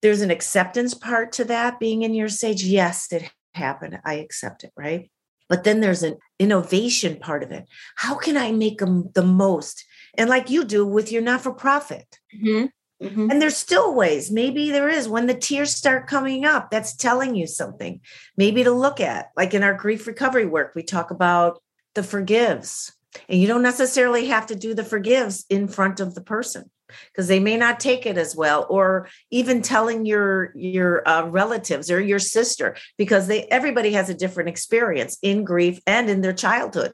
There's 0.01 0.21
an 0.21 0.31
acceptance 0.31 0.93
part 0.93 1.31
to 1.33 1.45
that 1.45 1.79
being 1.79 2.03
in 2.03 2.13
your 2.13 2.29
sage. 2.29 2.63
Yes, 2.63 3.11
it 3.11 3.31
happened. 3.53 3.99
I 4.05 4.15
accept 4.15 4.63
it, 4.63 4.71
right? 4.77 5.09
But 5.49 5.63
then 5.63 5.81
there's 5.81 6.03
an 6.03 6.17
innovation 6.39 7.19
part 7.19 7.43
of 7.43 7.51
it. 7.51 7.65
How 7.95 8.15
can 8.15 8.37
I 8.37 8.51
make 8.51 8.79
them 8.79 9.09
the 9.13 9.23
most? 9.23 9.85
And 10.17 10.29
like 10.29 10.49
you 10.49 10.63
do 10.63 10.85
with 10.85 11.11
your 11.11 11.21
not 11.21 11.41
for 11.41 11.53
profit, 11.53 12.19
mm-hmm. 12.35 12.67
Mm-hmm. 13.03 13.31
And 13.31 13.41
there's 13.41 13.57
still 13.57 13.93
ways. 13.93 14.31
Maybe 14.31 14.71
there 14.71 14.89
is 14.89 15.09
when 15.09 15.27
the 15.27 15.33
tears 15.33 15.75
start 15.75 16.07
coming 16.07 16.45
up, 16.45 16.71
that's 16.71 16.95
telling 16.95 17.35
you 17.35 17.47
something. 17.47 17.99
Maybe 18.37 18.63
to 18.63 18.71
look 18.71 19.01
at, 19.01 19.31
like 19.35 19.53
in 19.53 19.63
our 19.63 19.73
grief 19.73 20.07
recovery 20.07 20.45
work, 20.45 20.73
we 20.73 20.83
talk 20.83 21.11
about 21.11 21.61
the 21.95 22.03
forgives. 22.03 22.93
And 23.27 23.39
you 23.39 23.47
don't 23.47 23.61
necessarily 23.61 24.27
have 24.27 24.47
to 24.47 24.55
do 24.55 24.73
the 24.73 24.85
forgives 24.85 25.45
in 25.49 25.67
front 25.67 25.99
of 25.99 26.15
the 26.15 26.21
person 26.21 26.71
because 27.11 27.27
they 27.27 27.39
may 27.39 27.57
not 27.57 27.79
take 27.79 28.05
it 28.05 28.17
as 28.17 28.35
well 28.35 28.65
or 28.69 29.07
even 29.31 29.61
telling 29.61 30.05
your 30.05 30.51
your 30.55 31.07
uh, 31.07 31.25
relatives 31.27 31.91
or 31.91 31.99
your 31.99 32.19
sister 32.19 32.75
because 32.97 33.27
they 33.27 33.43
everybody 33.45 33.93
has 33.93 34.09
a 34.09 34.13
different 34.13 34.49
experience 34.49 35.17
in 35.21 35.43
grief 35.43 35.79
and 35.87 36.09
in 36.09 36.21
their 36.21 36.33
childhood 36.33 36.91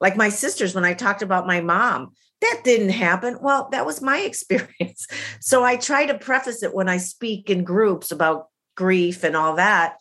like 0.00 0.16
my 0.16 0.30
sisters 0.30 0.74
when 0.74 0.84
i 0.86 0.94
talked 0.94 1.20
about 1.20 1.46
my 1.46 1.60
mom 1.60 2.12
that 2.40 2.60
didn't 2.64 2.90
happen. 2.90 3.38
Well, 3.40 3.68
that 3.72 3.86
was 3.86 4.00
my 4.00 4.18
experience. 4.30 5.06
So 5.40 5.64
I 5.64 5.76
try 5.76 6.06
to 6.06 6.18
preface 6.18 6.62
it 6.62 6.74
when 6.74 6.88
I 6.88 6.98
speak 6.98 7.50
in 7.50 7.64
groups 7.64 8.10
about 8.10 8.48
grief 8.76 9.24
and 9.24 9.36
all 9.36 9.56
that, 9.56 9.96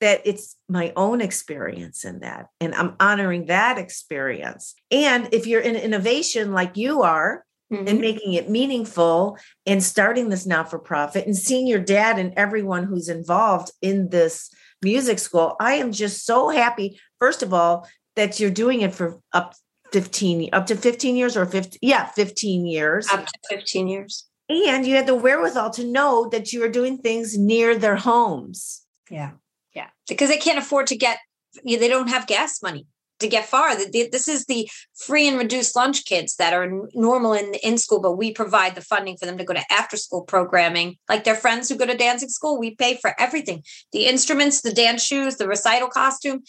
that 0.00 0.22
it's 0.24 0.56
my 0.68 0.92
own 0.96 1.20
experience 1.20 2.04
in 2.04 2.20
that. 2.20 2.46
And 2.60 2.74
I'm 2.74 2.96
honoring 3.00 3.46
that 3.46 3.78
experience. 3.78 4.74
And 4.90 5.28
if 5.32 5.46
you're 5.46 5.60
in 5.60 5.76
innovation 5.76 6.52
like 6.52 6.76
you 6.76 7.02
are, 7.02 7.44
Mm-hmm. 7.72 7.88
and 7.88 8.00
making 8.00 8.34
it 8.34 8.48
meaningful 8.48 9.38
and 9.66 9.82
starting 9.82 10.28
this 10.28 10.46
not 10.46 10.70
for 10.70 10.78
profit 10.78 11.26
and 11.26 11.36
seeing 11.36 11.66
your 11.66 11.80
dad 11.80 12.16
and 12.16 12.32
everyone 12.36 12.84
who's 12.84 13.08
involved 13.08 13.72
in 13.82 14.08
this 14.10 14.54
music 14.82 15.18
school. 15.18 15.56
I 15.58 15.72
am 15.74 15.90
just 15.90 16.24
so 16.24 16.48
happy, 16.48 17.00
first 17.18 17.42
of 17.42 17.52
all, 17.52 17.88
that 18.14 18.38
you're 18.38 18.52
doing 18.52 18.82
it 18.82 18.94
for 18.94 19.18
up 19.32 19.56
15 19.96 20.50
up 20.52 20.66
to 20.66 20.76
15 20.76 21.16
years 21.16 21.36
or 21.36 21.46
50 21.46 21.78
yeah 21.80 22.06
15 22.06 22.66
years. 22.66 23.08
Up 23.08 23.24
to 23.24 23.38
15 23.48 23.88
years. 23.88 24.26
And 24.48 24.86
you 24.86 24.94
had 24.94 25.06
the 25.06 25.14
wherewithal 25.14 25.70
to 25.70 25.84
know 25.84 26.28
that 26.28 26.52
you 26.52 26.60
were 26.60 26.68
doing 26.68 26.98
things 26.98 27.36
near 27.36 27.76
their 27.76 27.96
homes. 27.96 28.82
Yeah. 29.10 29.32
Yeah 29.74 29.88
because 30.08 30.28
they 30.28 30.36
can't 30.36 30.58
afford 30.58 30.86
to 30.88 30.96
get 30.96 31.18
they 31.64 31.88
don't 31.88 32.08
have 32.08 32.26
gas 32.26 32.62
money 32.62 32.86
to 33.20 33.28
get 33.28 33.46
far. 33.46 33.74
This 33.76 34.28
is 34.28 34.44
the 34.46 34.68
free 34.94 35.26
and 35.28 35.38
reduced 35.38 35.76
lunch 35.76 36.04
kids 36.04 36.36
that 36.36 36.52
are 36.52 36.70
normal 36.94 37.32
in 37.32 37.54
in 37.62 37.78
school, 37.78 38.00
but 38.00 38.16
we 38.16 38.32
provide 38.32 38.74
the 38.74 38.80
funding 38.80 39.16
for 39.16 39.26
them 39.26 39.38
to 39.38 39.44
go 39.44 39.54
to 39.54 39.72
after 39.72 39.96
school 39.96 40.22
programming. 40.22 40.96
Like 41.08 41.24
their 41.24 41.34
friends 41.34 41.68
who 41.68 41.76
go 41.76 41.86
to 41.86 41.96
dancing 41.96 42.28
school, 42.28 42.58
we 42.58 42.74
pay 42.74 42.98
for 43.00 43.14
everything: 43.18 43.62
the 43.92 44.06
instruments, 44.06 44.60
the 44.60 44.72
dance 44.72 45.02
shoes, 45.02 45.36
the 45.36 45.48
recital 45.48 45.88
costume. 45.88 46.42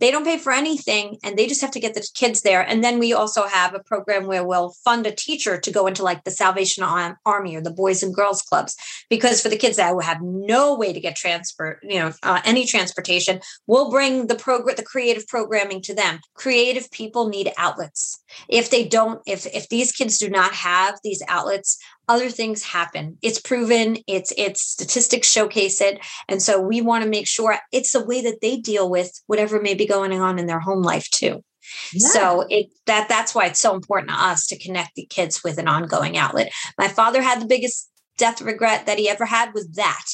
They 0.00 0.10
don't 0.10 0.24
pay 0.24 0.38
for 0.38 0.52
anything, 0.52 1.18
and 1.22 1.36
they 1.36 1.46
just 1.46 1.60
have 1.60 1.70
to 1.70 1.80
get 1.80 1.94
the 1.94 2.06
kids 2.14 2.42
there. 2.42 2.60
And 2.60 2.82
then 2.82 2.98
we 2.98 3.12
also 3.12 3.46
have 3.46 3.74
a 3.74 3.78
program 3.78 4.26
where 4.26 4.44
we'll 4.44 4.74
fund 4.84 5.06
a 5.06 5.12
teacher 5.12 5.58
to 5.58 5.70
go 5.70 5.86
into 5.86 6.02
like 6.02 6.24
the 6.24 6.30
Salvation 6.30 6.84
Army 6.84 7.56
or 7.56 7.60
the 7.60 7.70
Boys 7.70 8.02
and 8.02 8.14
Girls 8.14 8.42
Clubs, 8.42 8.76
because 9.08 9.40
for 9.40 9.48
the 9.48 9.56
kids 9.56 9.76
that 9.76 9.94
have 10.02 10.20
no 10.20 10.74
way 10.74 10.92
to 10.92 11.00
get 11.00 11.16
transport, 11.16 11.78
you 11.82 11.98
know, 11.98 12.12
uh, 12.22 12.40
any 12.44 12.66
transportation, 12.66 13.40
we'll 13.66 13.90
bring 13.90 14.26
the 14.26 14.34
program, 14.34 14.76
the 14.76 14.82
creative 14.82 15.26
programming 15.28 15.80
to 15.82 15.94
them 15.94 16.13
them. 16.14 16.20
Creative 16.34 16.90
people 16.90 17.28
need 17.28 17.52
outlets. 17.58 18.20
If 18.48 18.70
they 18.70 18.84
don't, 18.84 19.20
if 19.26 19.46
if 19.46 19.68
these 19.68 19.92
kids 19.92 20.18
do 20.18 20.28
not 20.28 20.52
have 20.52 20.98
these 21.02 21.22
outlets, 21.28 21.78
other 22.08 22.30
things 22.30 22.62
happen. 22.62 23.18
It's 23.22 23.40
proven, 23.40 23.98
it's 24.06 24.32
it's 24.36 24.62
statistics 24.62 25.30
showcase 25.30 25.80
it. 25.80 25.98
And 26.28 26.42
so 26.42 26.60
we 26.60 26.80
want 26.80 27.04
to 27.04 27.10
make 27.10 27.26
sure 27.26 27.58
it's 27.72 27.92
the 27.92 28.04
way 28.04 28.22
that 28.22 28.40
they 28.40 28.56
deal 28.56 28.90
with 28.90 29.12
whatever 29.26 29.60
may 29.60 29.74
be 29.74 29.86
going 29.86 30.20
on 30.20 30.38
in 30.38 30.46
their 30.46 30.60
home 30.60 30.82
life 30.82 31.08
too. 31.10 31.44
Yeah. 31.92 32.08
So 32.08 32.46
it 32.48 32.66
that 32.86 33.08
that's 33.08 33.34
why 33.34 33.46
it's 33.46 33.60
so 33.60 33.74
important 33.74 34.10
to 34.10 34.16
us 34.16 34.46
to 34.48 34.58
connect 34.58 34.94
the 34.94 35.06
kids 35.06 35.42
with 35.42 35.58
an 35.58 35.68
ongoing 35.68 36.16
outlet. 36.16 36.52
My 36.78 36.88
father 36.88 37.22
had 37.22 37.40
the 37.40 37.46
biggest 37.46 37.90
death 38.16 38.40
regret 38.40 38.86
that 38.86 38.98
he 38.98 39.08
ever 39.08 39.24
had 39.24 39.52
was 39.54 39.68
that 39.72 40.04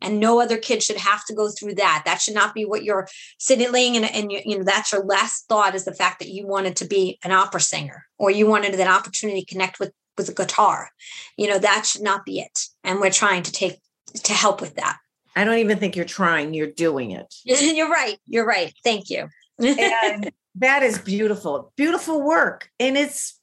and 0.00 0.20
no 0.20 0.40
other 0.40 0.56
kid 0.56 0.82
should 0.82 0.96
have 0.96 1.24
to 1.26 1.34
go 1.34 1.48
through 1.48 1.74
that. 1.76 2.02
That 2.04 2.20
should 2.20 2.34
not 2.34 2.54
be 2.54 2.64
what 2.64 2.84
you're 2.84 3.08
sitting 3.38 3.72
laying 3.72 3.96
and, 3.96 4.10
and 4.10 4.32
you, 4.32 4.40
you 4.44 4.58
know 4.58 4.64
that's 4.64 4.92
your 4.92 5.04
last 5.04 5.46
thought 5.48 5.74
is 5.74 5.84
the 5.84 5.94
fact 5.94 6.18
that 6.18 6.28
you 6.28 6.46
wanted 6.46 6.76
to 6.76 6.84
be 6.86 7.18
an 7.24 7.32
opera 7.32 7.60
singer 7.60 8.06
or 8.18 8.30
you 8.30 8.46
wanted 8.46 8.74
an 8.74 8.88
opportunity 8.88 9.40
to 9.40 9.52
connect 9.52 9.78
with 9.78 9.92
with 10.16 10.28
a 10.28 10.34
guitar. 10.34 10.90
You 11.36 11.48
know 11.48 11.58
that 11.58 11.86
should 11.86 12.02
not 12.02 12.24
be 12.24 12.40
it. 12.40 12.58
And 12.84 13.00
we're 13.00 13.10
trying 13.10 13.42
to 13.44 13.52
take 13.52 13.78
to 14.14 14.32
help 14.32 14.60
with 14.60 14.74
that. 14.76 14.98
I 15.36 15.44
don't 15.44 15.58
even 15.58 15.78
think 15.78 15.96
you're 15.96 16.04
trying 16.04 16.54
you're 16.54 16.66
doing 16.66 17.12
it. 17.12 17.32
You're 17.44 17.90
right 17.90 18.18
you're 18.26 18.46
right. 18.46 18.72
Thank 18.84 19.10
you. 19.10 19.28
And 19.60 20.32
that 20.56 20.82
is 20.82 20.98
beautiful 20.98 21.72
beautiful 21.76 22.22
work. 22.22 22.70
And 22.80 22.96
it's 22.96 23.38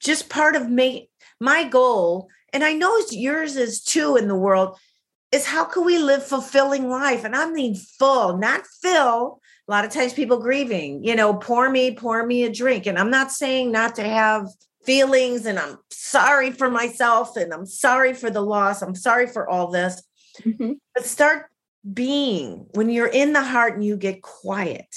just 0.00 0.28
part 0.28 0.56
of 0.56 0.68
me 0.68 1.10
my 1.40 1.64
goal 1.64 2.28
and 2.52 2.64
i 2.64 2.72
know 2.72 3.00
yours 3.10 3.56
is 3.56 3.82
too 3.82 4.16
in 4.16 4.28
the 4.28 4.34
world 4.34 4.78
is 5.32 5.46
how 5.46 5.64
can 5.64 5.84
we 5.84 5.98
live 5.98 6.24
fulfilling 6.24 6.88
life? 6.88 7.24
And 7.24 7.36
I 7.36 7.50
mean 7.50 7.74
full, 7.74 8.38
not 8.38 8.62
fill. 8.82 9.40
A 9.66 9.70
lot 9.70 9.84
of 9.84 9.90
times 9.90 10.14
people 10.14 10.38
grieving, 10.38 11.04
you 11.04 11.14
know, 11.14 11.34
pour 11.34 11.68
me, 11.68 11.94
pour 11.94 12.24
me 12.24 12.44
a 12.44 12.52
drink. 12.52 12.86
And 12.86 12.98
I'm 12.98 13.10
not 13.10 13.30
saying 13.30 13.70
not 13.70 13.96
to 13.96 14.02
have 14.02 14.48
feelings 14.84 15.44
and 15.44 15.58
I'm 15.58 15.76
sorry 15.90 16.50
for 16.50 16.70
myself 16.70 17.36
and 17.36 17.52
I'm 17.52 17.66
sorry 17.66 18.14
for 18.14 18.30
the 18.30 18.40
loss. 18.40 18.80
I'm 18.80 18.94
sorry 18.94 19.26
for 19.26 19.46
all 19.46 19.70
this. 19.70 20.02
Mm-hmm. 20.40 20.72
But 20.94 21.04
start 21.04 21.46
being 21.92 22.66
when 22.72 22.88
you're 22.88 23.06
in 23.06 23.34
the 23.34 23.42
heart 23.42 23.74
and 23.74 23.84
you 23.84 23.96
get 23.96 24.22
quiet 24.22 24.94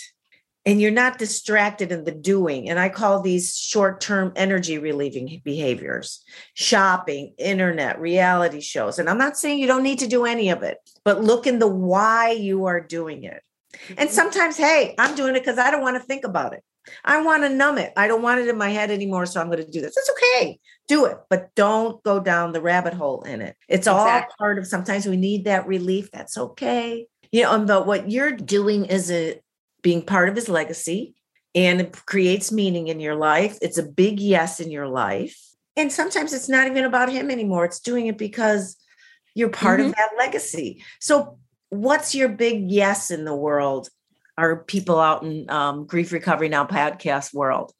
and 0.65 0.79
you're 0.79 0.91
not 0.91 1.17
distracted 1.17 1.91
in 1.91 2.03
the 2.03 2.11
doing. 2.11 2.69
And 2.69 2.79
I 2.79 2.89
call 2.89 3.21
these 3.21 3.57
short 3.57 3.99
term 4.01 4.31
energy 4.35 4.77
relieving 4.77 5.41
behaviors 5.43 6.23
shopping, 6.53 7.33
internet, 7.37 7.99
reality 7.99 8.61
shows. 8.61 8.99
And 8.99 9.09
I'm 9.09 9.17
not 9.17 9.37
saying 9.37 9.59
you 9.59 9.67
don't 9.67 9.83
need 9.83 9.99
to 9.99 10.07
do 10.07 10.25
any 10.25 10.49
of 10.49 10.63
it, 10.63 10.77
but 11.03 11.23
look 11.23 11.47
in 11.47 11.59
the 11.59 11.67
why 11.67 12.31
you 12.31 12.65
are 12.65 12.79
doing 12.79 13.23
it. 13.23 13.41
And 13.89 13.97
mm-hmm. 13.97 14.07
sometimes, 14.09 14.57
hey, 14.57 14.95
I'm 14.99 15.15
doing 15.15 15.35
it 15.35 15.39
because 15.39 15.57
I 15.57 15.71
don't 15.71 15.81
want 15.81 15.97
to 15.97 16.03
think 16.03 16.25
about 16.25 16.53
it. 16.53 16.63
I 17.05 17.21
want 17.21 17.43
to 17.43 17.49
numb 17.49 17.77
it. 17.77 17.93
I 17.95 18.07
don't 18.07 18.23
want 18.23 18.41
it 18.41 18.47
in 18.47 18.57
my 18.57 18.69
head 18.69 18.91
anymore. 18.91 19.25
So 19.25 19.39
I'm 19.39 19.47
going 19.47 19.63
to 19.63 19.69
do 19.69 19.81
this. 19.81 19.95
It's 19.95 20.11
okay. 20.11 20.59
Do 20.87 21.05
it, 21.05 21.17
but 21.29 21.53
don't 21.55 22.01
go 22.03 22.19
down 22.19 22.51
the 22.51 22.61
rabbit 22.61 22.93
hole 22.93 23.21
in 23.21 23.41
it. 23.41 23.55
It's 23.67 23.87
exactly. 23.87 24.31
all 24.31 24.37
part 24.37 24.57
of 24.57 24.67
sometimes 24.67 25.05
we 25.05 25.17
need 25.17 25.45
that 25.45 25.67
relief. 25.67 26.09
That's 26.11 26.37
okay. 26.37 27.07
You 27.31 27.43
know, 27.43 27.65
but 27.65 27.87
what 27.87 28.09
you're 28.11 28.31
doing 28.31 28.85
is 28.85 29.11
a 29.11 29.39
being 29.81 30.01
part 30.01 30.29
of 30.29 30.35
his 30.35 30.49
legacy 30.49 31.15
and 31.53 31.81
it 31.81 32.05
creates 32.05 32.51
meaning 32.51 32.87
in 32.87 32.99
your 32.99 33.15
life. 33.15 33.57
It's 33.61 33.77
a 33.77 33.83
big 33.83 34.19
yes 34.19 34.59
in 34.59 34.71
your 34.71 34.87
life. 34.87 35.37
And 35.75 35.91
sometimes 35.91 36.33
it's 36.33 36.49
not 36.49 36.67
even 36.67 36.85
about 36.85 37.11
him 37.11 37.31
anymore. 37.31 37.65
It's 37.65 37.79
doing 37.79 38.07
it 38.07 38.17
because 38.17 38.77
you're 39.35 39.49
part 39.49 39.79
mm-hmm. 39.79 39.89
of 39.89 39.95
that 39.95 40.11
legacy. 40.17 40.83
So, 40.99 41.37
what's 41.69 42.13
your 42.13 42.29
big 42.29 42.69
yes 42.69 43.11
in 43.11 43.25
the 43.25 43.35
world? 43.35 43.89
Are 44.37 44.63
people 44.63 44.99
out 44.99 45.23
in 45.23 45.49
um, 45.49 45.85
Grief 45.85 46.11
Recovery 46.11 46.49
Now 46.49 46.65
podcast 46.65 47.33
world? 47.33 47.73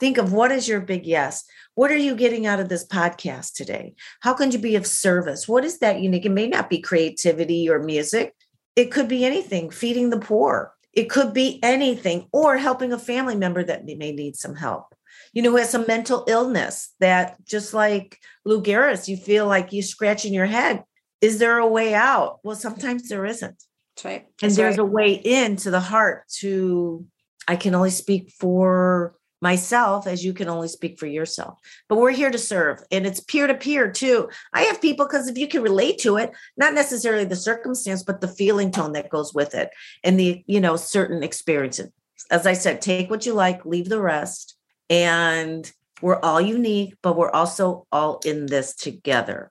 Think 0.00 0.18
of 0.18 0.32
what 0.32 0.52
is 0.52 0.68
your 0.68 0.80
big 0.80 1.06
yes? 1.06 1.44
What 1.74 1.90
are 1.90 1.96
you 1.96 2.14
getting 2.16 2.46
out 2.46 2.60
of 2.60 2.68
this 2.68 2.86
podcast 2.86 3.54
today? 3.54 3.94
How 4.20 4.34
can 4.34 4.50
you 4.50 4.58
be 4.58 4.76
of 4.76 4.86
service? 4.86 5.48
What 5.48 5.64
is 5.64 5.78
that 5.78 6.00
unique? 6.00 6.26
It 6.26 6.30
may 6.30 6.48
not 6.48 6.70
be 6.70 6.80
creativity 6.80 7.68
or 7.68 7.82
music, 7.82 8.34
it 8.76 8.92
could 8.92 9.08
be 9.08 9.24
anything, 9.24 9.70
feeding 9.70 10.10
the 10.10 10.20
poor, 10.20 10.72
it 10.98 11.08
could 11.08 11.32
be 11.32 11.60
anything 11.62 12.26
or 12.32 12.56
helping 12.56 12.92
a 12.92 12.98
family 12.98 13.36
member 13.36 13.62
that 13.62 13.84
may 13.84 14.10
need 14.10 14.34
some 14.34 14.56
help. 14.56 14.96
You 15.32 15.42
know, 15.42 15.52
who 15.52 15.56
has 15.58 15.70
some 15.70 15.84
mental 15.86 16.24
illness 16.26 16.92
that 16.98 17.36
just 17.44 17.72
like 17.72 18.18
Lou 18.44 18.60
Gehrig's, 18.60 19.08
you 19.08 19.16
feel 19.16 19.46
like 19.46 19.72
you're 19.72 19.84
scratching 19.84 20.34
your 20.34 20.46
head. 20.46 20.82
Is 21.20 21.38
there 21.38 21.58
a 21.58 21.68
way 21.68 21.94
out? 21.94 22.40
Well, 22.42 22.56
sometimes 22.56 23.08
there 23.08 23.24
isn't. 23.24 23.62
That's 23.94 24.04
right. 24.04 24.26
That's 24.40 24.42
and 24.42 24.58
there's 24.58 24.78
right. 24.78 24.88
a 24.88 24.92
way 24.92 25.12
into 25.12 25.70
the 25.70 25.78
heart 25.78 26.24
to, 26.40 27.06
I 27.46 27.54
can 27.54 27.76
only 27.76 27.90
speak 27.90 28.32
for 28.32 29.14
myself 29.40 30.06
as 30.06 30.24
you 30.24 30.32
can 30.32 30.48
only 30.48 30.68
speak 30.68 30.98
for 30.98 31.06
yourself. 31.06 31.58
But 31.88 31.98
we're 31.98 32.10
here 32.10 32.30
to 32.30 32.38
serve 32.38 32.80
and 32.90 33.06
it's 33.06 33.20
peer 33.20 33.46
to 33.46 33.54
peer 33.54 33.90
too. 33.90 34.28
I 34.52 34.62
have 34.62 34.80
people 34.80 35.06
because 35.06 35.28
if 35.28 35.38
you 35.38 35.48
can 35.48 35.62
relate 35.62 35.98
to 36.00 36.16
it, 36.16 36.30
not 36.56 36.74
necessarily 36.74 37.24
the 37.24 37.36
circumstance, 37.36 38.02
but 38.02 38.20
the 38.20 38.28
feeling 38.28 38.70
tone 38.70 38.92
that 38.92 39.10
goes 39.10 39.32
with 39.32 39.54
it 39.54 39.70
and 40.02 40.18
the, 40.18 40.42
you 40.46 40.60
know, 40.60 40.76
certain 40.76 41.22
experiences. 41.22 41.90
As 42.30 42.46
I 42.46 42.52
said, 42.52 42.82
take 42.82 43.10
what 43.10 43.26
you 43.26 43.32
like, 43.32 43.64
leave 43.64 43.88
the 43.88 44.00
rest. 44.00 44.56
And 44.90 45.70
we're 46.02 46.20
all 46.20 46.40
unique, 46.40 46.94
but 47.02 47.16
we're 47.16 47.30
also 47.30 47.86
all 47.92 48.20
in 48.24 48.46
this 48.46 48.74
together. 48.74 49.50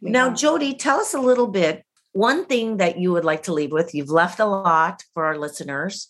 Yeah. 0.00 0.10
Now, 0.10 0.30
Jody, 0.32 0.74
tell 0.74 1.00
us 1.00 1.14
a 1.14 1.20
little 1.20 1.46
bit. 1.46 1.84
One 2.12 2.44
thing 2.44 2.76
that 2.76 2.98
you 2.98 3.12
would 3.12 3.24
like 3.24 3.44
to 3.44 3.54
leave 3.54 3.72
with, 3.72 3.94
you've 3.94 4.10
left 4.10 4.38
a 4.38 4.44
lot 4.44 5.02
for 5.14 5.24
our 5.24 5.38
listeners. 5.38 6.08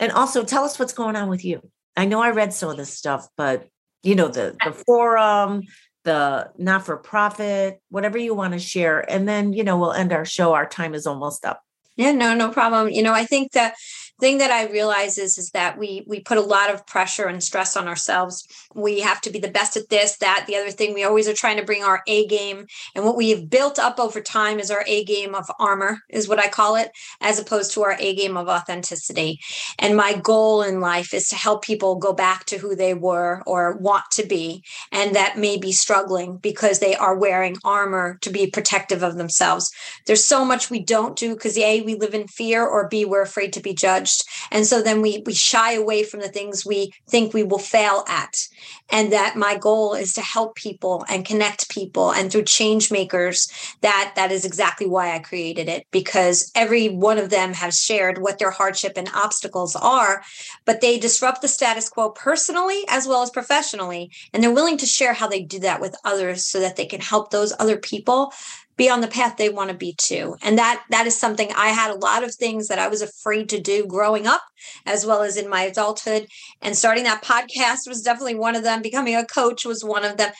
And 0.00 0.10
also 0.10 0.44
tell 0.44 0.64
us 0.64 0.78
what's 0.78 0.92
going 0.92 1.16
on 1.16 1.28
with 1.28 1.44
you. 1.44 1.60
I 1.96 2.04
know 2.06 2.20
I 2.20 2.30
read 2.30 2.52
some 2.52 2.70
of 2.70 2.76
this 2.76 2.92
stuff, 2.92 3.28
but 3.36 3.68
you 4.02 4.14
know, 4.14 4.28
the 4.28 4.56
the 4.64 4.72
forum, 4.72 5.62
the 6.04 6.50
not 6.58 6.84
for 6.84 6.96
profit, 6.96 7.80
whatever 7.88 8.18
you 8.18 8.34
want 8.34 8.52
to 8.52 8.58
share. 8.58 9.00
And 9.10 9.26
then, 9.28 9.52
you 9.52 9.64
know, 9.64 9.78
we'll 9.78 9.92
end 9.92 10.12
our 10.12 10.24
show. 10.24 10.52
Our 10.52 10.68
time 10.68 10.94
is 10.94 11.06
almost 11.06 11.44
up. 11.44 11.62
Yeah, 11.96 12.12
no, 12.12 12.34
no 12.34 12.50
problem. 12.50 12.90
You 12.90 13.02
know, 13.02 13.12
I 13.12 13.24
think 13.24 13.52
that 13.52 13.74
thing 14.20 14.38
that 14.38 14.50
I 14.50 14.70
realize 14.70 15.18
is 15.18 15.38
is 15.38 15.50
that 15.50 15.78
we 15.78 16.04
we 16.06 16.20
put 16.20 16.38
a 16.38 16.42
lot 16.42 16.72
of 16.72 16.86
pressure 16.86 17.26
and 17.26 17.42
stress 17.42 17.76
on 17.76 17.88
ourselves. 17.88 18.46
We 18.74 19.00
have 19.00 19.20
to 19.22 19.30
be 19.30 19.38
the 19.38 19.50
best 19.50 19.76
at 19.76 19.88
this, 19.88 20.16
that, 20.18 20.44
the 20.46 20.56
other 20.56 20.70
thing. 20.70 20.94
We 20.94 21.04
always 21.04 21.28
are 21.28 21.34
trying 21.34 21.56
to 21.56 21.64
bring 21.64 21.82
our 21.82 22.02
A 22.06 22.26
game, 22.26 22.66
and 22.94 23.04
what 23.04 23.16
we 23.16 23.30
have 23.30 23.50
built 23.50 23.78
up 23.78 23.98
over 23.98 24.20
time 24.20 24.60
is 24.60 24.70
our 24.70 24.84
A 24.86 25.04
game 25.04 25.34
of 25.34 25.50
armor, 25.58 25.98
is 26.08 26.28
what 26.28 26.38
I 26.38 26.48
call 26.48 26.76
it, 26.76 26.90
as 27.20 27.38
opposed 27.38 27.72
to 27.72 27.82
our 27.82 27.96
A 27.98 28.14
game 28.14 28.36
of 28.36 28.48
authenticity. 28.48 29.40
And 29.78 29.96
my 29.96 30.14
goal 30.14 30.62
in 30.62 30.80
life 30.80 31.12
is 31.12 31.28
to 31.28 31.36
help 31.36 31.64
people 31.64 31.96
go 31.96 32.12
back 32.12 32.44
to 32.46 32.58
who 32.58 32.76
they 32.76 32.94
were 32.94 33.42
or 33.46 33.76
want 33.78 34.04
to 34.12 34.26
be, 34.26 34.62
and 34.92 35.14
that 35.16 35.38
may 35.38 35.56
be 35.56 35.72
struggling 35.72 36.38
because 36.38 36.78
they 36.78 36.94
are 36.94 37.18
wearing 37.18 37.56
armor 37.64 38.18
to 38.20 38.30
be 38.30 38.46
protective 38.46 39.02
of 39.02 39.16
themselves. 39.16 39.70
There's 40.06 40.24
so 40.24 40.44
much 40.44 40.70
we 40.70 40.80
don't 40.80 41.16
do 41.16 41.34
because 41.34 41.58
A, 41.58 41.80
we 41.82 41.96
live 41.96 42.14
in 42.14 42.28
fear, 42.28 42.64
or 42.64 42.88
B, 42.88 43.04
we're 43.04 43.22
afraid 43.22 43.52
to 43.54 43.60
be 43.60 43.74
judged 43.74 44.03
judged. 44.04 44.24
And 44.50 44.66
so 44.66 44.82
then 44.82 45.02
we 45.02 45.22
we 45.26 45.34
shy 45.34 45.72
away 45.72 46.04
from 46.04 46.20
the 46.20 46.28
things 46.28 46.66
we 46.66 46.92
think 47.08 47.32
we 47.32 47.42
will 47.42 47.58
fail 47.58 48.04
at. 48.08 48.48
And 48.90 49.12
that 49.12 49.36
my 49.36 49.56
goal 49.56 49.94
is 49.94 50.12
to 50.14 50.20
help 50.20 50.56
people 50.56 51.04
and 51.08 51.24
connect 51.24 51.68
people 51.70 52.12
and 52.12 52.30
through 52.30 52.44
change 52.44 52.90
makers 52.90 53.48
that 53.80 54.12
that 54.16 54.30
is 54.30 54.44
exactly 54.44 54.86
why 54.86 55.14
i 55.14 55.18
created 55.18 55.68
it 55.68 55.86
because 55.90 56.50
every 56.54 56.88
one 56.88 57.18
of 57.18 57.30
them 57.30 57.52
has 57.52 57.80
shared 57.80 58.18
what 58.18 58.38
their 58.38 58.50
hardship 58.50 58.92
and 58.96 59.08
obstacles 59.14 59.74
are 59.76 60.22
but 60.64 60.80
they 60.80 60.98
disrupt 60.98 61.42
the 61.42 61.48
status 61.48 61.88
quo 61.88 62.10
personally 62.10 62.84
as 62.88 63.06
well 63.06 63.22
as 63.22 63.30
professionally. 63.30 64.10
And 64.32 64.42
they're 64.42 64.52
willing 64.52 64.78
to 64.78 64.86
share 64.86 65.14
how 65.14 65.28
they 65.28 65.42
do 65.42 65.58
that 65.60 65.80
with 65.80 65.96
others 66.04 66.44
so 66.44 66.60
that 66.60 66.76
they 66.76 66.86
can 66.86 67.00
help 67.00 67.30
those 67.30 67.52
other 67.58 67.76
people 67.76 68.32
be 68.76 68.88
on 68.88 69.00
the 69.00 69.08
path 69.08 69.36
they 69.36 69.48
want 69.48 69.70
to 69.70 69.76
be 69.76 69.94
too 69.98 70.36
and 70.42 70.58
that 70.58 70.82
that 70.90 71.06
is 71.06 71.18
something 71.18 71.50
i 71.56 71.68
had 71.68 71.90
a 71.90 71.98
lot 71.98 72.24
of 72.24 72.34
things 72.34 72.68
that 72.68 72.78
i 72.78 72.88
was 72.88 73.02
afraid 73.02 73.48
to 73.48 73.60
do 73.60 73.86
growing 73.86 74.26
up 74.26 74.42
as 74.86 75.06
well 75.06 75.22
as 75.22 75.36
in 75.36 75.48
my 75.48 75.62
adulthood. 75.62 76.26
And 76.62 76.76
starting 76.76 77.04
that 77.04 77.24
podcast 77.24 77.88
was 77.88 78.02
definitely 78.02 78.36
one 78.36 78.56
of 78.56 78.62
them. 78.62 78.82
Becoming 78.82 79.16
a 79.16 79.24
coach 79.24 79.64
was 79.64 79.84
one 79.84 80.04
of 80.04 80.16
them. 80.16 80.32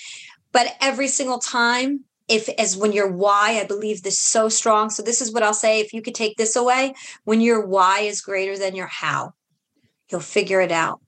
But 0.53 0.77
every 0.81 1.09
single 1.09 1.39
time 1.39 2.05
if 2.27 2.49
as 2.49 2.75
when 2.75 2.93
your 2.93 3.13
why 3.13 3.61
i 3.61 3.67
believe 3.67 4.03
this 4.03 4.19
so 4.19 4.49
strong. 4.49 4.89
So 4.89 5.03
this 5.03 5.21
is 5.21 5.31
what 5.31 5.43
i'll 5.43 5.53
say 5.53 5.81
if 5.81 5.93
you 5.93 6.01
could 6.01 6.15
take 6.15 6.39
this 6.39 6.57
away 6.57 6.95
when 7.25 7.43
your 7.43 7.67
why 7.67 8.01
is 8.01 8.23
greater 8.23 8.57
than 8.57 8.75
your 8.75 8.87
how 8.87 9.33
you'll 10.11 10.21
figure 10.21 10.63
it 10.63 10.73
out. 10.73 11.01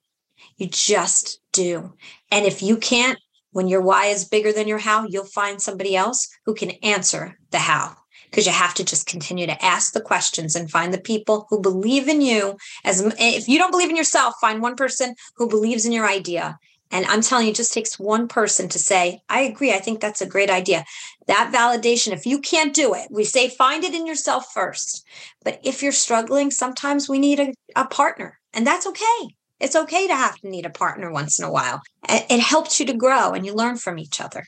You 0.59 0.66
just 0.66 1.41
do. 1.53 1.95
And 2.31 2.45
if 2.45 2.62
you 2.62 2.77
can't 2.77 3.18
when 3.57 3.68
your 3.68 3.80
why 3.80 4.04
is 4.04 4.28
bigger 4.28 4.52
than 4.52 4.68
your 4.68 4.76
how, 4.76 5.07
you'll 5.09 5.24
find 5.24 5.62
somebody 5.62 5.96
else 5.96 6.28
who 6.44 6.52
can 6.52 6.72
answer 6.82 7.38
the 7.52 7.59
how. 7.59 7.96
Because 8.28 8.44
you 8.44 8.52
have 8.52 8.74
to 8.74 8.84
just 8.84 9.07
continue 9.07 9.46
to 9.46 9.64
ask 9.64 9.94
the 9.94 10.00
questions 10.02 10.54
and 10.54 10.70
find 10.70 10.92
the 10.92 11.00
people 11.00 11.46
who 11.48 11.62
believe 11.62 12.07
in 12.07 12.20
you 12.20 12.59
as 12.84 13.00
if 13.18 13.48
you 13.48 13.57
don't 13.57 13.70
believe 13.70 13.88
in 13.88 13.96
yourself 13.96 14.34
find 14.42 14.61
one 14.61 14.76
person 14.76 15.14
who 15.36 15.48
believes 15.48 15.86
in 15.86 15.92
your 15.92 16.07
idea. 16.07 16.59
And 16.90 17.07
i'm 17.07 17.22
telling 17.22 17.46
you 17.46 17.52
it 17.52 17.57
just 17.57 17.72
takes 17.72 17.98
one 17.98 18.28
person 18.28 18.68
to 18.68 18.78
say 18.78 19.20
i 19.28 19.40
agree 19.40 19.72
i 19.72 19.78
think 19.78 20.00
that's 20.00 20.20
a 20.20 20.26
great 20.34 20.50
idea. 20.50 20.84
That 21.26 21.50
validation 21.52 22.12
if 22.12 22.26
you 22.26 22.40
can't 22.40 22.74
do 22.74 22.92
it 22.92 23.09
we 23.11 23.24
say 23.24 23.48
find 23.48 23.84
it 23.84 23.94
in 23.94 24.07
yourself 24.07 24.52
first. 24.52 25.02
But 25.44 25.61
if 25.64 25.82
you're 25.82 25.92
struggling 25.92 26.50
sometimes 26.50 27.09
we 27.09 27.18
need 27.18 27.40
a, 27.40 27.54
a 27.74 27.86
partner 27.86 28.38
and 28.52 28.66
that's 28.66 28.86
okay 28.86 29.36
It's 29.59 29.76
okay 29.76 30.07
to 30.07 30.14
have 30.14 30.36
to 30.40 30.48
need 30.48 30.66
a 30.66 30.70
partner 30.70 31.11
once 31.11 31.38
in 31.38 31.44
a 31.44 31.50
while. 31.50 31.80
It 32.09 32.40
helps 32.40 32.78
you 32.78 32.86
to 32.86 32.94
grow 32.94 33.32
and 33.32 33.46
you 33.46 33.54
learn 33.54 33.76
from 33.76 33.98
each 33.98 34.20
other. 34.20 34.44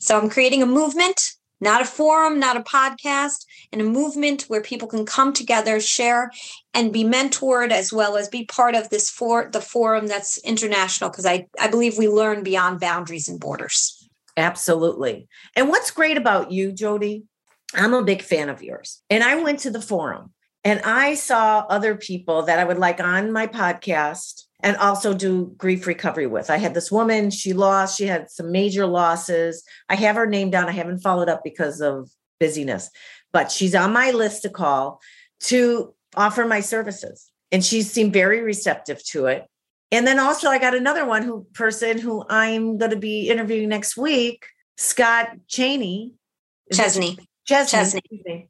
So 0.00 0.18
I'm 0.18 0.28
creating 0.28 0.62
a 0.62 0.66
movement, 0.66 1.20
not 1.60 1.82
a 1.82 1.84
forum, 1.84 2.40
not 2.40 2.56
a 2.56 2.62
podcast, 2.62 3.44
and 3.72 3.80
a 3.80 3.84
movement 3.84 4.42
where 4.48 4.60
people 4.60 4.88
can 4.88 5.06
come 5.06 5.32
together, 5.32 5.80
share, 5.80 6.30
and 6.74 6.92
be 6.92 7.04
mentored 7.04 7.70
as 7.70 7.92
well 7.92 8.16
as 8.16 8.28
be 8.28 8.46
part 8.46 8.74
of 8.74 8.90
this 8.90 9.08
for 9.08 9.48
the 9.52 9.60
forum 9.60 10.08
that's 10.08 10.38
international 10.38 11.10
because 11.10 11.26
I, 11.26 11.46
I 11.60 11.68
believe 11.68 11.96
we 11.96 12.08
learn 12.08 12.42
beyond 12.42 12.80
boundaries 12.80 13.28
and 13.28 13.38
borders. 13.38 14.08
Absolutely. 14.36 15.28
And 15.54 15.68
what's 15.68 15.90
great 15.90 16.16
about 16.16 16.50
you, 16.50 16.72
Jody, 16.72 17.24
I'm 17.74 17.94
a 17.94 18.04
big 18.04 18.22
fan 18.22 18.48
of 18.48 18.62
yours. 18.62 19.02
And 19.10 19.22
I 19.22 19.40
went 19.42 19.60
to 19.60 19.70
the 19.70 19.82
forum 19.82 20.32
and 20.64 20.80
I 20.82 21.14
saw 21.14 21.64
other 21.68 21.94
people 21.94 22.42
that 22.42 22.58
I 22.58 22.64
would 22.64 22.78
like 22.78 23.00
on 23.00 23.32
my 23.32 23.46
podcast 23.46 24.44
and 24.60 24.76
also 24.76 25.14
do 25.14 25.52
grief 25.56 25.86
recovery 25.86 26.26
with. 26.26 26.50
I 26.50 26.56
had 26.56 26.74
this 26.74 26.90
woman, 26.90 27.30
she 27.30 27.52
lost, 27.52 27.96
she 27.96 28.06
had 28.06 28.30
some 28.30 28.50
major 28.50 28.86
losses. 28.86 29.62
I 29.88 29.94
have 29.94 30.16
her 30.16 30.26
name 30.26 30.50
down. 30.50 30.68
I 30.68 30.72
haven't 30.72 31.00
followed 31.00 31.28
up 31.28 31.42
because 31.44 31.80
of 31.80 32.10
busyness, 32.40 32.90
but 33.32 33.52
she's 33.52 33.74
on 33.74 33.92
my 33.92 34.10
list 34.10 34.42
to 34.42 34.50
call 34.50 35.00
to 35.40 35.94
offer 36.16 36.44
my 36.44 36.60
services. 36.60 37.30
And 37.52 37.64
she 37.64 37.82
seemed 37.82 38.12
very 38.12 38.40
receptive 38.40 39.02
to 39.06 39.26
it. 39.26 39.46
And 39.90 40.06
then 40.06 40.18
also 40.18 40.48
I 40.48 40.58
got 40.58 40.74
another 40.74 41.06
one 41.06 41.22
who 41.22 41.46
person 41.54 41.98
who 41.98 42.24
I'm 42.28 42.76
going 42.78 42.90
to 42.90 42.96
be 42.96 43.30
interviewing 43.30 43.68
next 43.68 43.96
week, 43.96 44.44
Scott 44.76 45.28
Cheney. 45.46 46.12
Chesney. 46.72 47.16
Chesney. 47.46 47.70
Chesney. 47.70 48.48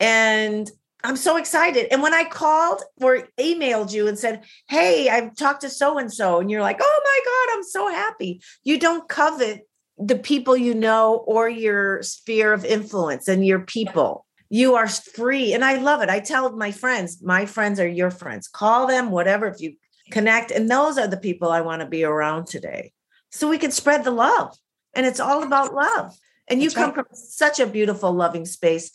And 0.00 0.70
I'm 1.04 1.16
so 1.16 1.36
excited. 1.36 1.86
And 1.92 2.02
when 2.02 2.14
I 2.14 2.24
called 2.24 2.82
or 3.00 3.28
emailed 3.38 3.92
you 3.92 4.08
and 4.08 4.18
said, 4.18 4.44
Hey, 4.68 5.08
I've 5.08 5.36
talked 5.36 5.60
to 5.60 5.70
so 5.70 5.98
and 5.98 6.12
so, 6.12 6.40
and 6.40 6.50
you're 6.50 6.62
like, 6.62 6.78
Oh 6.80 7.00
my 7.04 7.20
God, 7.24 7.56
I'm 7.56 7.64
so 7.64 7.88
happy. 7.88 8.42
You 8.64 8.78
don't 8.78 9.08
covet 9.08 9.68
the 9.98 10.18
people 10.18 10.56
you 10.56 10.74
know 10.74 11.24
or 11.26 11.48
your 11.48 12.02
sphere 12.02 12.52
of 12.52 12.64
influence 12.64 13.28
and 13.28 13.46
your 13.46 13.60
people. 13.60 14.26
You 14.50 14.76
are 14.76 14.88
free. 14.88 15.52
And 15.52 15.64
I 15.64 15.76
love 15.76 16.02
it. 16.02 16.08
I 16.08 16.20
tell 16.20 16.50
my 16.52 16.72
friends, 16.72 17.22
my 17.22 17.46
friends 17.46 17.78
are 17.78 17.88
your 17.88 18.10
friends. 18.10 18.48
Call 18.48 18.86
them, 18.86 19.10
whatever, 19.10 19.46
if 19.46 19.60
you 19.60 19.74
connect. 20.10 20.50
And 20.50 20.70
those 20.70 20.98
are 20.98 21.06
the 21.06 21.16
people 21.16 21.50
I 21.50 21.60
want 21.60 21.80
to 21.80 21.86
be 21.86 22.04
around 22.04 22.46
today. 22.46 22.92
So 23.30 23.48
we 23.48 23.58
can 23.58 23.70
spread 23.70 24.04
the 24.04 24.10
love. 24.10 24.56
And 24.94 25.04
it's 25.04 25.20
all 25.20 25.42
about 25.42 25.74
love. 25.74 26.16
And 26.48 26.62
you 26.62 26.70
That's 26.70 26.76
come 26.76 26.90
right. 26.90 26.94
from 26.94 27.06
such 27.12 27.60
a 27.60 27.66
beautiful, 27.66 28.12
loving 28.12 28.46
space. 28.46 28.90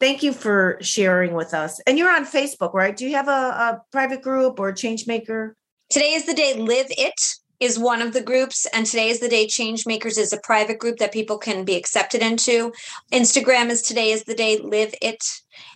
Thank 0.00 0.22
you 0.22 0.32
for 0.32 0.78
sharing 0.80 1.34
with 1.34 1.54
us. 1.54 1.80
And 1.80 1.98
you're 1.98 2.14
on 2.14 2.24
Facebook, 2.24 2.72
right? 2.72 2.96
Do 2.96 3.06
you 3.06 3.14
have 3.16 3.28
a, 3.28 3.30
a 3.30 3.82
private 3.90 4.22
group 4.22 4.60
or 4.60 4.68
a 4.68 4.74
change 4.74 5.06
maker? 5.06 5.56
Today 5.90 6.12
is 6.12 6.26
the 6.26 6.34
day 6.34 6.54
Live 6.54 6.86
It 6.90 7.20
is 7.60 7.78
one 7.78 8.00
of 8.00 8.12
the 8.12 8.22
groups 8.22 8.66
and 8.72 8.86
today 8.86 9.08
is 9.08 9.20
the 9.20 9.28
day 9.28 9.46
change 9.46 9.86
makers 9.86 10.16
is 10.16 10.32
a 10.32 10.40
private 10.40 10.78
group 10.78 10.98
that 10.98 11.12
people 11.12 11.38
can 11.38 11.64
be 11.64 11.76
accepted 11.76 12.22
into 12.22 12.72
instagram 13.12 13.68
is 13.68 13.82
today 13.82 14.10
is 14.10 14.24
the 14.24 14.34
day 14.34 14.58
live 14.58 14.94
it 15.02 15.24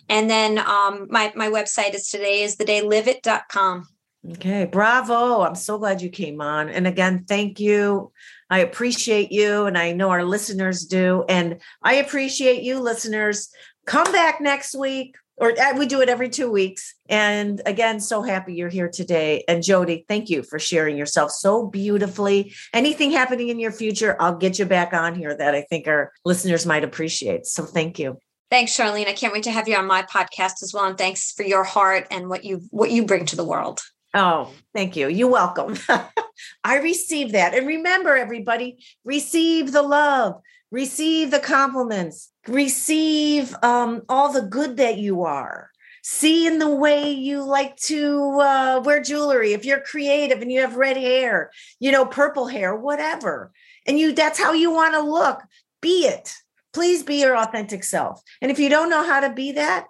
and 0.09 0.31
then 0.31 0.59
um, 0.59 1.07
my, 1.11 1.33
my 1.35 1.49
website 1.49 1.95
is 1.95 2.09
today 2.09 2.43
is 2.43 2.57
the 2.57 2.65
day 2.65 2.83
live 2.83 3.09
it.com 3.09 3.87
okay 4.31 4.65
bravo 4.65 5.43
i'm 5.43 5.57
so 5.57 5.77
glad 5.79 6.01
you 6.01 6.09
came 6.09 6.41
on 6.41 6.69
and 6.69 6.87
again 6.87 7.25
thank 7.27 7.59
you 7.59 8.13
I 8.53 8.59
appreciate 8.59 9.33
you, 9.33 9.65
and 9.65 9.79
I 9.79 9.93
know 9.93 10.11
our 10.11 10.25
listeners 10.25 10.85
do. 10.85 11.25
And 11.27 11.59
I 11.83 11.95
appreciate 11.95 12.63
you, 12.63 12.81
listeners. 12.81 13.49
Come 13.87 14.11
back 14.13 14.41
next 14.41 14.75
week, 14.75 15.17
or 15.37 15.59
uh, 15.59 15.77
we 15.77 15.87
do 15.87 16.01
it 16.01 16.09
every 16.09 16.29
two 16.29 16.51
weeks. 16.51 16.95
And 17.09 17.61
again, 17.67 18.01
so 18.01 18.23
happy 18.23 18.55
you're 18.55 18.69
here 18.69 18.89
today. 18.89 19.45
And 19.49 19.63
Jody, 19.63 20.05
thank 20.09 20.31
you 20.31 20.43
for 20.43 20.59
sharing 20.59 20.97
yourself 20.97 21.31
so 21.33 21.67
beautifully. 21.67 22.55
Anything 22.73 23.11
happening 23.11 23.49
in 23.49 23.59
your 23.59 23.73
future, 23.73 24.17
I'll 24.21 24.37
get 24.37 24.59
you 24.59 24.67
back 24.67 24.93
on 24.93 25.15
here 25.15 25.37
that 25.37 25.55
I 25.55 25.63
think 25.63 25.89
our 25.89 26.13
listeners 26.25 26.65
might 26.65 26.85
appreciate. 26.85 27.47
So 27.47 27.65
thank 27.65 27.99
you. 27.99 28.19
Thanks, 28.51 28.77
Charlene. 28.77 29.09
I 29.09 29.15
can't 29.15 29.33
wait 29.33 29.45
to 29.45 29.51
have 29.51 29.67
you 29.67 29.77
on 29.77 29.87
my 29.87 30.03
podcast 30.03 30.63
as 30.63 30.73
well. 30.75 30.85
And 30.85 30.99
thanks 30.99 31.33
for 31.33 31.43
your 31.43 31.65
heart 31.65 32.07
and 32.11 32.29
what 32.29 32.45
you 32.45 32.61
what 32.71 32.91
you 32.91 33.07
bring 33.07 33.25
to 33.27 33.37
the 33.37 33.45
world. 33.45 33.81
Oh, 34.15 34.53
thank 34.75 34.95
you. 34.95 35.09
You're 35.09 35.31
welcome. 35.31 35.77
I 36.65 36.79
receive 36.79 37.33
that. 37.33 37.55
And 37.55 37.67
remember, 37.67 38.15
everybody, 38.15 38.85
receive 39.05 39.73
the 39.73 39.83
love, 39.83 40.41
receive 40.71 41.31
the 41.31 41.39
compliments, 41.39 42.29
receive 42.49 43.55
um, 43.63 44.03
all 44.09 44.33
the 44.33 44.43
good 44.43 44.77
that 44.79 44.99
you 44.99 45.23
are. 45.23 45.71
See 46.05 46.47
in 46.49 46.59
the 46.59 46.75
way 46.75 47.13
you 47.13 47.45
like 47.45 47.77
to 47.83 48.41
uh, 48.41 48.83
wear 48.85 49.01
jewelry. 49.01 49.53
If 49.53 49.65
you're 49.65 49.81
creative 49.81 50.43
and 50.43 50.51
you 50.51 50.61
have 50.61 50.75
red 50.75 50.97
hair, 50.97 51.53
you 51.79 51.93
know, 51.93 52.05
purple 52.05 52.49
hair, 52.49 52.75
whatever, 52.75 53.53
and 53.87 53.99
you 53.99 54.13
that's 54.13 54.39
how 54.39 54.53
you 54.53 54.73
want 54.73 54.95
to 54.95 55.01
look, 55.01 55.43
be 55.81 56.07
it. 56.07 56.35
Please 56.73 57.05
be 57.05 57.21
your 57.21 57.37
authentic 57.37 57.85
self. 57.85 58.21
And 58.41 58.51
if 58.51 58.59
you 58.59 58.69
don't 58.69 58.91
know 58.91 59.05
how 59.05 59.21
to 59.21 59.33
be 59.33 59.53
that, 59.53 59.87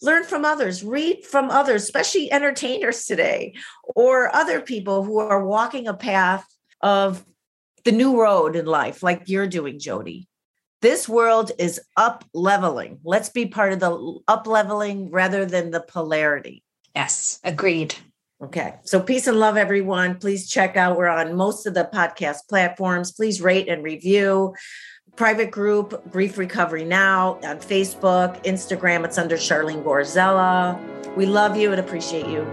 learn 0.00 0.24
from 0.24 0.44
others, 0.44 0.82
read 0.82 1.24
from 1.24 1.50
others, 1.50 1.84
especially 1.84 2.32
entertainers 2.32 3.04
today 3.04 3.54
or 3.94 4.34
other 4.34 4.60
people 4.60 5.04
who 5.04 5.18
are 5.18 5.44
walking 5.44 5.86
a 5.86 5.94
path 5.94 6.44
of 6.80 7.24
the 7.84 7.92
new 7.92 8.20
road 8.20 8.56
in 8.56 8.66
life, 8.66 9.02
like 9.02 9.22
you're 9.26 9.46
doing, 9.46 9.78
Jody. 9.78 10.28
This 10.82 11.08
world 11.08 11.52
is 11.58 11.80
up 11.96 12.24
leveling. 12.34 12.98
Let's 13.04 13.28
be 13.28 13.46
part 13.46 13.72
of 13.72 13.78
the 13.78 14.18
up 14.26 14.48
leveling 14.48 15.10
rather 15.10 15.46
than 15.46 15.70
the 15.70 15.80
polarity. 15.80 16.64
Yes, 16.94 17.38
agreed. 17.44 17.94
Okay. 18.42 18.74
So 18.82 18.98
peace 19.00 19.28
and 19.28 19.38
love, 19.38 19.56
everyone. 19.56 20.18
Please 20.18 20.50
check 20.50 20.76
out. 20.76 20.98
We're 20.98 21.06
on 21.06 21.36
most 21.36 21.66
of 21.66 21.74
the 21.74 21.88
podcast 21.94 22.48
platforms. 22.48 23.12
Please 23.12 23.40
rate 23.40 23.68
and 23.68 23.84
review 23.84 24.54
private 25.14 25.50
group, 25.50 26.10
Grief 26.10 26.36
Recovery 26.36 26.84
Now, 26.84 27.34
on 27.44 27.58
Facebook, 27.58 28.42
Instagram. 28.44 29.04
It's 29.04 29.18
under 29.18 29.36
Charlene 29.36 29.84
Gorzella. 29.84 30.80
We 31.16 31.26
love 31.26 31.56
you 31.56 31.70
and 31.70 31.78
appreciate 31.78 32.26
you. 32.26 32.44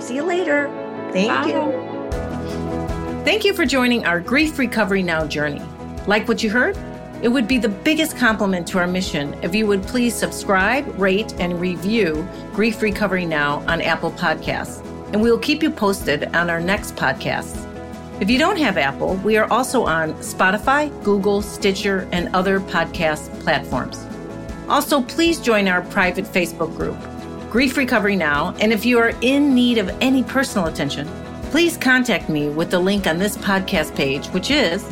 See 0.00 0.16
you 0.16 0.24
later. 0.24 0.66
Thank 1.12 1.30
Bye. 1.30 1.46
you. 1.46 3.24
Thank 3.24 3.44
you 3.44 3.54
for 3.54 3.64
joining 3.64 4.04
our 4.04 4.20
Grief 4.20 4.58
Recovery 4.58 5.02
Now 5.02 5.26
journey. 5.26 5.62
Like 6.06 6.28
what 6.28 6.42
you 6.42 6.50
heard? 6.50 6.76
It 7.24 7.32
would 7.32 7.48
be 7.48 7.56
the 7.56 7.70
biggest 7.70 8.18
compliment 8.18 8.66
to 8.68 8.78
our 8.78 8.86
mission 8.86 9.32
if 9.42 9.54
you 9.54 9.66
would 9.66 9.82
please 9.82 10.14
subscribe, 10.14 10.86
rate, 11.00 11.32
and 11.38 11.58
review 11.58 12.28
Grief 12.52 12.82
Recovery 12.82 13.24
Now 13.24 13.60
on 13.66 13.80
Apple 13.80 14.10
Podcasts. 14.10 14.84
And 15.14 15.22
we 15.22 15.30
will 15.30 15.38
keep 15.38 15.62
you 15.62 15.70
posted 15.70 16.24
on 16.36 16.50
our 16.50 16.60
next 16.60 16.96
podcasts. 16.96 17.66
If 18.20 18.28
you 18.28 18.36
don't 18.38 18.58
have 18.58 18.76
Apple, 18.76 19.14
we 19.24 19.38
are 19.38 19.50
also 19.50 19.86
on 19.86 20.12
Spotify, 20.16 20.90
Google, 21.02 21.40
Stitcher, 21.40 22.06
and 22.12 22.28
other 22.36 22.60
podcast 22.60 23.30
platforms. 23.40 24.06
Also, 24.68 25.00
please 25.00 25.40
join 25.40 25.66
our 25.66 25.80
private 25.80 26.26
Facebook 26.26 26.76
group, 26.76 26.98
Grief 27.50 27.78
Recovery 27.78 28.16
Now. 28.16 28.54
And 28.60 28.70
if 28.70 28.84
you 28.84 28.98
are 28.98 29.14
in 29.22 29.54
need 29.54 29.78
of 29.78 29.88
any 30.02 30.22
personal 30.24 30.66
attention, 30.66 31.08
please 31.44 31.78
contact 31.78 32.28
me 32.28 32.50
with 32.50 32.70
the 32.70 32.78
link 32.78 33.06
on 33.06 33.16
this 33.16 33.38
podcast 33.38 33.96
page, 33.96 34.26
which 34.26 34.50
is 34.50 34.86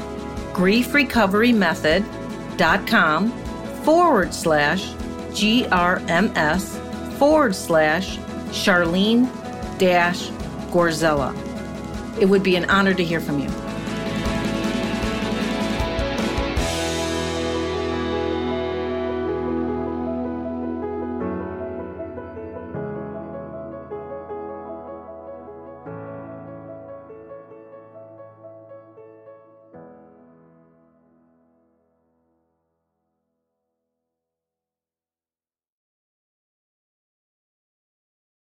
griefrecoverymethod.com 2.57 3.31
forward 3.83 4.35
slash 4.35 4.93
GRMS 5.33 7.19
forward 7.19 7.55
slash 7.55 8.19
Charlene 8.51 9.29
dash 9.79 10.29
Gorzella. 10.71 11.37
It 12.21 12.27
would 12.27 12.43
be 12.43 12.57
an 12.57 12.69
honor 12.69 12.95
to 12.95 13.05
hear 13.05 13.21
from 13.21 13.39
you. 13.41 13.62